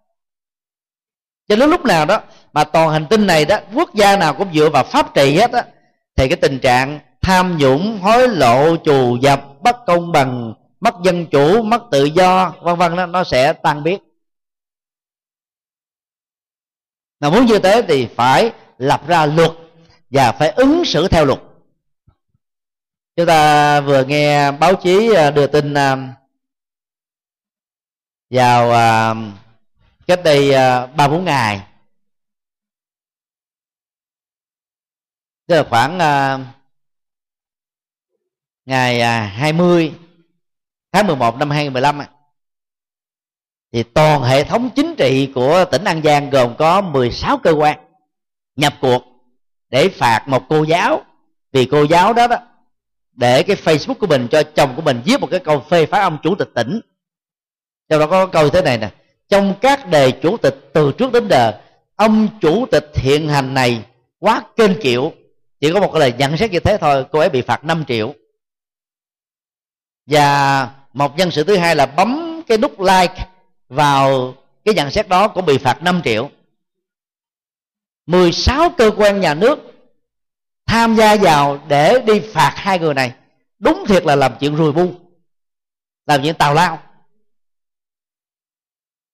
[1.47, 2.21] Cho đến lúc nào đó
[2.53, 5.51] mà toàn hành tinh này đó, quốc gia nào cũng dựa vào pháp trị hết
[5.51, 5.65] á,
[6.15, 10.53] thì cái tình trạng tham nhũng, hối lộ, trù dập, bất công bằng
[10.83, 14.03] mất dân chủ, mất tự do, vân vân đó, nó sẽ tan biến.
[17.19, 19.51] Mà muốn như thế thì phải lập ra luật
[20.09, 21.39] và phải ứng xử theo luật.
[23.15, 26.15] Chúng ta vừa nghe báo chí à, đưa tin à,
[28.29, 29.15] vào à,
[30.07, 30.51] cách đây
[30.95, 31.67] ba bốn ngày.
[35.47, 35.97] Tức là khoảng
[38.65, 39.93] ngày 20
[40.93, 42.01] tháng 11 năm 2015
[43.71, 47.79] thì toàn hệ thống chính trị của tỉnh An Giang gồm có 16 cơ quan
[48.55, 49.03] nhập cuộc
[49.69, 51.01] để phạt một cô giáo,
[51.51, 52.37] vì cô giáo đó đó,
[53.11, 56.01] để cái Facebook của mình cho chồng của mình viết một cái câu phê phán
[56.01, 56.79] ông chủ tịch tỉnh.
[57.89, 58.91] Trong đó có câu thế này nè,
[59.29, 61.61] trong các đề chủ tịch từ trước đến giờ,
[61.95, 63.85] ông chủ tịch hiện hành này
[64.19, 65.11] quá kênh kiệu
[65.59, 67.83] chỉ có một cái lời nhận xét như thế thôi, cô ấy bị phạt 5
[67.87, 68.13] triệu.
[70.05, 73.27] Và một nhân sự thứ hai là bấm cái nút like
[73.69, 74.33] vào
[74.65, 76.29] cái nhận xét đó cũng bị phạt 5 triệu.
[78.05, 79.59] 16 cơ quan nhà nước
[80.65, 83.13] tham gia vào để đi phạt hai người này
[83.59, 84.93] đúng thiệt là làm chuyện rùi bu
[86.05, 86.79] làm chuyện tào lao.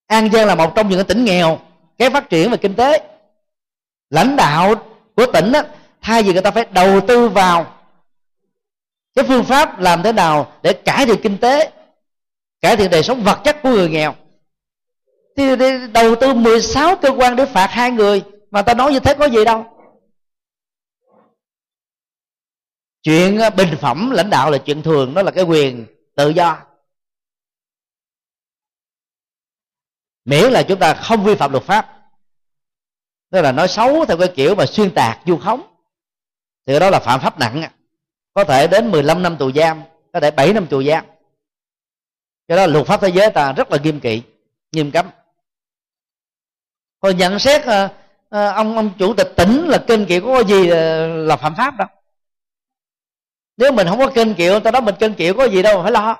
[0.07, 1.59] An giang là một trong những tỉnh nghèo
[1.97, 3.09] cái phát triển về kinh tế.
[4.09, 4.75] Lãnh đạo
[5.15, 5.61] của tỉnh đó,
[6.01, 7.78] thay vì người ta phải đầu tư vào
[9.19, 11.71] cái phương pháp làm thế nào để cải thiện kinh tế,
[12.61, 14.15] cải thiện đời sống vật chất của người nghèo?
[15.35, 15.55] Thì
[15.93, 19.25] đầu tư 16 cơ quan để phạt hai người, mà ta nói như thế có
[19.25, 19.65] gì đâu.
[23.03, 25.85] Chuyện ờ, bình phẩm lãnh đạo là chuyện thường, đó là cái quyền
[26.15, 26.57] tự do.
[30.25, 31.95] Miễn là chúng ta không vi phạm luật pháp.
[33.31, 35.61] Tức là nói xấu theo cái kiểu mà xuyên tạc vu khống.
[36.65, 37.78] Thì đó là phạm pháp nặng
[38.33, 39.81] có thể đến 15 năm tù giam
[40.13, 41.05] có thể 7 năm tù giam.
[42.47, 44.21] Cho đó luật pháp thế giới ta rất là nghiêm kỵ
[44.71, 45.09] nghiêm cấm.
[46.99, 47.89] Còn nhận xét à,
[48.29, 51.77] à, ông ông chủ tịch tỉnh là kênh kiệu có gì là, là phạm pháp
[51.77, 51.87] đâu
[53.59, 55.83] nếu mình không có kênh kiệu ta đó mình kênh kiệu có gì đâu mà
[55.83, 56.17] phải lo.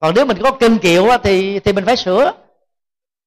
[0.00, 2.32] Còn nếu mình có kênh kiệu thì thì mình phải sửa.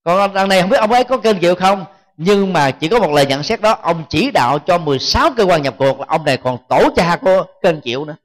[0.04, 1.86] Còn đằng này không biết ông ấy có kênh kiệu không?
[2.18, 5.44] Nhưng mà chỉ có một lời nhận xét đó, ông chỉ đạo cho 16 cơ
[5.44, 8.16] quan nhập cuộc ông này còn tổ cha của kênh chịu nữa.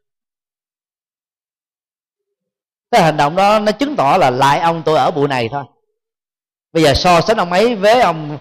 [2.90, 5.64] Cái hành động đó nó chứng tỏ là lại ông tôi ở bụi này thôi.
[6.72, 8.38] Bây giờ so sánh ông ấy với ông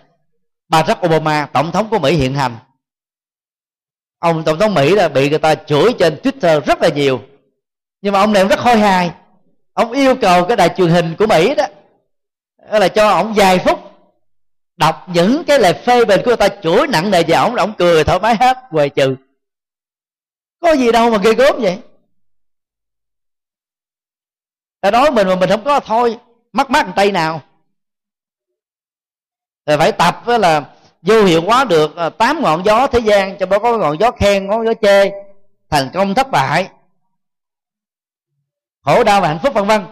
[0.69, 2.57] Barack Obama, tổng thống của Mỹ hiện hành.
[4.19, 7.21] Ông tổng thống Mỹ là bị người ta chửi trên Twitter rất là nhiều.
[8.01, 9.11] Nhưng mà ông này rất khôi hài.
[9.73, 11.65] Ông yêu cầu cái đài truyền hình của Mỹ đó
[12.79, 13.88] là cho ông vài phút
[14.79, 17.73] đọc những cái lời phê bình của người ta, chửi nặng nề về ổng ổng
[17.77, 19.15] cười thoải mái hết quề trừ
[20.59, 21.79] có gì đâu mà ghê gớm vậy?
[24.81, 26.19] Ta nói mình mà mình không có thôi,
[26.53, 27.41] mắc mắc tay nào.
[29.65, 33.37] Rồi phải tập với là vô hiệu hóa được à, tám ngọn gió thế gian
[33.37, 35.11] trong đó có ngọn gió khen, ngọn gió chê,
[35.69, 36.69] thành công thất bại.
[38.81, 39.85] Khổ đau và hạnh phúc vân vân,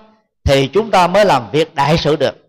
[0.44, 2.47] thì chúng ta mới làm việc đại sự được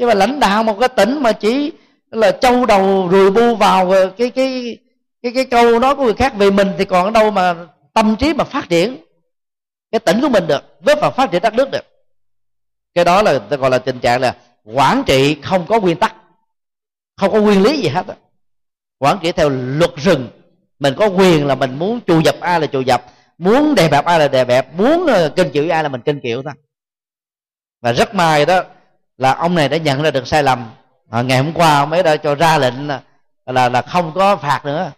[0.00, 1.72] nhưng mà lãnh đạo một cái tỉnh mà chỉ
[2.10, 4.78] là châu đầu rùi bu vào cái cái
[5.22, 7.54] cái cái câu nói của người khác về mình thì còn ở đâu mà
[7.92, 8.96] tâm trí mà phát triển
[9.92, 11.84] cái tỉnh của mình được với vào phát triển đất nước được.
[12.94, 16.14] Cái đó là, ta gọi là tình trạng là quản trị không có nguyên tắc,
[17.16, 18.06] không có nguyên lý gì hết
[18.98, 20.28] quản trị theo luật rừng.
[20.78, 23.04] Mình có quyền là mình muốn chù dập ai là chù dập
[23.38, 26.00] muốn đè bẹp ai là đè bẹp, muốn ờ, kinh kênh chịu ai là mình
[26.00, 26.52] kênh chịu thôi.
[27.80, 28.64] Và rất may đó
[29.20, 30.70] là ông này đã nhận ra được sai lầm.
[31.10, 33.02] À, ngày hôm qua ông ấy đã cho ra lệnh là
[33.46, 34.92] là, là không có phạt nữa.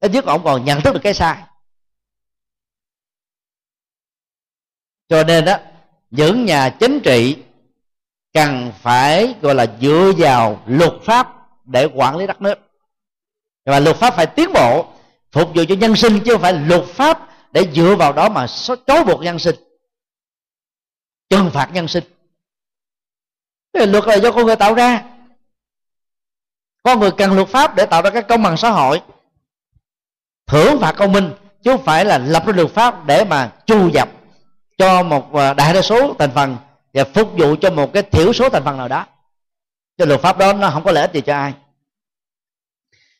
[0.00, 1.42] Ít nhất ông còn nhận thức được cái sai.
[5.08, 5.56] Cho nên đó
[6.10, 7.36] những nhà chính trị
[8.32, 11.28] cần phải gọi là dựa vào luật pháp
[11.64, 12.58] để quản lý đất nước.
[13.64, 14.92] Và luật pháp phải tiến bộ
[15.32, 18.46] phục vụ cho nhân sinh chứ không phải luật pháp để dựa vào đó mà
[18.86, 19.56] chối buộc nhân sinh.
[21.28, 22.04] Trừng phạt nhân sinh
[23.74, 25.04] cái luật là do con người tạo ra.
[26.82, 29.00] Con người cần luật pháp để tạo ra cái công bằng xã hội.
[30.46, 31.30] Thưởng phạt công minh,
[31.62, 34.08] chứ không phải là lập ra luật pháp để mà chu dập
[34.78, 36.56] cho một à, đại đa số thành phần
[36.94, 39.06] và phục vụ cho một cái thiểu số thành phần nào đó.
[39.98, 41.54] Cho luật pháp đó nó không có lợi ích gì cho ai.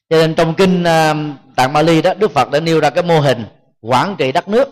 [0.08, 1.14] Cho nên trong kinh à,
[1.56, 3.44] tạng Bali đó, Đức Phật đã nêu ra cái mô hình
[3.80, 4.68] quản trị đất nước.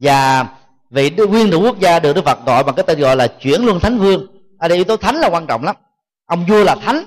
[0.00, 0.46] Và
[0.90, 3.64] vị nguyên thủ quốc gia được Đức Phật gọi bằng cái tên gọi là chuyển
[3.64, 4.26] luân thánh vương.
[4.58, 5.76] Ở đây yếu tố thánh là quan trọng lắm.
[6.26, 7.04] Ông vua là thánh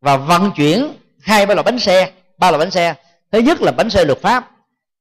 [0.00, 2.94] và vận chuyển hai ba loại bánh xe, ba loại bánh xe.
[3.32, 4.50] Thứ nhất là bánh xe luật pháp,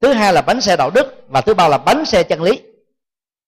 [0.02, 2.60] thứ hai là bánh xe đạo đức và thứ ba là bánh xe chân lý.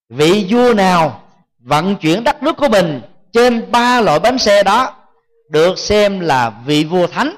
[0.09, 1.21] Vị vua nào
[1.59, 3.01] vận chuyển đất nước của mình
[3.31, 4.95] trên ba loại bánh xe đó
[5.49, 7.35] được xem là vị vua thánh,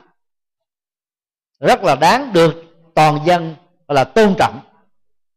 [1.60, 2.64] rất là đáng được
[2.96, 3.56] toàn dân
[3.88, 4.60] là tôn trọng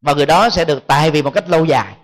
[0.05, 1.97] và người đó sẽ được tại vì một cách lâu dài.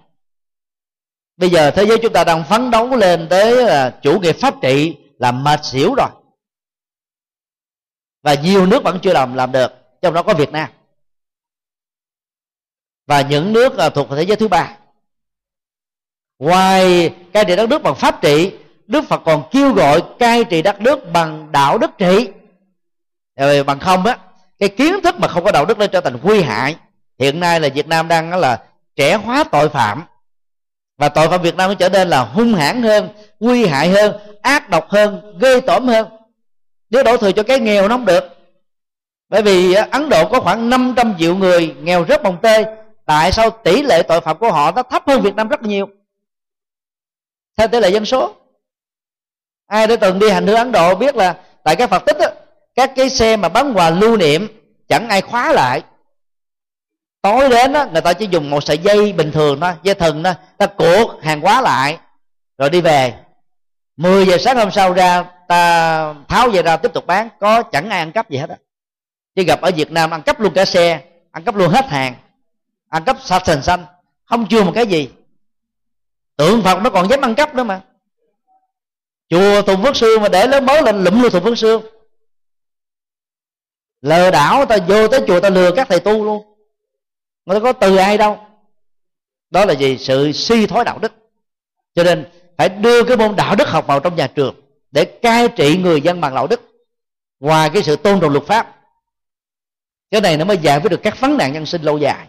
[1.37, 4.55] Bây giờ thế giới chúng ta đang phấn đấu lên tới à, chủ nghĩa pháp
[4.63, 6.09] trị là mệt xỉu rồi.
[8.23, 9.73] Và nhiều nước vẫn chưa làm làm được
[10.03, 10.71] trong đó có việt nam.
[13.07, 14.77] Và những nước à, thuộc thế giới thứ ba.
[16.39, 18.53] Ngoài cai trị đất nước bằng pháp trị,
[18.87, 22.29] đức phật còn kêu gọi cai trị đất nước bằng đạo đức trị.
[23.37, 24.19] Ờ, bằng không á,
[24.59, 26.77] cái kiến thức mà không có đạo đức nó trở thành nguy hại
[27.21, 28.63] hiện nay là việt nam đang là
[28.97, 30.03] trẻ hóa tội phạm.
[30.99, 33.09] Và tội phạm việt nam nó trở nên là hung hãn hơn
[33.41, 36.09] nguy hại hơn ác độc hơn ghê tởm hơn.
[36.91, 38.25] Nếu đổ thừa cho cái nghèo nó không được.
[39.29, 42.65] Bởi vì ấn độ có khoảng 500 triệu người nghèo rất bồng tê.
[43.07, 45.89] Tại sao tỷ lệ tội phạm của họ nó thấp hơn việt nam rất nhiều?
[47.57, 48.35] Theo tỷ lệ dân số.
[49.67, 52.27] Ai đã từng đi hành hương ấn độ biết là tại các phật tích đó,
[52.75, 54.49] các cái xe mà bán quà lưu niệm
[54.89, 55.83] chẳng ai khóa lại
[57.23, 60.23] tối đến đó, người ta chỉ dùng một sợi dây bình thường thôi dây thừng
[60.23, 61.99] đó ta cuộn hàng hóa lại
[62.59, 63.15] rồi đi về.
[63.97, 67.91] 10 giờ sáng hôm sau ra ta tháo về ra tiếp tục bán có chẳng
[67.91, 68.57] ai ăn cắp gì hết á.
[69.35, 72.15] Chỉ gặp ở việt nam ăn cắp luôn cả xe ăn cắp luôn hết hàng
[72.89, 73.85] ăn cắp sạch sành xanh
[74.25, 75.11] không chưa một cái gì.
[76.37, 77.81] Tượng phật nó còn dám ăn cắp nữa mà.
[79.29, 81.83] Chùa tùng phước sương mà để lớn bố lên lụm luôn tùng phước sương
[84.01, 86.50] lừa đảo ta vô tới chùa ta lừa các thầy tu luôn
[87.51, 88.39] mà nó có từ ai đâu.
[89.51, 91.13] Đó là gì sự suy thoái đạo đức.
[91.95, 94.55] Cho nên phải đưa cái môn đạo đức học vào trong nhà trường
[94.91, 96.61] để cai trị người dân bằng đạo đức.
[97.41, 98.77] Ngoài cái sự tôn trọng luật pháp
[100.11, 102.27] cái này nó mới giải quyết được các vấn nạn nhân sinh lâu dài.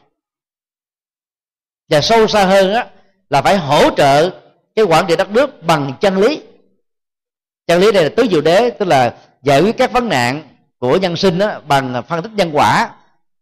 [1.90, 2.88] Và sâu xa hơn á
[3.30, 4.30] là phải hỗ trợ
[4.76, 6.42] cái quản trị đất nước bằng chân lý.
[7.68, 10.98] Chân lý đây là tứ diệu đế tức là giải quyết các vấn nạn của
[10.98, 12.96] nhân sinh đó, bằng phân tích nhân quả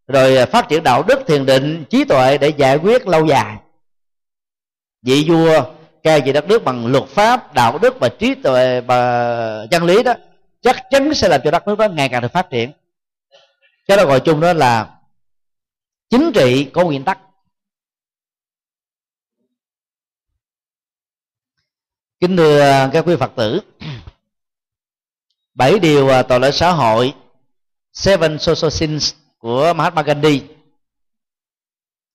[0.10, 3.58] rồi à, phát triển đạo đức thiền định, trí tuệ để giải quyết lâu dài.
[5.02, 5.74] Vị vua
[6.04, 10.04] cai trị đất nước bằng luật pháp, đạo đức và trí tuệ và chân lý
[10.04, 10.14] đó,
[10.62, 12.72] chắc chắn sẽ làm cho đất nước đó ngày càng được phát triển.
[13.88, 15.00] Cái đó gọi chung đó là
[16.10, 17.20] chính trị có nguyên tắc.
[22.20, 23.62] Kính thưa các quý phật tử,
[25.54, 27.14] bảy điều à, tội lỗi xã hội,
[27.94, 30.44] seven social sins của Mahatma Gandhi,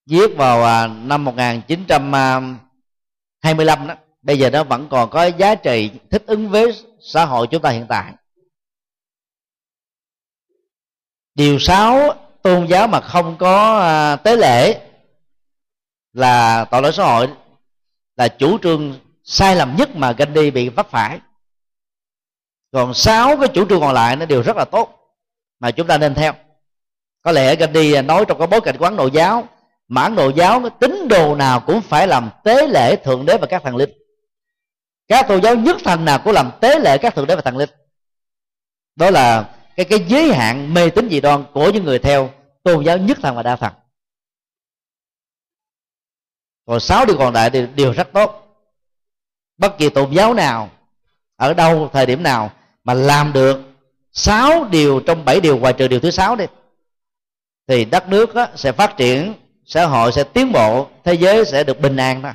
[0.06, 2.14] viết vào à, năm 1925
[3.82, 3.94] à, đó.
[4.22, 7.70] Bây giờ nó vẫn còn có giá trị thích ứng với xã hội chúng ta
[7.70, 8.12] hiện tại.
[11.34, 14.90] Điều sáu, tôn giáo mà không có à, tế lễ
[16.12, 17.28] là tội lỗi xã hội,
[18.16, 21.20] là chủ trương sai lầm nhất mà Gandhi bị vấp phải.
[22.72, 25.16] Còn sáu, cái chủ trương còn lại nó đều rất là tốt
[25.60, 26.43] mà chúng ta nên theo
[27.24, 29.48] có lẽ Gandhi nói trong cái bối cảnh quán nội giáo
[29.88, 33.46] mãn nội giáo nó tính đồ nào cũng phải làm tế lễ thượng đế và
[33.46, 33.90] các thần linh.
[35.08, 37.56] Các tôn giáo nhất thần nào cũng làm tế lễ các thượng đế và thần
[37.56, 37.70] linh.
[38.96, 42.30] Đó là cái cái giới hạn mê tín dị đoan của những người theo
[42.62, 43.72] tôn giáo nhất thần và đa thần.
[46.66, 48.40] Còn sáu điều còn lại thì đều rất tốt.
[49.58, 50.70] Bất kỳ tôn giáo nào,
[51.36, 52.50] ở đâu, thời điểm nào
[52.84, 53.60] mà làm được
[54.12, 56.44] sáu điều trong bảy điều, ngoài trừ điều thứ sáu đi
[57.68, 59.34] thì đất nước á, sẽ phát triển
[59.64, 62.32] xã hội sẽ tiến bộ thế giới sẽ được bình an thôi.